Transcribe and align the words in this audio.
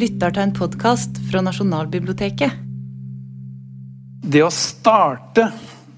lytter 0.00 0.32
til 0.32 0.46
en 0.46 0.52
podkast 0.56 1.18
fra 1.28 1.42
Nasjonalbiblioteket. 1.44 2.54
Det 4.30 4.40
å 4.44 4.52
starte 4.54 5.50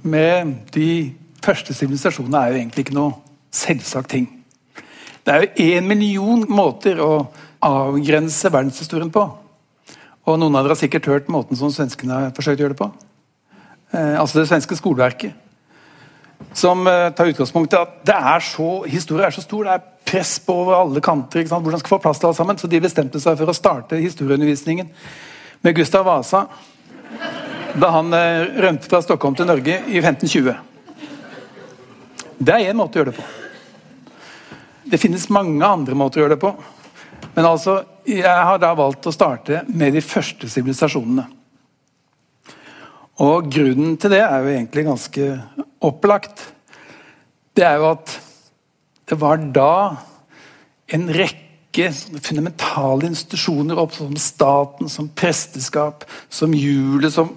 med 0.02 0.56
de 0.74 1.12
første 1.42 1.74
sivilisasjonene 1.76 2.40
er 2.40 2.50
jo 2.50 2.58
egentlig 2.62 2.86
ikke 2.86 2.96
noe 2.96 3.12
selvsagt 3.54 4.10
ting. 4.14 4.26
Det 5.22 5.34
er 5.34 5.44
jo 5.44 5.68
én 5.68 5.86
million 5.86 6.42
måter 6.50 6.98
å 7.02 7.12
avgrense 7.62 8.50
verdenshistorien 8.50 9.12
på. 9.14 9.22
Og 10.26 10.38
noen 10.38 10.56
av 10.56 10.64
dere 10.64 10.74
har 10.74 10.82
sikkert 10.82 11.10
hørt 11.10 11.30
måten 11.30 11.58
som 11.58 11.70
svenskene 11.74 12.18
har 12.24 12.34
forsøkt 12.34 12.58
å 12.58 12.64
gjøre 12.64 12.74
det 12.74 12.82
på. 12.82 12.90
Eh, 13.92 14.16
altså 14.18 14.40
det 14.40 14.48
svenske 14.50 14.78
skoleverket. 14.78 15.36
Som 16.52 16.86
eh, 16.86 17.08
tar 17.16 17.30
utgangspunkt 17.32 17.72
i 17.72 17.80
at 17.80 17.98
det 18.06 18.16
er 18.16 18.44
så, 18.44 18.68
historien 18.90 19.26
er 19.28 19.34
så 19.34 19.44
stor. 19.44 19.64
Det 19.66 19.76
er 19.76 19.86
press 20.12 20.36
på 20.44 20.56
over 20.64 20.80
alle 20.80 21.02
kanter. 21.04 21.46
Hvordan 21.48 21.80
skal 21.80 21.94
få 21.94 22.00
plass 22.02 22.20
til 22.20 22.30
alt 22.30 22.38
sammen? 22.40 22.58
Så 22.58 22.70
de 22.70 22.82
bestemte 22.82 23.20
seg 23.22 23.38
for 23.40 23.52
å 23.52 23.56
starte 23.56 24.00
historieundervisningen 24.02 24.90
med 25.62 25.76
Gustav 25.78 26.06
Vasa 26.08 26.46
da 27.72 27.88
han 27.94 28.12
eh, 28.12 28.50
rømte 28.60 28.90
fra 28.90 29.00
Stockholm 29.00 29.36
til 29.38 29.48
Norge 29.48 29.78
i 29.88 30.00
1520. 30.02 30.52
Det 32.42 32.52
er 32.52 32.72
én 32.72 32.76
måte 32.76 32.98
å 32.98 33.00
gjøre 33.00 33.12
det 33.12 33.20
på. 33.20 33.28
Det 34.92 35.00
finnes 35.00 35.28
mange 35.32 35.64
andre 35.64 35.96
måter 35.96 36.20
å 36.20 36.24
gjøre 36.24 36.36
det 36.36 36.42
på. 36.42 36.52
Men 37.32 37.48
altså, 37.48 37.78
jeg 38.04 38.26
har 38.28 38.58
da 38.60 38.74
valgt 38.76 39.06
å 39.08 39.14
starte 39.14 39.62
med 39.72 39.94
de 39.96 40.02
første 40.04 40.50
sivilisasjonene. 40.50 41.24
Og 43.22 43.48
grunnen 43.52 43.96
til 44.00 44.12
det 44.12 44.22
er 44.24 44.42
jo 44.42 44.52
egentlig 44.52 44.84
ganske 44.88 45.28
opplagt. 45.84 46.44
Det 47.56 47.64
er 47.66 47.80
jo 47.80 47.92
at 47.92 48.16
det 49.10 49.18
var 49.20 49.40
da 49.52 49.74
en 50.92 51.08
rekke 51.12 51.90
fundamentale 52.20 53.08
institusjoner 53.08 53.78
opp, 53.80 53.94
som 53.96 54.16
staten, 54.20 54.90
som 54.92 55.10
presteskap, 55.16 56.06
som 56.32 56.54
hjulet, 56.56 57.12
som 57.12 57.32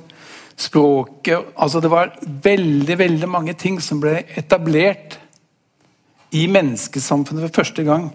språket 0.56 1.52
altså 1.60 1.82
Det 1.84 1.92
var 1.92 2.14
veldig 2.24 2.96
veldig 3.00 3.28
mange 3.28 3.54
ting 3.60 3.82
som 3.84 4.00
ble 4.00 4.22
etablert 4.40 5.18
i 6.36 6.46
menneskesamfunnet 6.48 7.44
for 7.48 7.62
første 7.62 7.84
gang 7.84 8.10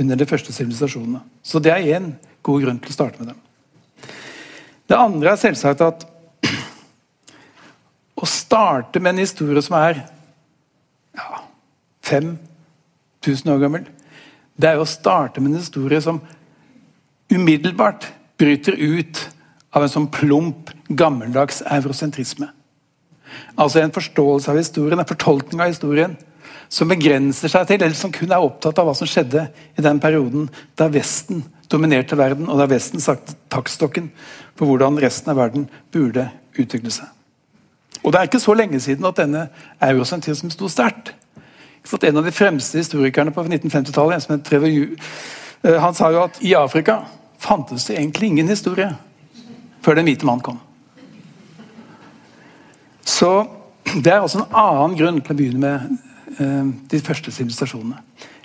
under 0.00 0.16
de 0.16 0.26
første 0.26 0.52
sivilisasjonene. 0.54 1.20
Så 1.42 1.58
det 1.58 1.72
er 1.74 1.98
én 1.98 2.12
god 2.46 2.62
grunn 2.62 2.78
til 2.82 2.92
å 2.92 2.96
starte 2.96 3.20
med 3.20 3.32
dem. 3.32 3.40
Det 4.90 4.98
andre 4.98 5.34
er 5.34 5.42
selvsagt 5.42 5.82
at 5.86 6.06
å 8.20 8.28
starte 8.28 9.00
med 9.00 9.14
en 9.14 9.24
historie 9.24 9.62
som 9.64 9.76
er 9.80 10.02
ja, 11.16 11.42
5000 12.06 13.52
år 13.54 13.62
gammel, 13.64 13.88
det 14.60 14.72
er 14.72 14.80
å 14.80 14.88
starte 14.88 15.40
med 15.40 15.54
en 15.54 15.62
historie 15.62 16.00
som 16.04 16.20
umiddelbart 17.30 18.08
bryter 18.40 18.76
ut 18.76 19.20
av 19.76 19.84
en 19.84 19.92
sånn 19.92 20.08
plump, 20.12 20.72
gammeldags 20.88 21.62
eurosentrisme. 21.62 22.48
Altså 23.54 23.80
en 23.80 23.94
forståelse 23.94 24.50
av 24.50 24.58
historien, 24.58 24.98
en 24.98 25.08
fortolkning 25.08 25.62
av 25.62 25.70
historien 25.70 26.16
som 26.70 26.90
begrenser 26.90 27.50
seg 27.50 27.66
til, 27.66 27.82
eller 27.82 27.98
som 27.98 28.12
kun 28.14 28.30
er 28.30 28.42
opptatt 28.42 28.78
av 28.78 28.88
hva 28.88 28.94
som 28.98 29.08
skjedde 29.10 29.46
i 29.78 29.84
den 29.84 30.00
perioden 30.02 30.48
da 30.78 30.90
Vesten 30.92 31.44
dominerte 31.70 32.18
verden, 32.18 32.50
og 32.50 32.58
da 32.58 32.66
Vesten 32.70 33.02
sagt 33.02 33.36
taktstokken 33.52 34.10
for 34.58 34.66
hvordan 34.70 34.98
resten 35.02 35.32
av 35.32 35.40
verden 35.40 35.66
burde 35.94 36.28
utvikle 36.58 36.92
seg. 36.94 37.08
Og 38.02 38.12
Det 38.12 38.18
er 38.18 38.28
ikke 38.28 38.40
så 38.40 38.54
lenge 38.54 38.80
siden 38.80 39.04
at 39.04 39.16
denne 39.16 39.48
eurosentrismen 39.80 40.50
sto 40.50 40.68
sterkt. 40.68 41.14
En 42.02 42.16
av 42.16 42.24
de 42.24 42.32
fremste 42.32 42.78
historikerne 42.78 43.32
på 43.32 43.42
1950-tallet, 43.42 44.28
eh, 45.64 45.80
han 45.80 45.94
sa 45.94 46.10
jo 46.10 46.22
at 46.24 46.38
i 46.40 46.54
Afrika 46.54 47.00
fantes 47.38 47.84
det 47.84 47.98
egentlig 47.98 48.28
ingen 48.28 48.48
historie 48.48 48.96
før 49.82 49.94
den 49.94 50.04
hvite 50.04 50.26
mann 50.26 50.40
kom. 50.40 50.60
Så 53.04 53.46
Det 53.90 54.06
er 54.06 54.20
også 54.20 54.38
en 54.38 54.54
annen 54.54 54.96
grunn 54.96 55.20
til 55.20 55.32
å 55.32 55.36
begynne 55.36 55.58
med 55.58 55.98
Eh, 56.40 56.66
de 56.90 57.00
første 57.02 57.32
sivilisasjonene. 57.34 57.98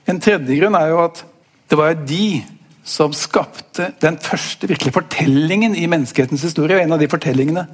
En 0.09 0.19
tredje 0.21 0.57
grunn 0.57 0.75
er 0.75 0.89
jo 0.89 1.03
at 1.03 1.21
det 1.69 1.77
var 1.77 1.93
de 1.93 2.41
som 2.85 3.13
skapte 3.13 3.91
den 4.01 4.17
første 4.21 4.67
virkelige 4.67 4.93
fortellingen 4.93 5.75
i 5.77 5.85
menneskehetens 5.89 6.43
historie. 6.45 6.75
og 6.75 6.83
En 6.83 6.91
av 6.91 6.99
de 6.99 7.09
fortellingene 7.09 7.67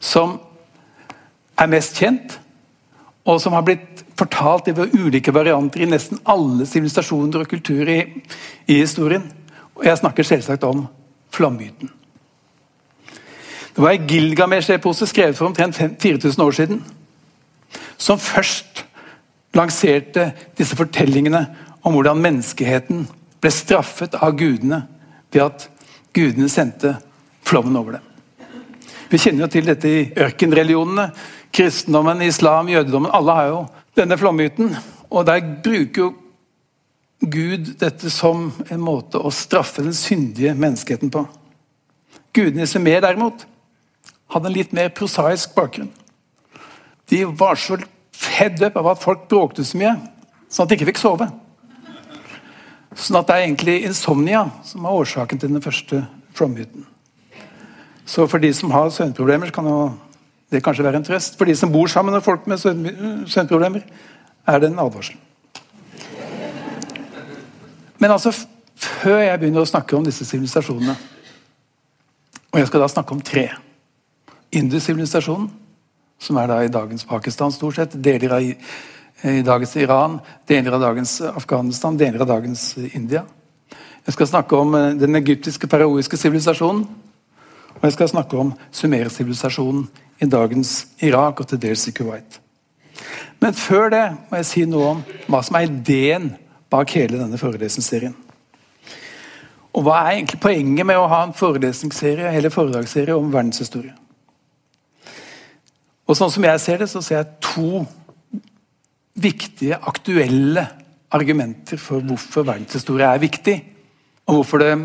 som 0.00 0.40
er 1.60 1.70
mest 1.70 1.98
kjent, 2.00 2.38
og 3.24 3.40
som 3.40 3.54
har 3.56 3.64
blitt 3.64 4.02
fortalt 4.18 4.68
i 4.68 4.74
ulike 4.74 5.32
varianter 5.34 5.84
i 5.84 5.88
nesten 5.90 6.20
alle 6.28 6.66
sivilisasjoner 6.68 7.44
og 7.44 7.50
kulturer 7.50 7.92
i, 7.94 8.00
i 8.68 8.80
historien. 8.82 9.24
Og 9.74 9.86
jeg 9.88 10.00
snakker 10.00 10.26
selvsagt 10.26 10.66
om 10.68 10.84
flammyten. 11.34 11.90
Det 13.74 13.82
var 13.82 13.90
ei 13.90 14.04
Gilgamesh-epose 14.06 15.08
skrevet 15.10 15.34
for 15.38 15.50
omtrent 15.50 15.78
4000 16.02 16.44
år 16.44 16.54
siden, 16.54 16.84
som 17.98 18.20
først 18.22 18.84
lanserte 19.54 20.28
disse 20.58 20.76
fortellingene 20.78 21.42
om 21.82 21.96
hvordan 21.96 22.22
menneskeheten 22.22 23.06
ble 23.42 23.50
straffet 23.50 24.14
av 24.14 24.36
gudene 24.38 24.84
ved 25.34 25.42
at 25.42 25.68
gudene 26.14 26.48
sendte 26.48 26.94
flommen 27.44 27.76
over 27.76 27.98
dem. 27.98 28.10
Vi 29.10 29.20
kjenner 29.20 29.44
jo 29.44 29.50
til 29.52 29.66
dette 29.68 29.90
i 29.90 30.06
ørkenreligionene. 30.24 31.08
Kristendommen, 31.54 32.22
islam, 32.22 32.68
jødedommen. 32.68 33.12
Alle 33.14 33.32
har 33.38 33.48
jo 33.52 33.62
denne 33.96 34.18
flommyten. 34.18 34.74
Og 35.10 35.26
der 35.26 35.44
bruker 35.62 36.02
jo 36.02 36.12
Gud 37.24 37.74
dette 37.80 38.10
som 38.10 38.48
en 38.68 38.82
måte 38.82 39.20
å 39.22 39.30
straffe 39.32 39.84
den 39.84 39.94
syndige 39.96 40.54
menneskeheten 40.58 41.12
på. 41.14 41.24
Gudene 42.34 42.66
i 42.66 42.68
Sumer 42.68 43.00
derimot 43.04 43.46
hadde 44.34 44.50
en 44.50 44.56
litt 44.56 44.74
mer 44.74 44.90
prosaisk 44.92 45.54
bakgrunn. 45.54 45.92
De 47.08 47.22
var 47.24 47.60
så 47.60 47.78
fed 48.14 48.62
up 48.64 48.76
av 48.80 48.90
at 48.94 49.02
folk 49.02 49.28
bråkte 49.30 49.64
så 49.64 49.78
mye, 49.78 49.94
sånn 50.50 50.64
at 50.64 50.72
de 50.72 50.78
ikke 50.78 50.90
fikk 50.90 51.02
sove. 51.02 51.28
Sånn 52.94 53.18
at 53.18 53.28
det 53.28 53.36
er 53.36 53.46
egentlig 53.46 53.76
insomnia 53.86 54.46
som 54.66 54.86
er 54.86 54.98
årsaken 54.98 55.40
til 55.40 55.54
den 55.54 55.62
første 55.62 56.02
flomhytten. 56.34 56.86
Så 58.06 58.26
for 58.28 58.42
de 58.42 58.50
som 58.54 58.72
har 58.74 58.90
søvnproblemer, 58.92 59.52
kan 59.54 59.68
det 60.54 60.62
kanskje 60.64 60.86
være 60.86 61.02
en 61.02 61.06
trøst. 61.06 61.38
For 61.38 61.48
de 61.48 61.56
som 61.58 61.72
bor 61.72 61.90
sammen 61.90 62.14
med 62.14 62.24
folk 62.24 62.46
med 62.50 62.62
søvnproblemer, 62.62 63.84
er 64.46 64.62
det 64.62 64.70
en 64.70 64.80
advarsel. 64.82 65.18
Men 67.98 68.10
altså, 68.10 68.32
før 68.76 69.20
jeg 69.22 69.40
begynner 69.40 69.64
å 69.64 69.68
snakke 69.68 69.96
om 69.96 70.04
disse 70.04 70.26
sivilisasjonene 70.28 70.96
Og 72.52 72.58
jeg 72.60 72.68
skal 72.68 72.82
da 72.82 72.88
snakke 72.90 73.14
om 73.14 73.20
tre. 73.24 73.48
Indus-sivilisasjonen 74.54 75.48
som 76.24 76.38
er 76.40 76.50
da 76.50 76.60
i 76.64 76.72
dagens 76.72 77.04
Pakistan 77.08 77.52
stort 77.52 77.78
sett, 77.78 77.96
deler 78.00 78.36
av 78.36 78.44
i, 78.44 78.54
dagens 79.44 79.74
Iran, 79.80 80.18
deler 80.48 80.76
av 80.76 80.84
dagens 80.84 81.18
Afghanistan, 81.26 81.96
deler 81.98 82.24
av 82.24 82.30
dagens 82.30 82.74
India. 82.92 83.24
Jeg 84.04 84.16
skal 84.16 84.28
snakke 84.28 84.56
om 84.60 84.74
eh, 84.76 84.90
den 85.00 85.16
egyptiske 85.16 85.68
paraoiske 85.70 86.18
sivilisasjonen. 86.20 86.84
Og 87.74 87.86
jeg 87.88 87.94
skal 87.96 88.10
snakke 88.12 88.36
om 88.38 88.52
sumersivilisasjonen 88.72 89.86
i 90.24 90.30
dagens 90.30 90.72
Irak 91.04 91.40
og 91.40 91.48
til 91.50 91.60
dels 91.62 91.86
i 91.88 91.94
Kuwait. 91.96 92.40
Men 93.42 93.56
før 93.56 93.90
det 93.92 94.04
må 94.30 94.40
jeg 94.40 94.48
si 94.48 94.64
noe 94.68 94.94
om 94.94 95.02
hva 95.28 95.42
som 95.44 95.58
er 95.58 95.68
ideen 95.68 96.30
bak 96.72 96.94
hele 96.96 97.20
denne 97.20 97.38
forelesningsserien. 97.40 98.14
Og 99.74 99.82
hva 99.82 100.04
er 100.04 100.20
egentlig 100.20 100.40
poenget 100.42 100.86
med 100.86 101.00
å 101.00 101.08
ha 101.10 101.24
en 101.26 101.34
forelesningsserie 101.34 102.30
eller 102.30 102.52
foredragsserie 102.54 103.16
om 103.16 103.32
verdenshistorie? 103.32 103.94
Og 106.04 106.18
sånn 106.18 106.30
som 106.30 106.44
jeg 106.46 106.62
ser 106.62 106.82
det, 106.82 106.88
så 106.92 107.02
ser 107.02 107.20
jeg 107.20 107.38
to 107.42 107.84
viktige, 109.14 109.78
aktuelle 109.78 110.66
argumenter 111.14 111.80
for 111.80 112.04
hvorfor 112.04 112.46
verdenshistorie 112.46 113.08
er 113.08 113.22
viktig. 113.22 113.56
Og 114.28 114.40
hvorfor 114.40 114.62
det 114.62 114.76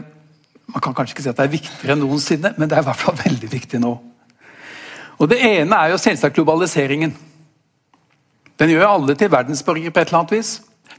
Man 0.70 0.84
kan 0.86 0.94
kanskje 0.94 1.16
ikke 1.16 1.24
si 1.26 1.30
at 1.32 1.38
det 1.40 1.46
er 1.48 1.50
viktigere 1.50 1.94
enn 1.96 2.04
noensinne, 2.04 2.52
men 2.62 2.70
det 2.70 2.76
er 2.78 2.84
i 2.84 2.86
hvert 2.86 3.00
fall 3.02 3.16
veldig 3.18 3.48
viktig 3.50 3.80
nå. 3.82 3.90
Og 5.20 5.28
Det 5.30 5.40
ene 5.44 5.76
er 5.76 5.92
jo 5.92 6.00
selvsagt 6.00 6.36
globaliseringen. 6.38 7.12
Den 8.60 8.72
gjør 8.72 8.88
alle 8.88 9.16
til 9.16 9.32
verdensborgere 9.32 9.92
på 9.92 10.02
et 10.02 10.08
eller 10.08 10.22
annet 10.22 10.36
vis. 10.38 10.54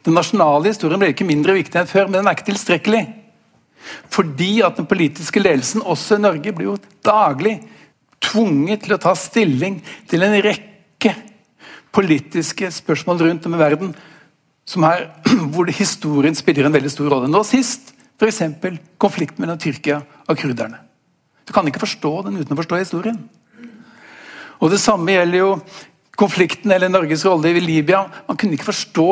Den 0.05 0.17
nasjonale 0.17 0.73
historien 0.73 1.01
blir 1.01 1.13
ikke 1.13 1.29
mindre 1.29 1.57
viktig 1.57 1.81
enn 1.81 1.89
før, 1.89 2.09
men 2.09 2.21
den 2.21 2.29
er 2.29 2.37
ikke 2.37 2.51
tilstrekkelig. 2.53 3.03
Fordi 4.13 4.61
at 4.65 4.77
den 4.77 4.89
politiske 4.89 5.41
ledelsen, 5.41 5.83
også 5.83 6.17
i 6.17 6.25
Norge, 6.25 6.53
blir 6.53 6.71
jo 6.71 6.79
daglig 7.05 7.59
tvunget 8.21 8.85
til 8.85 8.97
å 8.97 9.01
ta 9.01 9.15
stilling 9.17 9.81
til 10.09 10.25
en 10.25 10.37
rekke 10.45 11.15
politiske 11.97 12.69
spørsmål 12.73 13.25
rundt 13.25 13.49
om 13.49 13.57
i 13.57 13.61
verden 13.61 13.95
her, 14.85 15.09
hvor 15.53 15.73
historien 15.75 16.37
spiller 16.37 16.69
en 16.69 16.77
veldig 16.77 16.93
stor 16.93 17.11
rolle. 17.11 17.29
Nå 17.29 17.43
sist 17.49 17.95
f.eks. 18.21 18.43
konflikten 19.01 19.43
mellom 19.43 19.59
Tyrkia 19.59 20.03
og 20.29 20.39
kurderne. 20.39 20.85
Du 21.49 21.53
kan 21.57 21.67
ikke 21.67 21.83
forstå 21.83 22.13
den 22.29 22.39
uten 22.39 22.55
å 22.55 22.61
forstå 22.61 22.79
historien. 22.79 23.19
Og 24.61 24.71
Det 24.71 24.81
samme 24.81 25.15
gjelder 25.15 25.41
jo 25.41 25.53
konflikten 26.21 26.73
eller 26.73 26.93
Norges 26.93 27.25
rolle 27.25 27.53
i 27.53 27.63
Libya. 27.65 28.05
Man 28.29 28.37
kunne 28.37 28.59
ikke 28.59 28.73
forstå 28.73 29.07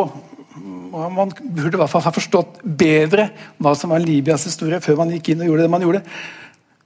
Man 0.89 1.31
burde 1.31 1.77
i 1.77 1.79
hvert 1.79 1.91
fall 1.93 2.03
ha 2.03 2.11
forstått 2.11 2.63
bedre 2.65 3.29
hva 3.61 3.75
som 3.77 3.93
var 3.93 4.01
Libyas 4.01 4.47
historie 4.49 4.81
før 4.81 4.97
man 5.03 5.13
gikk 5.13 5.29
inn 5.31 5.43
og 5.45 5.51
gjorde 5.51 5.67
det 5.67 5.71
man 5.71 5.85
gjorde. 5.85 6.01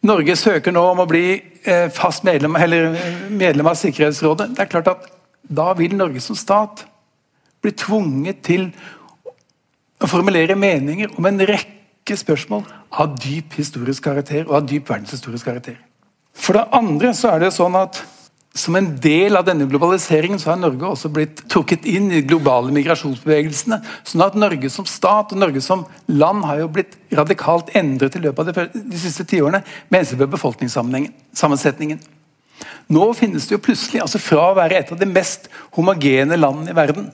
Norge 0.03 0.35
søker 0.37 0.75
nå 0.75 0.83
om 0.91 1.03
å 1.05 1.07
bli 1.07 1.27
eh, 1.39 1.87
fast 1.95 2.25
medlem, 2.27 2.59
medlem 3.31 3.71
av 3.71 3.79
Sikkerhetsrådet. 3.79 4.49
Det 4.57 4.65
er 4.65 4.71
klart 4.73 4.91
at 4.91 5.07
Da 5.43 5.73
vil 5.79 5.95
Norge 5.97 6.21
som 6.23 6.37
stat 6.39 6.85
bli 7.63 7.73
tvunget 7.79 8.43
til 8.47 8.69
å 10.03 10.11
formulere 10.11 10.59
meninger 10.59 11.15
om 11.19 11.27
en 11.31 11.43
rekke 11.47 12.17
spørsmål 12.19 12.67
av 12.99 13.15
dyp 13.23 13.55
historisk 13.59 14.05
karakter 14.05 14.45
og 14.49 14.57
av 14.59 14.67
dyp 14.67 14.91
verdenshistorisk 14.91 15.47
karakter. 15.47 15.79
For 16.35 16.59
det 16.59 16.67
andre 16.75 17.13
så 17.15 17.35
er 17.35 17.45
det 17.45 17.53
sånn 17.55 17.79
at 17.79 18.03
som 18.55 18.77
en 18.77 18.89
del 19.01 19.37
av 19.39 19.47
denne 19.47 19.65
globaliseringen 19.65 20.41
så 20.41 20.51
har 20.51 20.59
Norge 20.61 20.85
også 20.85 21.09
blitt 21.13 21.39
trukket 21.49 21.87
inn 21.89 22.11
i 22.13 22.21
globale 22.21 22.73
migrasjonsbevegelsene. 22.77 23.79
sånn 24.05 24.25
at 24.27 24.37
Norge 24.37 24.69
som 24.71 24.85
stat 24.85 25.33
og 25.33 25.41
Norge 25.41 25.63
som 25.65 25.87
land 26.13 26.45
har 26.45 26.61
jo 26.61 26.69
blitt 26.69 26.99
radikalt 27.17 27.73
endret 27.75 28.17
i 28.17 28.21
løpet 28.21 28.53
av 28.53 28.75
de 28.75 28.99
siste 29.01 29.25
tiårene 29.25 29.63
med 29.89 30.03
hensyn 30.03 30.21
til 30.21 30.29
befolkningssammensetningen. 30.35 32.03
Nå 32.93 33.07
finnes 33.17 33.47
det 33.49 33.57
jo 33.57 33.63
plutselig, 33.65 34.03
altså 34.05 34.21
fra 34.21 34.51
å 34.51 34.59
være 34.59 34.83
et 34.83 34.93
av 34.93 35.01
de 35.01 35.09
mest 35.09 35.49
homogene 35.73 36.37
landene 36.37 36.75
i 36.75 36.77
verden, 36.77 37.09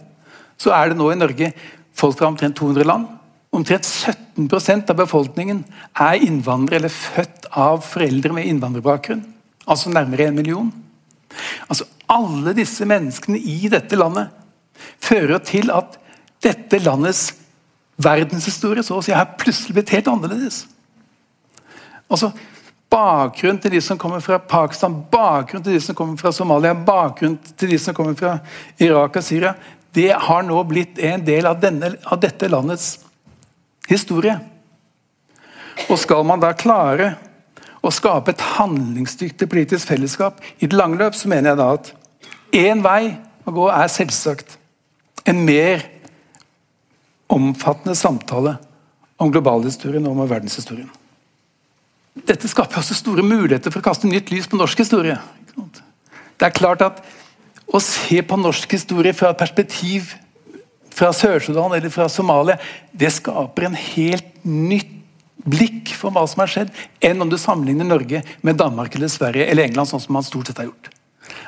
så 0.58 0.74
er 0.74 0.90
det 0.90 0.98
nå 0.98 1.12
i 1.12 1.20
Norge 1.20 1.52
folk 1.94 2.18
fra 2.18 2.32
omtrent 2.32 2.58
200 2.58 2.88
land. 2.88 3.06
Omtrent 3.54 3.86
17% 3.86 4.90
av 4.90 4.98
befolkningen 4.98 5.62
er 5.94 6.26
innvandrere 6.26 6.82
eller 6.82 6.92
født 6.92 7.46
av 7.54 7.80
foreldre 7.86 8.34
med 8.34 8.50
innvandrerbakgrunn. 8.50 9.22
Altså 9.70 9.94
nærmere 9.94 10.28
en 10.28 10.36
million. 10.36 10.74
Altså 11.68 11.86
Alle 12.08 12.54
disse 12.56 12.86
menneskene 12.88 13.36
i 13.36 13.68
dette 13.68 13.96
landet 13.98 14.32
fører 15.02 15.42
til 15.44 15.72
at 15.74 15.98
dette 16.44 16.80
landets 16.80 17.32
verdenshistorie 17.98 18.84
så 18.86 18.96
å 18.98 19.02
si 19.04 19.12
har 19.12 19.34
plutselig 19.40 19.74
blitt 19.76 19.92
helt 19.96 20.08
annerledes. 20.08 20.62
Altså, 22.08 22.30
Bakgrunnen 22.88 23.58
til 23.60 23.74
de 23.76 23.80
som 23.84 23.98
kommer 24.00 24.22
fra 24.24 24.38
Pakistan, 24.40 24.94
bakgrunnen 25.12 25.64
til 25.66 25.74
de 25.76 25.80
som 25.84 25.96
kommer 25.96 26.16
fra 26.16 26.32
Somalia, 26.32 26.72
bakgrunnen 26.72 27.36
til 27.36 27.74
de 27.74 27.78
som 27.82 27.92
kommer 27.96 28.14
fra 28.16 28.38
Irak 28.80 29.18
og 29.20 29.24
Syria, 29.26 29.52
det 29.92 30.14
har 30.16 30.46
nå 30.46 30.62
blitt 30.68 31.00
en 31.04 31.24
del 31.24 31.46
av, 31.48 31.58
denne, 31.60 31.92
av 32.08 32.20
dette 32.22 32.48
landets 32.48 32.94
historie. 33.90 34.38
Og 35.88 36.00
skal 36.00 36.24
man 36.24 36.40
da 36.40 36.54
klare 36.56 37.12
å 37.82 37.92
skape 37.94 38.32
et 38.34 38.44
handlingsdyktig 38.58 39.48
politisk 39.50 39.90
fellesskap 39.92 40.42
i 40.58 40.66
det 40.66 40.76
lange 40.76 40.98
løp, 41.00 41.14
så 41.14 41.30
mener 41.30 41.52
jeg 41.52 41.60
da 41.60 41.68
at 41.76 41.92
én 42.58 42.82
vei 42.84 43.02
å 43.46 43.54
gå 43.54 43.68
er 43.72 43.90
selvsagt 43.92 44.56
en 45.28 45.44
mer 45.46 45.84
omfattende 47.28 47.96
samtale 47.98 48.56
om 49.20 49.30
globalhistorien 49.32 50.06
og 50.06 50.16
om 50.16 50.30
verdenshistorien. 50.30 50.88
Dette 52.28 52.48
skaper 52.50 52.80
også 52.80 52.96
store 52.98 53.22
muligheter 53.22 53.70
for 53.70 53.82
å 53.82 53.88
kaste 53.90 54.08
nytt 54.10 54.32
lys 54.32 54.48
på 54.50 54.58
norsk 54.58 54.80
historie. 54.82 55.18
Det 56.38 56.46
er 56.46 56.54
klart 56.54 56.82
at 56.82 57.02
å 57.68 57.80
se 57.82 58.22
på 58.24 58.38
norsk 58.40 58.72
historie 58.72 59.14
fra 59.14 59.32
et 59.32 59.40
perspektiv 59.40 60.14
fra 60.98 61.12
Sør-Sudan 61.14 61.74
eller 61.76 61.92
fra 61.94 62.08
Somalia, 62.10 62.56
det 62.90 63.12
skaper 63.14 63.68
en 63.68 63.76
helt 63.78 64.30
nytt 64.42 64.97
blikk 65.50 65.94
for 65.98 66.14
hva 66.14 66.24
som 66.28 66.44
har 66.44 66.52
skjedd, 66.52 66.70
enn 67.04 67.24
om 67.24 67.30
du 67.30 67.38
sammenligner 67.40 67.88
Norge 67.88 68.22
med 68.46 68.60
Danmark, 68.60 68.94
eller 68.96 69.10
Sverige 69.12 69.48
eller 69.48 69.68
England, 69.68 69.90
sånn 69.90 70.02
som 70.04 70.16
man 70.18 70.26
stort 70.26 70.50
sett 70.50 70.60
har 70.62 70.70
gjort. 70.70 70.90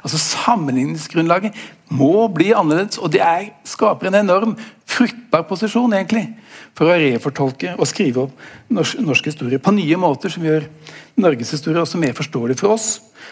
Altså 0.01 0.21
Sammenligningsgrunnlaget 0.21 1.57
må 1.93 2.27
bli 2.33 2.51
annerledes, 2.57 3.01
og 3.01 3.13
det 3.15 3.21
er, 3.25 3.51
skaper 3.69 4.11
en 4.11 4.21
enorm 4.23 4.57
fruktbar 4.89 5.47
posisjon 5.49 5.93
egentlig, 5.97 6.27
for 6.77 6.89
å 6.89 6.97
refortolke 7.01 7.75
og 7.77 7.89
skrive 7.89 8.27
opp 8.27 8.73
norsk, 8.73 9.01
norsk 9.05 9.31
historie 9.33 9.61
på 9.61 9.75
nye 9.77 10.01
måter, 10.01 10.33
som 10.33 10.45
gjør 10.47 10.67
Norges 11.21 11.53
historie 11.57 11.83
også 11.83 12.01
mer 12.01 12.17
forståelig 12.17 12.57
for 12.61 12.77
oss 12.77 12.91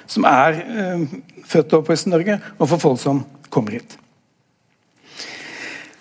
som 0.09 0.25
er 0.29 0.61
øh, 0.65 1.07
født 1.47 1.73
og 1.73 1.83
oppvokst 1.83 2.09
i 2.09 2.13
Norge, 2.13 2.39
og 2.59 2.69
for 2.69 2.83
folk 2.83 3.01
som 3.01 3.23
kommer 3.51 3.79
hit. 3.79 3.99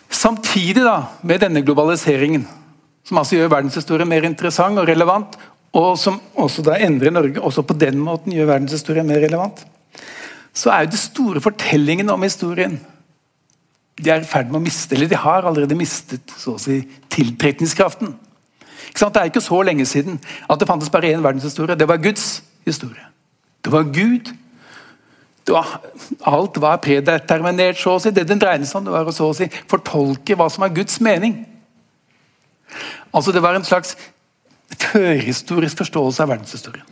Samtidig 0.10 0.84
da, 0.84 1.02
med 1.22 1.44
denne 1.44 1.62
globaliseringen 1.62 2.48
som 3.08 3.22
altså 3.22 3.38
gjør 3.38 3.54
verdenshistorien 3.54 4.10
mer 4.10 4.28
interessant 4.28 4.80
og 4.82 4.90
relevant, 4.90 5.38
og 5.78 5.96
som 6.00 6.20
også 6.36 6.64
da 6.66 6.78
endrer 6.84 7.14
Norge, 7.14 7.42
også 7.42 7.64
på 7.68 7.76
den 7.80 8.00
måten 8.04 8.36
gjør 8.36 8.52
verdenshistorien 8.52 9.08
mer 9.08 9.22
relevant, 9.24 9.64
så 10.58 10.74
er 10.74 10.86
jo 10.86 10.94
de 10.94 11.00
store 11.00 11.42
fortellingene 11.44 12.14
om 12.14 12.26
historien 12.26 12.80
de 13.98 14.12
er 14.14 14.22
i 14.22 14.30
ferd 14.30 14.52
med 14.52 14.60
å 14.60 14.66
miste, 14.66 14.94
eller 14.94 15.10
de 15.10 15.18
har 15.18 15.46
allerede 15.48 15.78
mistet 15.78 16.34
så 16.38 16.54
å 16.54 16.62
si, 16.62 16.84
tiltrekningskraften. 17.10 18.12
Det 18.98 19.08
er 19.22 19.30
ikke 19.30 19.42
så 19.42 19.62
lenge 19.66 19.86
siden 19.90 20.20
at 20.50 20.60
det 20.60 20.68
fantes 20.70 20.92
bare 20.94 21.10
én 21.10 21.24
verdenshistorie. 21.24 21.78
Det 21.78 21.88
var 21.90 22.02
Guds 22.02 22.44
historie. 22.66 23.08
Det 23.66 23.74
var 23.74 23.90
Gud. 23.94 24.30
Det 25.48 25.54
var, 25.56 25.80
alt 26.30 26.62
var 26.62 26.78
predeterminert, 26.84 27.80
så 27.82 27.96
å 27.98 28.02
si. 28.02 28.14
Det 28.14 28.28
den 28.30 28.42
dreide 28.42 28.70
seg 28.70 28.80
om, 28.80 28.88
det 28.88 28.94
var 28.94 29.10
å 29.10 29.16
så 29.16 29.32
å 29.32 29.36
si, 29.38 29.50
fortolke 29.70 30.38
hva 30.38 30.50
som 30.54 30.66
er 30.66 30.76
Guds 30.78 31.00
mening. 31.02 31.40
Altså 33.14 33.32
Det 33.32 33.42
var 33.44 33.56
en 33.56 33.66
slags 33.68 33.96
førhistorisk 34.78 35.80
forståelse 35.84 36.24
av 36.24 36.32
verdenshistorien. 36.34 36.86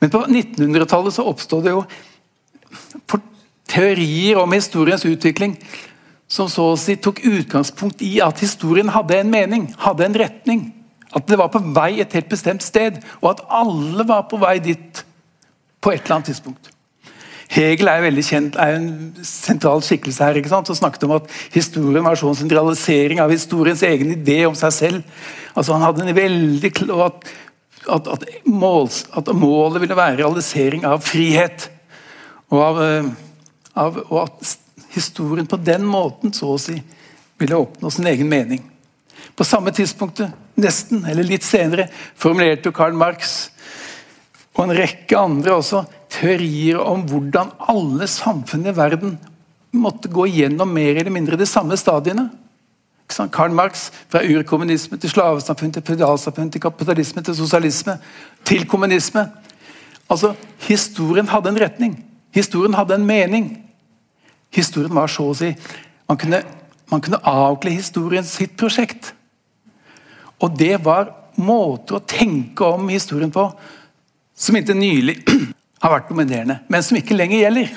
Men 0.00 0.10
på 0.10 0.22
1900-tallet 0.24 1.14
så 1.14 1.26
oppstod 1.28 1.66
det 1.66 1.74
jo 1.74 1.84
teorier 3.70 4.40
om 4.40 4.52
historiens 4.56 5.04
utvikling 5.06 5.54
som 6.30 6.48
så 6.50 6.70
å 6.72 6.78
si 6.78 6.94
tok 7.02 7.20
utgangspunkt 7.26 8.02
i 8.06 8.18
at 8.22 8.40
historien 8.42 8.90
hadde 8.94 9.18
en 9.18 9.32
mening, 9.32 9.66
hadde 9.82 10.06
en 10.06 10.18
retning. 10.22 10.60
At 11.10 11.26
det 11.26 11.38
var 11.40 11.50
på 11.50 11.62
vei 11.74 11.98
et 12.00 12.12
helt 12.14 12.30
bestemt 12.30 12.62
sted, 12.62 13.00
og 13.18 13.32
at 13.32 13.42
alle 13.50 14.06
var 14.06 14.28
på 14.30 14.38
vei 14.38 14.60
dit 14.62 15.02
på 15.82 15.90
et 15.90 16.04
eller 16.04 16.20
annet 16.20 16.30
tidspunkt. 16.30 16.70
Hegel 17.50 17.90
er 17.90 18.20
kjent, 18.22 18.54
er 18.54 18.76
en 18.76 18.90
sentral 19.26 19.82
skikkelse 19.82 20.22
her. 20.22 20.38
ikke 20.38 20.52
sant? 20.52 20.70
Og 20.70 20.78
snakket 20.78 21.06
om 21.08 21.16
at 21.16 21.30
historien 21.50 22.04
var 22.06 22.18
sånn 22.18 22.38
sentralisering 22.38 23.18
av 23.22 23.32
historiens 23.34 23.82
egen 23.82 24.12
idé 24.14 24.44
om 24.46 24.54
seg 24.54 24.72
selv. 24.76 25.24
Altså 25.54 25.74
Han 25.74 25.82
hadde 25.82 26.06
en 26.06 26.14
veldig 26.14 26.72
at, 27.08 27.26
at, 27.90 28.08
at, 28.14 28.24
måls, 28.46 29.02
at 29.18 29.32
målet 29.34 29.82
ville 29.82 29.98
være 29.98 30.20
realisering 30.22 30.86
av 30.86 31.02
frihet. 31.02 31.66
Og, 32.50 32.62
av, 32.62 32.82
eh, 32.86 33.10
av, 33.74 33.98
og 34.06 34.18
at 34.28 34.56
historien 34.94 35.46
på 35.50 35.58
den 35.58 35.82
måten 35.86 36.34
så 36.34 36.54
å 36.54 36.58
si 36.60 36.78
ville 37.40 37.58
oppnå 37.58 37.90
sin 37.90 38.06
egen 38.06 38.30
mening. 38.30 38.62
På 39.34 39.46
samme 39.48 39.72
tidspunkt, 39.74 40.22
nesten, 40.60 41.02
eller 41.08 41.26
litt 41.26 41.46
senere, 41.46 41.88
formulerte 42.14 42.70
Karl 42.74 42.94
Marx 42.94 43.48
og 44.54 44.66
en 44.66 44.76
rekke 44.76 45.18
andre 45.18 45.54
også 45.56 45.80
teorier 46.10 46.80
om 46.82 47.04
hvordan 47.08 47.52
alle 47.70 48.08
samfunn 48.10 48.66
i 48.66 48.76
verden 48.76 49.16
måtte 49.70 50.10
gå 50.10 50.26
gjennom 50.26 50.72
mer 50.74 50.98
eller 50.98 51.14
mindre 51.14 51.38
de 51.38 51.46
samme 51.46 51.78
stadiene. 51.78 52.28
Karl 53.10 53.54
Marx, 53.54 53.88
fra 54.10 54.22
urkommunisme 54.22 54.98
til 55.00 55.10
slavesamfunn 55.10 55.72
til 55.74 55.82
føydalsamfunn 55.86 56.50
til 56.54 56.62
kapitalisme 56.62 57.22
til 57.26 57.34
sosialisme 57.34 57.96
til 58.46 58.66
kommunisme. 58.70 59.26
Altså, 60.10 60.34
Historien 60.66 61.28
hadde 61.28 61.48
en 61.50 61.60
retning. 61.60 61.96
Historien 62.34 62.74
hadde 62.74 62.94
en 62.94 63.06
mening. 63.06 63.50
Historien 64.54 64.94
var 64.94 65.10
så 65.10 65.30
å 65.30 65.34
si 65.34 65.54
Man 66.10 66.18
kunne, 66.18 66.42
man 66.90 67.00
kunne 67.00 67.20
avkle 67.22 67.70
historien 67.70 68.24
sitt 68.26 68.56
prosjekt. 68.58 69.12
Og 70.42 70.56
det 70.58 70.80
var 70.82 71.12
måter 71.38 72.00
å 72.00 72.02
tenke 72.02 72.66
om 72.66 72.88
historien 72.90 73.30
på 73.30 73.44
som 74.34 74.56
inntil 74.58 74.74
nylig 74.80 75.20
har 75.80 75.94
vært 75.94 76.10
dominerende, 76.10 76.60
men 76.68 76.84
som 76.84 76.98
ikke 76.98 77.16
lenger 77.16 77.44
gjelder. 77.44 77.72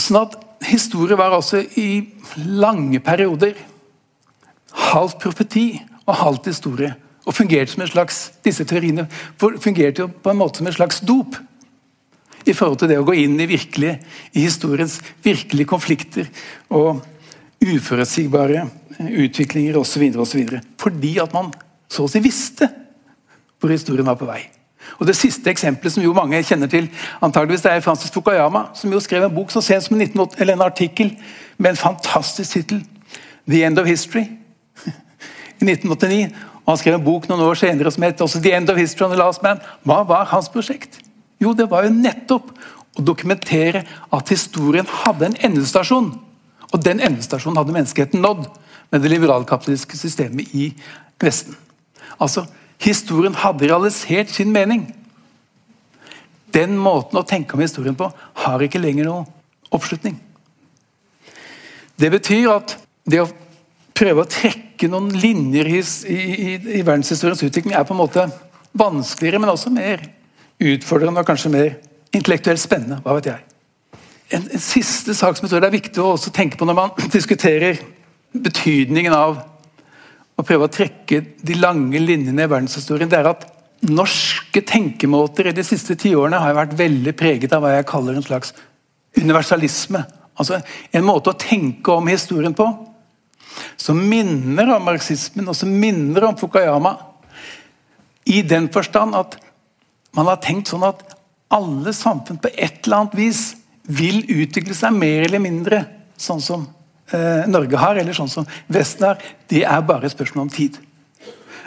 Sånn 0.00 0.20
at 0.22 0.38
historie 0.70 1.18
var 1.18 1.34
altså 1.34 1.62
i 1.80 1.88
lange 2.36 3.00
perioder 3.04 3.56
halvt 4.90 5.18
profeti 5.22 5.66
og 6.06 6.18
halvt 6.20 6.50
historie. 6.50 6.92
Og 7.28 7.36
fungerte 7.36 7.74
som 7.74 7.84
en 7.84 7.90
slags, 7.90 8.18
Disse 8.44 8.64
teoriene 8.64 9.06
fungerte 9.38 10.04
jo 10.04 10.10
på 10.10 10.32
en 10.32 10.38
måte 10.40 10.60
som 10.60 10.68
en 10.70 10.76
slags 10.76 11.02
dop 11.04 11.36
i 12.48 12.54
forhold 12.56 12.80
til 12.80 12.88
det 12.88 12.98
å 12.98 13.04
gå 13.04 13.14
inn 13.20 13.36
i, 13.36 13.48
virkelig, 13.50 13.98
i 14.32 14.46
historiens 14.46 14.96
virkelige 15.22 15.68
konflikter 15.68 16.30
og 16.72 17.02
uforutsigbare 17.60 18.64
utviklinger 19.00 19.76
osv. 19.76 20.06
Fordi 20.80 21.12
at 21.20 21.36
man 21.36 21.52
så 21.90 22.06
å 22.06 22.10
si 22.10 22.22
visste 22.24 22.70
hvor 23.60 23.72
historien 23.74 24.08
var 24.08 24.16
på 24.16 24.28
vei. 24.28 24.40
Og 24.98 25.06
Det 25.06 25.16
siste 25.16 25.50
eksempelet 25.50 25.92
som 25.92 26.02
jo 26.02 26.12
mange 26.12 26.42
kjenner 26.42 26.66
til, 26.66 26.88
antageligvis 27.22 27.62
det 27.62 27.72
er 27.72 27.80
Francis 27.80 28.10
Fukuyama, 28.10 28.66
som 28.74 28.92
jo 28.92 29.00
skrev 29.00 29.24
en 29.24 29.34
bok 29.34 29.50
så 29.50 29.60
sent 29.60 29.84
som 29.84 29.96
en, 29.96 30.06
19, 30.06 30.28
eller 30.38 30.54
en 30.54 30.62
artikkel 30.62 31.16
med 31.58 31.70
en 31.70 31.76
fantastisk 31.76 32.50
tittel. 32.50 32.84
'The 33.48 33.64
End 33.64 33.78
of 33.78 33.86
History' 33.86 34.28
i 35.60 35.64
1989. 35.64 36.30
Og 36.64 36.72
Han 36.72 36.78
skrev 36.78 36.94
en 36.94 37.04
bok 37.04 37.28
noen 37.28 37.40
år 37.40 37.54
senere 37.54 37.90
som 37.90 38.02
het 38.02 38.20
også 38.20 38.40
'The 38.40 38.56
End 38.56 38.70
of 38.70 38.76
History 38.76 39.04
on 39.04 39.10
the 39.10 39.18
Last 39.18 39.42
Man'. 39.42 39.60
Hva 39.84 40.02
var 40.06 40.24
hans 40.24 40.48
prosjekt? 40.48 41.00
Jo, 41.40 41.52
det 41.52 41.70
var 41.70 41.84
jo 41.84 41.90
nettopp 41.90 42.52
å 42.98 43.02
dokumentere 43.02 43.84
at 44.12 44.28
historien 44.28 44.86
hadde 45.04 45.26
en 45.26 45.36
endestasjon. 45.40 46.12
Og 46.72 46.84
den 46.84 47.00
endestasjonen 47.00 47.56
hadde 47.56 47.72
menneskeheten 47.72 48.20
nådd. 48.20 48.48
med 48.90 49.00
det 49.00 49.10
liberalkapitalistiske 49.10 49.96
systemet 49.96 50.48
i 50.50 50.72
Vesten. 51.22 51.54
Altså, 52.20 52.42
Historien 52.80 53.36
hadde 53.36 53.68
realisert 53.68 54.32
sin 54.32 54.52
mening. 54.52 54.86
Den 56.50 56.78
måten 56.80 57.20
å 57.20 57.26
tenke 57.26 57.54
om 57.54 57.62
historien 57.62 57.96
på 57.98 58.08
har 58.44 58.64
ikke 58.64 58.80
lenger 58.80 59.06
noe 59.06 59.26
oppslutning. 59.70 60.16
Det 62.00 62.08
betyr 62.10 62.48
at 62.54 62.78
det 63.04 63.20
å 63.22 63.28
prøve 63.96 64.24
å 64.24 64.30
trekke 64.30 64.88
noen 64.88 65.10
linjer 65.12 65.68
i, 65.68 65.80
i, 66.08 66.56
i 66.80 66.80
verdenshistoriens 66.80 67.42
utvikling 67.44 67.76
er 67.76 67.84
på 67.84 67.92
en 67.94 68.00
måte 68.00 68.24
vanskeligere, 68.72 69.42
men 69.42 69.52
også 69.52 69.72
mer 69.74 70.02
utfordrende 70.60 71.20
og 71.20 71.28
kanskje 71.28 71.52
mer 71.52 71.76
intellektuelt 72.16 72.60
spennende. 72.60 73.00
hva 73.04 73.18
vet 73.18 73.30
jeg. 73.30 73.44
En, 74.30 74.46
en, 74.46 74.62
siste 74.62 75.14
sak 75.14 75.36
som 75.36 75.46
jeg 75.46 75.52
tror 75.52 75.62
det 75.64 75.70
er 75.70 75.76
viktig 75.76 76.02
å 76.04 76.16
tenke 76.32 76.58
på 76.58 76.68
når 76.68 76.78
man 76.78 76.92
diskuterer 77.16 77.80
betydningen 78.32 79.14
av 79.14 79.40
å 80.40 80.46
prøve 80.46 80.66
å 80.66 80.72
trekke 80.72 81.20
de 81.44 81.56
lange 81.58 82.00
linjene 82.00 82.44
i 82.46 82.50
verdenshistorien, 82.50 83.10
det 83.10 83.18
er 83.20 83.30
at 83.32 83.46
norske 83.88 84.62
tenkemåter 84.66 85.50
i 85.50 85.56
de 85.56 85.64
siste 85.64 85.96
tiårene 85.98 86.40
har 86.42 86.56
vært 86.56 86.76
veldig 86.78 87.14
preget 87.16 87.52
av 87.56 87.64
hva 87.64 87.74
jeg 87.76 87.88
kaller 87.88 88.18
en 88.18 88.26
slags 88.26 88.52
universalisme. 89.16 90.02
Altså 90.40 90.60
En 90.92 91.06
måte 91.06 91.32
å 91.32 91.38
tenke 91.38 91.92
om 91.92 92.08
historien 92.10 92.54
på 92.56 92.66
som 93.80 93.98
minner 94.08 94.68
om 94.76 94.84
marxismen 94.86 95.48
og 95.48 95.56
som 95.56 95.70
minner 95.72 96.28
om 96.28 96.36
Fukuyama. 96.38 96.94
I 98.28 98.42
den 98.46 98.68
forstand 98.72 99.16
at 99.16 99.38
man 100.16 100.28
har 100.28 100.40
tenkt 100.44 100.70
sånn 100.70 100.84
at 100.86 101.02
alle 101.50 101.92
samfunn 101.96 102.38
på 102.42 102.52
et 102.52 102.84
eller 102.84 103.00
annet 103.00 103.16
vis 103.18 103.42
vil 103.90 104.22
utvikle 104.28 104.76
seg 104.76 104.94
mer 104.94 105.24
eller 105.26 105.42
mindre 105.42 105.82
sånn 106.20 106.42
som 106.44 106.68
eh, 107.16 107.48
Norge 107.50 107.80
har, 107.80 107.98
eller 108.00 108.16
sånn 108.16 108.30
som 108.30 108.48
Vesten 108.70 109.08
har. 109.08 109.20
Det 109.50 109.64
er 109.64 109.86
bare 109.86 110.08
et 110.08 110.14
spørsmål 110.14 110.48
om 110.48 110.52
tid. 110.54 110.78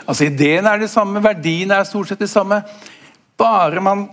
Altså 0.04 0.28
Ideen 0.28 0.66
er 0.68 0.80
det 0.80 0.90
samme, 0.92 1.22
verdiene 1.24 1.78
er 1.80 1.88
stort 1.88 2.10
sett 2.10 2.20
det 2.20 2.30
samme. 2.32 2.60
Bare 3.40 3.82
man 3.84 4.06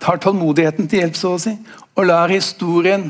tar 0.00 0.20
tålmodigheten 0.20 0.88
til 0.88 1.02
hjelp, 1.02 1.16
så 1.16 1.34
å 1.36 1.40
si, 1.40 1.54
og 1.96 2.08
lar 2.08 2.32
historien 2.32 3.08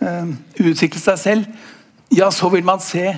eh, 0.00 0.30
utvikle 0.62 1.02
seg 1.02 1.20
selv, 1.20 1.66
ja, 2.14 2.30
så 2.30 2.48
vil 2.52 2.64
man 2.64 2.80
se 2.82 3.08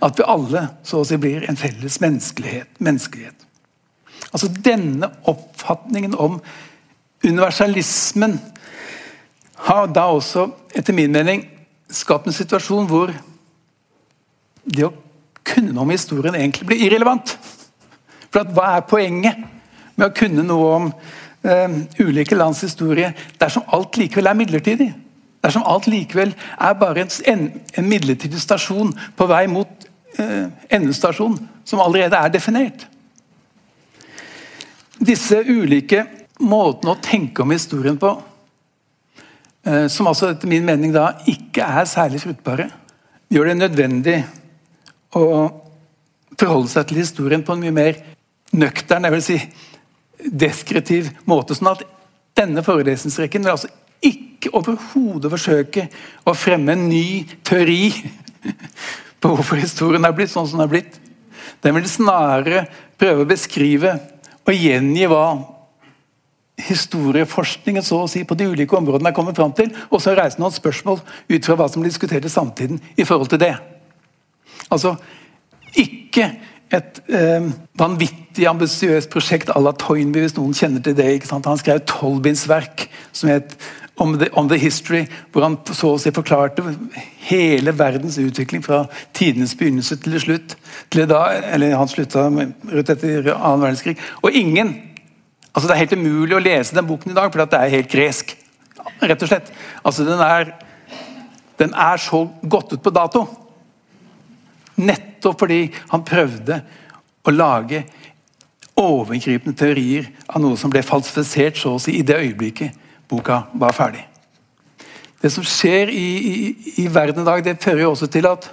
at 0.00 0.16
vi 0.16 0.24
alle 0.24 0.64
så 0.86 1.02
å 1.02 1.06
si 1.06 1.18
blir 1.20 1.44
en 1.48 1.58
felles 1.60 2.00
menneskelighet. 2.02 2.72
menneskelighet. 2.78 3.46
Altså 4.30 4.48
Denne 4.48 5.10
oppfatningen 5.28 6.14
om 6.14 6.40
universalismen 7.24 8.38
har 9.66 9.90
da 9.92 10.06
også, 10.08 10.48
etter 10.74 10.96
min 10.96 11.12
mening, 11.12 11.44
skapt 11.90 12.28
en 12.28 12.36
situasjon 12.36 12.88
hvor 12.90 13.12
det 14.64 14.86
å 14.86 14.92
kunne 15.46 15.72
noe 15.72 15.86
om 15.86 15.92
historien 15.94 16.36
egentlig 16.36 16.68
blir 16.68 16.84
irrelevant. 16.86 17.34
For 18.30 18.46
Hva 18.54 18.76
er 18.76 18.86
poenget 18.88 19.40
med 19.96 20.06
å 20.06 20.14
kunne 20.14 20.44
noe 20.46 20.68
om 20.76 20.88
eh, 21.42 21.78
ulike 22.00 22.38
lands 22.38 22.62
historie 22.64 23.12
dersom 23.40 23.66
alt 23.74 23.98
likevel 24.00 24.30
er 24.30 24.38
midlertidig? 24.38 24.90
Dersom 25.40 25.64
alt 25.66 25.88
likevel 25.88 26.34
er 26.36 26.78
bare 26.78 27.06
en, 27.32 27.46
en 27.74 27.88
midlertidig 27.88 28.40
stasjon 28.42 28.92
på 29.16 29.28
vei 29.30 29.46
mot 29.50 29.88
eh, 30.20 30.46
endestasjon, 30.70 31.38
som 31.64 31.82
allerede 31.82 32.18
er 32.18 32.32
definert? 32.32 32.86
Disse 35.00 35.40
ulike 35.48 36.04
måtene 36.44 36.92
å 36.92 37.00
tenke 37.00 37.42
om 37.42 37.54
historien 37.54 37.96
på 38.00 38.12
som 39.92 40.08
altså 40.08 40.30
etter 40.32 40.48
min 40.48 40.64
mening 40.64 40.92
da 40.94 41.10
ikke 41.28 41.64
er 41.66 41.88
særlig 41.88 42.22
fruktbare, 42.22 42.70
gjør 43.30 43.50
det 43.50 43.56
nødvendig 43.58 44.16
å 45.16 45.24
forholde 46.40 46.70
seg 46.72 46.88
til 46.88 47.02
historien 47.02 47.44
på 47.44 47.54
en 47.54 47.60
mye 47.60 47.74
mer 47.74 47.98
nøktern, 48.56 49.04
jeg 49.06 49.14
vil 49.14 49.24
si 49.24 49.38
deskriptiv 50.20 51.10
måte. 51.28 51.56
Sånn 51.56 51.72
at 51.72 51.84
denne 52.38 52.64
forelesningsrekken 52.64 53.44
vil 53.44 53.54
altså 53.54 53.70
ikke 54.04 54.52
overhodet 54.56 55.32
forsøke 55.32 55.86
å 56.24 56.34
fremme 56.36 56.74
en 56.74 56.88
ny 56.88 57.26
teori 57.46 57.90
på 59.20 59.32
hvorfor 59.34 59.60
historien 59.60 60.06
er 60.08 60.16
blitt 60.16 60.32
sånn 60.32 60.48
som 60.48 60.60
den 60.60 60.66
er 60.68 60.72
blitt. 60.72 60.96
Den 61.60 61.76
vil 61.76 61.88
snarere 61.90 62.64
prøve 63.00 63.24
å 63.24 63.28
beskrive 63.28 63.96
og 64.40 64.56
gjengi 64.56 65.08
hva 65.10 65.24
historieforskningen 66.66 67.84
så 67.84 68.02
å 68.04 68.10
si, 68.10 68.24
på 68.24 68.36
de 68.38 68.50
ulike 68.52 68.76
områdene 68.76 69.12
er 69.12 69.16
kommet 69.16 69.38
fram 69.38 69.54
til, 69.56 69.72
og 69.90 70.02
så 70.02 70.14
reise 70.18 70.40
noen 70.40 70.54
spørsmål 70.54 71.00
ut 71.00 71.48
fra 71.48 71.56
hva 71.58 71.68
som 71.70 71.84
diskuteres 71.84 72.32
i 72.32 72.36
samtiden 72.36 72.80
i 72.96 73.06
forhold 73.08 73.32
til 73.32 73.42
det. 73.42 73.54
Altså 74.70 74.94
ikke 75.78 76.30
et 76.70 77.00
eh, 77.10 77.50
vanvittig 77.78 78.46
ambisiøst 78.46 79.10
prosjekt 79.10 79.50
à 79.50 79.58
la 79.62 79.72
Toynbee, 79.74 80.22
hvis 80.22 80.36
noen 80.36 80.54
kjenner 80.54 80.82
til 80.84 80.94
det. 80.96 81.08
ikke 81.16 81.30
sant? 81.30 81.48
Han 81.50 81.58
skrev 81.58 81.80
Tolbins 81.82 82.44
tolvbindsverk 82.46 82.86
som 83.12 83.30
het 83.32 83.56
om 84.00 84.18
the, 84.18 84.30
om 84.32 84.48
the, 84.48 84.56
History, 84.58 85.04
hvor 85.32 85.44
han 85.44 85.58
så 85.76 85.94
å 85.94 85.98
si 86.00 86.12
forklarte 86.14 86.62
hele 87.26 87.74
verdens 87.76 88.16
utvikling 88.22 88.62
fra 88.64 88.84
tidenes 89.16 89.52
begynnelse 89.58 89.98
til 90.00 90.16
slutt. 90.22 90.54
Til 90.90 91.08
da, 91.10 91.26
eller 91.52 91.76
Han 91.76 91.90
slutta 91.90 92.28
rundt 92.30 92.94
etter 92.94 93.34
annen 93.34 93.66
verdenskrig. 93.66 93.98
Og 94.22 94.32
ingen 94.32 94.72
Altså 95.50 95.68
Det 95.68 95.74
er 95.74 95.82
helt 95.82 95.98
umulig 95.98 96.36
å 96.36 96.42
lese 96.42 96.76
den 96.76 96.86
boken 96.86 97.12
i 97.12 97.16
dag, 97.16 97.30
for 97.30 97.42
det 97.42 97.58
er 97.58 97.74
helt 97.74 97.90
gresk. 97.90 98.36
Rett 99.00 99.22
og 99.22 99.30
slett. 99.30 99.50
Altså 99.84 100.06
Den 100.06 100.22
er, 100.24 100.52
den 101.58 101.74
er 101.74 102.00
så 102.00 102.24
gått 102.42 102.72
ut 102.72 102.82
på 102.82 102.94
dato. 102.94 103.24
Nettopp 104.80 105.42
fordi 105.42 105.64
han 105.90 106.06
prøvde 106.06 106.60
å 107.26 107.34
lage 107.34 107.82
overgripende 108.80 109.58
teorier 109.58 110.06
av 110.28 110.40
noe 110.40 110.56
som 110.56 110.72
ble 110.72 110.82
falsifisert 110.86 111.58
så 111.60 111.74
å 111.74 111.82
si 111.82 111.98
i 111.98 112.06
det 112.06 112.16
øyeblikket 112.16 112.78
boka 113.10 113.42
var 113.58 113.74
ferdig. 113.76 114.06
Det 115.20 115.28
som 115.34 115.44
skjer 115.44 115.90
i, 115.92 116.06
i, 116.16 116.36
i 116.80 116.86
verden 116.88 117.20
i 117.22 117.28
dag, 117.28 117.42
det 117.44 117.60
fører 117.60 117.84
jo 117.84 117.90
også 117.92 118.08
til 118.08 118.28
at 118.30 118.48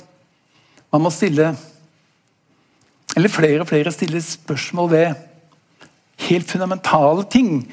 man 0.91 1.03
må 1.05 1.11
stille 1.11 1.53
Eller 3.17 3.31
flere 3.33 3.63
og 3.63 3.69
flere 3.69 3.91
stiller 3.91 4.21
spørsmål 4.21 4.89
ved 4.91 5.26
helt 6.17 6.51
fundamentale 6.51 7.25
ting. 7.31 7.67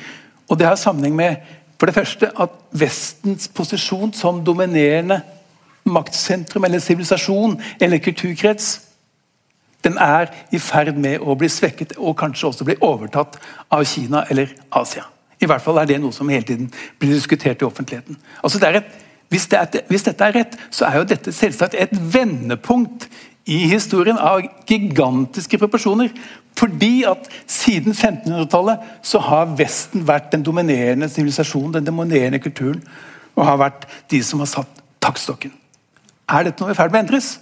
Og 0.49 0.59
det 0.59 0.67
har 0.67 0.77
sammenheng 0.81 1.17
med 1.17 1.37
for 1.79 1.87
det 1.87 1.95
første 1.95 2.31
at 2.41 2.53
Vestens 2.73 3.49
posisjon 3.49 4.13
som 4.13 4.45
dominerende 4.45 5.21
maktsentrum 5.85 6.65
eller 6.65 6.81
sivilisasjon 6.81 7.59
eller 7.81 7.99
kulturkrets 7.99 8.81
den 9.85 9.99
er 10.01 10.31
i 10.53 10.59
ferd 10.59 10.97
med 10.97 11.21
å 11.21 11.35
bli 11.37 11.49
svekket 11.53 11.97
og 11.99 12.17
kanskje 12.17 12.49
også 12.49 12.65
bli 12.65 12.79
overtatt 12.81 13.37
av 13.69 13.85
Kina 13.85 14.25
eller 14.33 14.55
Asia. 14.73 15.05
I 15.43 15.49
hvert 15.51 15.61
fall 15.61 15.83
er 15.83 15.91
det 15.91 15.99
noe 16.01 16.15
som 16.15 16.31
hele 16.33 16.47
tiden 16.49 16.71
blir 16.99 17.13
diskutert 17.13 17.61
i 17.61 17.67
offentligheten. 17.69 18.17
Altså 18.41 18.61
det 18.63 18.71
et, 18.79 18.95
hvis, 19.29 19.47
det 19.51 19.59
er, 19.61 19.85
hvis, 19.91 20.07
dette 20.07 20.25
er 20.25 20.37
rett, 20.39 20.57
så 20.71 20.89
er 20.89 21.03
jo 21.03 21.09
dette 21.11 21.33
selvsagt 21.37 21.77
et 21.77 21.93
vendepunkt 21.93 23.09
i 23.45 23.65
historien 23.69 24.19
av 24.19 24.43
gigantiske 24.69 25.59
proporsjoner. 25.61 26.13
Fordi 26.57 27.03
at 27.09 27.27
siden 27.51 27.93
1500-tallet 27.93 28.85
så 29.05 29.21
har 29.27 29.55
Vesten 29.59 30.05
vært 30.07 30.31
den 30.33 30.45
dominerende 30.47 31.09
sivilisasjonen, 31.11 31.75
den 31.79 31.89
dominerende 31.89 32.41
kulturen, 32.43 32.83
og 33.35 33.49
har 33.49 33.59
vært 33.61 33.89
de 34.11 34.21
som 34.23 34.41
har 34.43 34.51
satt 34.51 34.83
taktstokken. 35.03 35.53
Er 36.31 36.47
dette 36.47 36.63
noe 36.63 36.73
i 36.73 36.79
ferd 36.79 36.95
med 36.95 37.03
å 37.03 37.05
endres? 37.05 37.35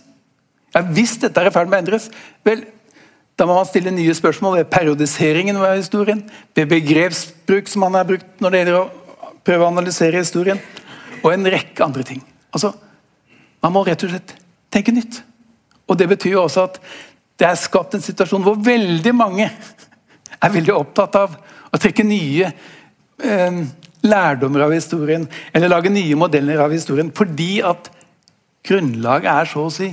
Ja, 0.73 0.80
Hvis 0.80 1.18
dette 1.21 1.40
er 1.40 1.50
i 1.50 1.54
ferd 1.54 1.68
med 1.68 1.78
å 1.78 1.82
endres, 1.85 2.09
vel, 2.47 2.64
da 3.37 3.47
må 3.49 3.54
man 3.59 3.68
stille 3.68 3.92
nye 3.94 4.14
spørsmål 4.16 4.59
ved 4.59 4.71
periodiseringen 4.73 5.61
av 5.61 5.76
historien, 5.76 6.25
ved 6.56 6.71
begrepsbruk 6.73 7.68
som 7.68 7.85
man 7.85 8.00
har 8.00 8.09
brukt 8.09 8.40
når 8.40 8.54
det 8.54 8.62
gjelder 8.62 8.80
å 8.80 8.88
prøve 9.44 9.66
å 9.66 9.73
analysere 9.75 10.23
historien, 10.23 10.61
og 11.23 11.28
en 11.35 11.50
rekke 11.52 11.85
andre 11.85 12.06
ting. 12.06 12.25
Altså, 12.50 12.73
Man 13.62 13.76
må 13.76 13.85
rett 13.87 14.02
og 14.02 14.11
slett 14.11 14.32
tenke 14.75 14.90
nytt. 14.90 15.21
Og 15.89 15.99
Det 15.99 16.09
betyr 16.09 16.37
jo 16.37 16.45
også 16.45 16.67
at 16.69 16.79
det 17.39 17.49
er 17.49 17.59
skapt 17.59 17.97
en 17.97 18.05
situasjon 18.05 18.45
hvor 18.45 18.59
veldig 18.61 19.15
mange 19.17 19.49
er 20.43 20.53
veldig 20.53 20.75
opptatt 20.75 21.17
av 21.19 21.35
å 21.73 21.81
trekke 21.81 22.05
nye 22.07 22.51
eh, 23.23 23.62
lærdommer 24.03 24.67
av 24.67 24.75
historien, 24.75 25.25
eller 25.55 25.71
lage 25.71 25.91
nye 25.93 26.19
modeller 26.19 26.61
av 26.65 26.75
historien, 26.75 27.11
fordi 27.15 27.61
at 27.67 27.91
grunnlaget 28.67 29.31
er 29.33 29.51
så 29.51 29.67
å 29.67 29.73
si 29.73 29.89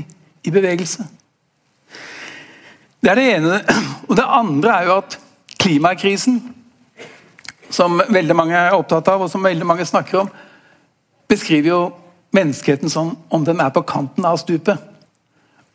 i 0.45 0.53
bevegelse. 0.53 1.05
Det 2.99 3.11
er 3.11 3.19
det 3.19 3.27
ene. 3.37 3.59
Og 4.09 4.17
det 4.17 4.25
andre 4.25 4.75
er 4.75 4.89
jo 4.89 4.97
at 4.99 5.17
klimakrisen, 5.59 6.41
som 7.69 8.01
veldig 8.09 8.35
mange 8.35 8.57
er 8.57 8.75
opptatt 8.75 9.07
av, 9.13 9.23
og 9.23 9.31
som 9.31 9.45
veldig 9.45 9.67
mange 9.67 9.85
snakker 9.85 10.23
om, 10.23 10.31
beskriver 11.29 11.69
jo 11.69 11.81
menneskeheten 12.35 12.89
som 12.89 13.13
om 13.29 13.45
den 13.45 13.61
er 13.61 13.71
på 13.73 13.85
kanten 13.87 14.25
av 14.25 14.39
stupet. 14.41 14.88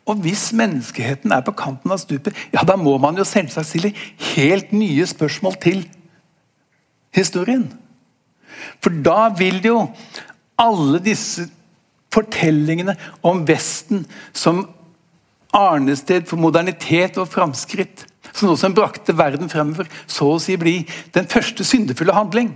Og 0.05 0.21
hvis 0.21 0.51
menneskeheten 0.53 1.33
er 1.33 1.41
på 1.45 1.55
kanten 1.57 1.93
av 1.93 1.97
stupet, 2.01 2.35
ja, 2.53 2.61
da 2.61 2.77
må 2.77 2.97
man 3.01 3.17
jo 3.17 3.25
selvsagt 3.25 3.71
stille 3.71 3.93
helt 4.35 4.73
nye 4.75 5.05
spørsmål 5.09 5.57
til 5.63 5.81
historien. 7.15 7.65
For 8.83 8.93
da 9.05 9.31
vil 9.37 9.63
jo 9.65 9.79
alle 10.61 11.01
disse 11.03 11.47
fortellingene 12.13 12.95
om 13.25 13.41
Vesten 13.47 14.05
som 14.33 14.67
arnested 15.55 16.27
for 16.29 16.39
modernitet 16.39 17.17
og 17.19 17.31
framskritt. 17.31 18.05
Som 18.35 18.51
noe 18.51 18.59
som 18.59 18.75
brakte 18.75 19.15
verden 19.15 19.49
fremover, 19.51 19.87
så 20.07 20.35
å 20.35 20.39
si 20.43 20.57
bli 20.59 20.81
den 21.15 21.27
første 21.31 21.65
syndefulle 21.67 22.15
handling. 22.15 22.51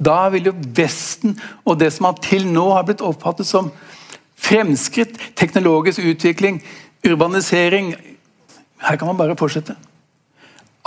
Da 0.00 0.28
vil 0.32 0.50
jo 0.50 0.56
Vesten 0.76 1.36
og 1.64 1.80
det 1.80 1.92
som 1.94 2.08
til 2.22 2.46
nå 2.48 2.70
har 2.72 2.86
blitt 2.88 3.04
oppfattet 3.04 3.48
som 3.48 3.70
fremskritt, 4.40 5.18
teknologisk 5.36 6.04
utvikling, 6.04 6.62
urbanisering 7.06 7.94
Her 8.80 8.96
kan 8.96 9.10
man 9.10 9.16
bare 9.18 9.36
fortsette. 9.36 9.74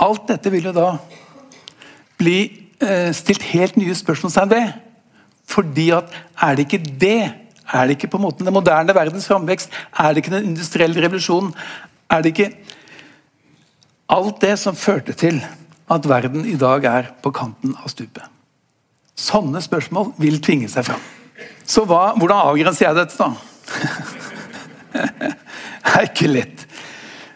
Alt 0.02 0.26
dette 0.26 0.50
vil 0.50 0.64
jo 0.66 0.72
da 0.74 0.96
bli 2.18 2.38
eh, 2.82 3.12
stilt 3.14 3.44
helt 3.52 3.76
nye 3.78 3.94
spørsmålstegn 3.94 4.50
ved. 4.50 4.72
Fordi 5.46 5.90
at 5.94 6.10
er 6.42 6.56
det 6.56 6.66
ikke 6.66 6.82
det? 6.82 7.20
Er 7.70 7.86
det 7.86 7.96
ikke 7.96 8.10
på 8.10 8.18
en 8.18 8.26
måte 8.26 8.44
den 8.44 8.52
moderne 8.52 8.96
verdens 8.96 9.28
framvekst? 9.30 9.70
Er 9.98 10.10
det 10.10 10.24
ikke 10.24 10.34
den 10.34 10.50
industrielle 10.50 11.06
revolusjonen? 11.06 11.54
Er 12.10 12.22
det 12.22 12.34
ikke 12.34 12.50
alt 14.10 14.40
det 14.42 14.58
som 14.58 14.76
førte 14.76 15.12
til 15.12 15.38
at 15.90 16.08
verden 16.08 16.44
i 16.44 16.58
dag 16.58 16.84
er 16.84 17.12
på 17.22 17.30
kanten 17.30 17.76
av 17.78 17.94
stupet? 17.94 18.26
Sånne 19.14 19.62
spørsmål 19.62 20.16
vil 20.18 20.40
tvinge 20.42 20.68
seg 20.68 20.90
fram. 20.90 21.02
Så 21.66 21.84
hva, 21.88 22.12
hvordan 22.18 22.50
avgrenser 22.50 22.88
jeg 22.88 22.98
dette, 22.98 23.18
da? 23.18 23.32
det 24.94 25.94
er 25.94 26.08
ikke 26.08 26.30
lett. 26.30 26.64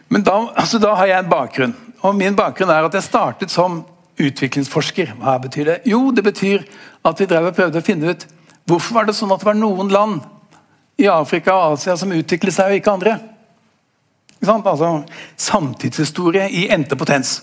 Men 0.09 0.25
da, 0.25 0.39
altså, 0.57 0.81
da 0.83 0.95
har 0.99 1.11
jeg 1.11 1.25
en 1.25 1.31
bakgrunn. 1.31 1.77
Og 2.07 2.17
min 2.17 2.37
bakgrunn 2.39 2.71
er 2.73 2.87
at 2.87 2.95
jeg 2.97 3.07
startet 3.09 3.53
som 3.53 3.83
utviklingsforsker. 4.19 5.15
Hva 5.21 5.37
betyr 5.43 5.73
det? 5.73 5.79
Jo, 5.89 6.09
det 6.15 6.25
betyr 6.27 6.65
at 7.07 7.21
vi 7.21 7.29
drev 7.31 7.51
og 7.51 7.57
prøvde 7.57 7.83
å 7.83 7.87
finne 7.87 8.15
ut 8.15 8.27
hvorfor 8.69 8.99
var 8.99 9.09
det 9.09 9.17
sånn 9.17 9.33
at 9.33 9.41
det 9.41 9.49
var 9.49 9.57
noen 9.57 9.91
land 9.93 10.19
i 11.01 11.07
Afrika 11.09 11.55
og 11.57 11.79
Asia 11.79 11.95
som 11.97 12.13
utviklet 12.13 12.55
seg, 12.55 12.73
og 12.73 12.81
ikke 12.81 12.95
andre. 12.95 13.15
Ikke 14.39 14.57
altså, 14.59 14.91
samtidshistorie 15.41 16.49
i 16.53 16.67
endte 16.75 16.99
potens. 16.99 17.39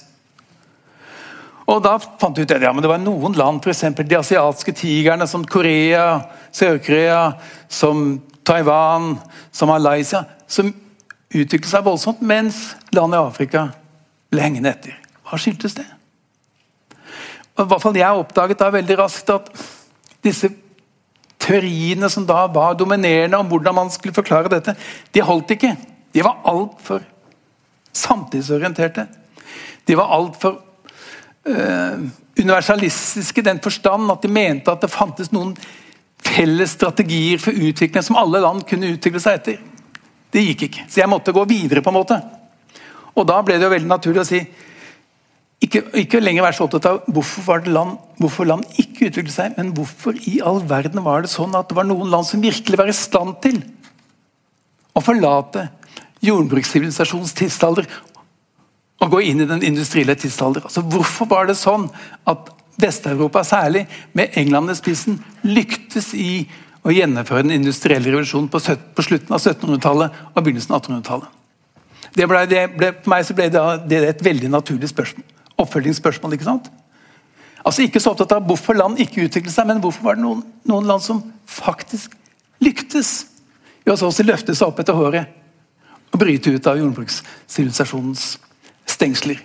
Og 1.65 1.81
Da 1.81 1.95
fant 1.97 2.37
vi 2.37 2.45
ut 2.45 2.51
at 2.53 2.61
ja, 2.61 2.71
det 2.73 2.89
var 2.89 3.01
noen 3.01 3.33
land, 3.37 3.63
f.eks. 3.63 3.81
de 3.97 4.17
asiatiske 4.19 4.75
tigrene, 4.77 5.25
som 5.27 5.45
Korea, 5.45 6.21
Sør-Korea, 6.53 7.33
som 7.67 8.21
Taiwan, 8.45 9.15
som 9.51 9.71
Malaysia, 9.73 10.25
som 10.47 10.69
utviklet 11.33 11.71
seg 11.71 11.85
voldsomt, 11.87 12.21
mens 12.21 12.75
land 12.93 13.17
i 13.17 13.19
Afrika 13.19 13.69
ble 14.29 14.45
hengende 14.45 14.75
etter. 14.75 14.99
Hva 15.25 15.39
skyldtes 15.41 15.73
det? 15.79 15.87
Og 17.55 17.65
i 17.65 17.71
hvert 17.71 17.81
fall 17.81 17.97
Jeg 17.97 18.21
oppdaget 18.21 18.59
da 18.59 18.69
veldig 18.73 18.99
raskt 18.99 19.31
at 19.31 19.49
disse 20.25 20.51
teoriene 21.41 22.09
som 22.11 22.25
da 22.27 22.45
var 22.51 22.77
dominerende 22.77 23.37
om 23.39 23.49
hvordan 23.49 23.75
man 23.77 23.91
skulle 23.93 24.15
forklare 24.15 24.51
dette, 24.51 24.75
de 25.13 25.23
holdt 25.23 25.55
ikke. 25.55 25.75
De 26.13 26.23
var 26.23 26.41
altfor 26.47 27.03
samtidsorienterte. 27.95 29.07
De 29.87 29.97
var 29.97 30.13
altfor 30.13 30.59
universalistiske 31.45 33.41
i 33.41 33.45
den 33.45 33.61
forstand 33.61 34.11
at 34.11 34.23
de 34.25 34.31
mente 34.33 34.71
at 34.71 34.81
det 34.81 34.91
fantes 34.93 35.31
noen 35.33 35.53
felles 36.25 36.73
strategier 36.73 37.41
for 37.41 37.53
utvikling 37.53 38.03
som 38.03 38.17
alle 38.19 38.41
land 38.41 38.65
kunne 38.67 38.89
utvikle 38.95 39.21
seg 39.21 39.39
etter. 39.39 39.59
Det 40.33 40.43
gikk 40.43 40.65
ikke. 40.67 40.85
Så 40.89 41.03
jeg 41.03 41.11
måtte 41.11 41.35
gå 41.35 41.45
videre. 41.47 41.81
på 41.81 41.91
en 41.93 41.99
måte. 41.99 42.21
Og 43.15 43.27
Da 43.27 43.41
ble 43.41 43.57
det 43.57 43.63
jo 43.63 43.69
veldig 43.75 43.87
naturlig 43.87 44.21
å 44.21 44.27
si 44.27 44.41
ikke, 45.65 45.81
ikke, 45.93 46.19
lenger 46.19 46.43
være 46.43 46.57
så 46.57 46.65
opptatt 46.65 46.85
av 46.89 47.05
hvorfor, 47.07 47.63
land, 47.71 47.95
hvorfor 48.19 48.45
land 48.45 48.65
ikke 48.77 49.07
utviklet 49.07 49.33
seg, 49.33 49.53
men 49.57 49.71
hvorfor 49.73 50.17
i 50.27 50.41
all 50.43 50.59
verden 50.67 51.01
var 51.05 51.23
det 51.23 51.31
sånn 51.31 51.55
at 51.55 51.69
det 51.69 51.77
var 51.77 51.87
noen 51.87 52.11
land 52.11 52.27
som 52.27 52.43
virkelig 52.43 52.77
var 52.77 52.91
i 52.91 52.95
stand 52.95 53.37
til 53.41 53.61
å 54.93 55.01
forlate 55.01 55.69
jordbrukssivilisasjonens 56.25 57.33
tidsalder 57.39 57.87
og 59.05 59.13
gå 59.13 59.21
inn 59.29 59.43
i 59.43 59.47
den 59.49 59.63
industrielle 59.65 60.15
tidsalder. 60.17 60.65
Altså, 60.65 60.81
hvorfor 60.81 61.29
var 61.29 61.49
det 61.49 61.57
sånn 61.59 61.87
at 62.27 62.51
Vest-Europa, 62.81 63.45
særlig 63.47 63.85
med 64.17 64.33
England 64.35 64.73
i 64.73 64.75
spissen, 64.75 65.21
lyktes 65.47 66.09
i 66.17 66.43
å 66.85 66.91
gjennomføre 66.91 67.45
den 67.45 67.55
industrielle 67.61 68.09
revolusjonen 68.09 68.49
på, 68.51 68.59
på 68.59 69.05
slutten 69.05 69.37
av 69.37 69.39
1700-tallet 69.39 70.17
og 70.33 70.41
begynnelsen 70.41 70.75
av 70.75 70.81
1800-tallet? 70.81 71.31
For 72.15 73.09
meg 73.11 73.31
ble 73.37 73.47
det, 73.53 73.63
det 73.91 74.01
et 74.09 74.25
veldig 74.25 74.51
naturlig 74.51 74.91
spørsmål 74.91 75.31
oppfølgingsspørsmål. 75.61 76.33
ikke 76.33 76.43
sant? 76.43 76.71
Altså 77.65 77.81
Ikke 77.81 77.99
så 77.99 78.11
opptatt 78.13 78.35
av 78.35 78.45
hvorfor 78.45 78.77
land 78.77 78.99
ikke 79.01 79.25
utviklet 79.25 79.53
seg, 79.53 79.67
men 79.67 79.81
hvorfor 79.81 80.03
var 80.05 80.17
det 80.17 80.25
noen, 80.25 80.43
noen 80.69 80.89
land 80.89 81.03
som 81.03 81.23
faktisk 81.49 82.13
lyktes 82.63 83.25
i 83.85 83.91
å 83.93 84.11
løfte 84.25 84.55
seg 84.55 84.67
opp 84.67 84.79
etter 84.81 84.97
håret 84.97 85.31
og 86.11 86.19
bryte 86.21 86.53
ut 86.53 86.67
av 86.67 86.79
jordbrukssivilisasjonens 86.79 88.35
stengsler. 88.95 89.41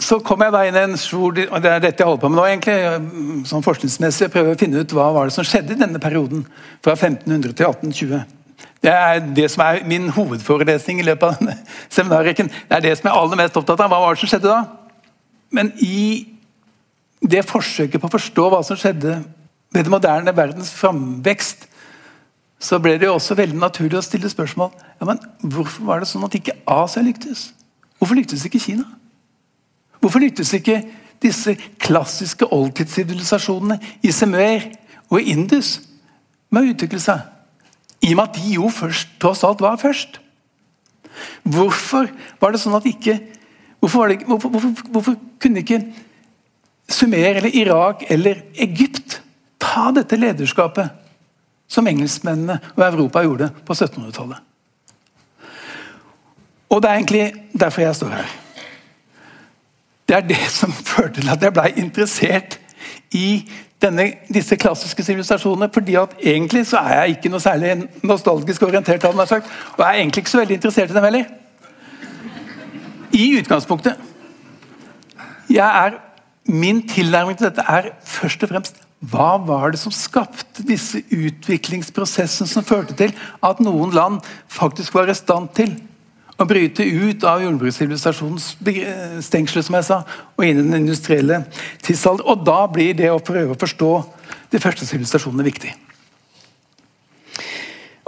Så 0.00 0.16
kom 0.24 0.40
jeg 0.40 0.52
da 0.54 0.62
inn 0.64 0.76
i 0.78 0.82
en 0.86 0.96
svor, 0.96 1.36
og 1.36 1.62
Det 1.62 1.70
er 1.70 1.80
dette 1.82 2.00
jeg 2.00 2.08
holder 2.08 2.22
på 2.22 2.30
med 2.32 2.40
nå, 2.40 2.44
egentlig, 2.48 3.46
sånn 3.48 3.64
forskningsmessig. 3.64 4.26
Jeg 4.26 4.32
prøver 4.32 4.56
å 4.56 4.60
finne 4.60 4.80
ut 4.80 4.94
hva 4.96 5.10
var 5.12 5.28
det 5.28 5.34
som 5.36 5.44
skjedde 5.44 5.74
i 5.76 5.80
denne 5.80 6.00
perioden, 6.00 6.46
fra 6.80 6.94
1500 6.96 7.52
til 7.52 7.68
1820. 7.68 8.22
Det 8.80 8.92
er 8.92 9.20
det 9.36 9.50
som 9.52 9.64
er 9.66 9.82
min 9.84 10.08
hovedforelesning 10.08 11.02
i 11.02 11.04
løpet 11.04 11.26
av 11.26 11.40
denne 11.40 11.56
seminarrekken. 11.96 12.48
Det 12.48 12.78
er 12.78 12.86
det 12.86 12.94
som 12.96 13.10
jeg 13.10 13.12
er 13.12 13.24
aller 13.26 13.42
mest 13.42 13.60
opptatt 13.60 13.84
av. 13.84 13.92
Hva 13.92 14.00
var 14.06 14.16
det 14.16 14.22
som 14.22 14.32
skjedde 14.32 14.54
da? 14.54 14.62
Men 15.52 15.72
i 15.84 16.00
det 17.20 17.44
forsøket 17.44 18.00
på 18.00 18.08
å 18.08 18.16
forstå 18.16 18.48
hva 18.48 18.62
som 18.64 18.78
skjedde 18.80 19.18
ved 19.70 19.84
det 19.84 19.92
moderne 19.92 20.32
verdens 20.34 20.72
framvekst, 20.72 21.66
så 22.60 22.80
ble 22.82 22.96
det 23.00 23.08
jo 23.08 23.16
også 23.16 23.36
veldig 23.38 23.60
naturlig 23.60 24.00
å 24.00 24.04
stille 24.04 24.28
spørsmål 24.28 24.72
ja, 24.74 25.06
men 25.08 25.20
hvorfor 25.40 25.86
var 25.86 26.02
det 26.02 26.10
sånn 26.10 26.26
at 26.26 26.34
ikke 26.36 26.58
Asia 26.68 27.04
lyktes. 27.04 27.50
Hvorfor 28.00 28.16
lyktes 28.16 28.46
ikke 28.48 28.62
Kina? 28.62 28.86
Hvorfor 30.00 30.22
lyktes 30.22 30.52
ikke 30.56 30.80
disse 31.20 31.52
klassiske 31.78 32.48
oldtidssivilisasjonene 32.48 33.76
i 34.02 34.12
Semer 34.14 34.70
og 35.10 35.20
i 35.20 35.34
Indus 35.34 35.76
med 36.48 36.64
å 36.64 36.72
utvikle 36.72 37.00
seg? 37.02 37.20
I 38.00 38.14
og 38.14 38.16
med 38.16 38.30
at 38.30 38.38
de 38.40 38.54
jo 38.54 38.70
først, 38.72 39.12
tross 39.20 39.44
alt 39.44 39.60
var 39.60 39.76
først. 39.76 40.16
Hvorfor 41.44 42.08
var 42.40 42.54
det 42.54 42.62
sånn 42.62 42.78
at 42.78 42.88
ikke 42.88 43.18
Hvorfor, 43.80 44.10
det, 44.12 44.26
hvorfor, 44.28 44.50
hvorfor, 44.52 44.88
hvorfor 44.92 45.14
kunne 45.40 45.62
ikke 45.62 45.78
Sumer 46.90 47.38
eller 47.38 47.54
Irak 47.56 48.02
eller 48.12 48.42
Egypt 48.60 49.22
ta 49.56 49.86
dette 49.96 50.18
lederskapet 50.20 50.90
som 51.70 51.88
engelskmennene 51.88 52.58
og 52.74 52.82
Europa 52.84 53.22
gjorde 53.24 53.48
på 53.64 53.72
1700-tallet? 53.72 54.49
Og 56.70 56.82
Det 56.82 56.90
er 56.90 56.94
egentlig 56.94 57.32
derfor 57.60 57.82
jeg 57.82 57.96
står 57.96 58.08
her. 58.08 58.36
Det 60.08 60.16
er 60.16 60.20
det 60.20 60.44
som 60.48 60.72
førte 60.92 61.20
til 61.20 61.30
at 61.30 61.42
jeg 61.42 61.52
ble 61.52 61.72
interessert 61.76 62.60
i 63.10 63.50
denne, 63.82 64.12
disse 64.34 64.56
klassiske 64.56 65.02
sivilisasjonene. 65.02 65.70
fordi 65.72 65.94
at 65.94 66.14
egentlig 66.22 66.66
så 66.66 66.76
er 66.76 67.00
jeg 67.00 67.16
ikke 67.16 67.28
noe 67.28 67.40
særlig 67.40 67.88
nostalgisk 68.02 68.62
orientert. 68.62 69.04
Og 69.04 69.18
jeg 69.28 69.42
er 69.78 69.92
egentlig 69.92 70.22
ikke 70.22 70.30
så 70.30 70.38
veldig 70.38 70.54
interessert 70.54 70.90
i 70.90 70.94
dem 70.94 71.04
heller. 71.04 71.24
I 73.12 73.38
utgangspunktet. 73.40 73.96
Jeg 75.50 75.86
er, 75.86 75.98
min 76.44 76.88
tilnærming 76.88 77.38
til 77.38 77.46
dette 77.46 77.64
er 77.68 77.90
først 78.04 78.42
og 78.42 78.48
fremst 78.48 78.82
hva 79.10 79.38
var 79.40 79.70
det 79.72 79.80
som 79.80 79.92
skapte 79.92 80.62
disse 80.68 81.00
utviklingsprosessene 81.10 82.48
som 82.48 82.64
førte 82.64 82.94
til 82.94 83.14
at 83.42 83.60
noen 83.64 83.94
land 83.96 84.18
faktisk 84.48 84.94
var 84.94 85.08
i 85.08 85.14
stand 85.16 85.48
til 85.56 85.72
å 86.40 86.46
bryte 86.48 86.84
ut 86.84 87.24
av 87.28 87.42
jordbrukssivilisasjonens 87.44 88.54
stengsler, 89.26 89.64
som 89.64 89.76
jeg 89.76 89.86
sa, 89.90 90.00
og 90.36 90.46
inn 90.46 90.62
i 90.62 90.64
den 90.64 90.78
industrielle 90.80 91.42
tidsalder. 91.84 92.24
Og 92.24 92.46
da 92.46 92.62
blir 92.72 92.96
det 92.96 93.10
å 93.12 93.20
prøve 93.20 93.54
å 93.54 93.60
forstå 93.60 93.90
de 94.52 94.62
første 94.62 94.88
sivilisasjonene 94.88 95.46
viktig. 95.46 95.74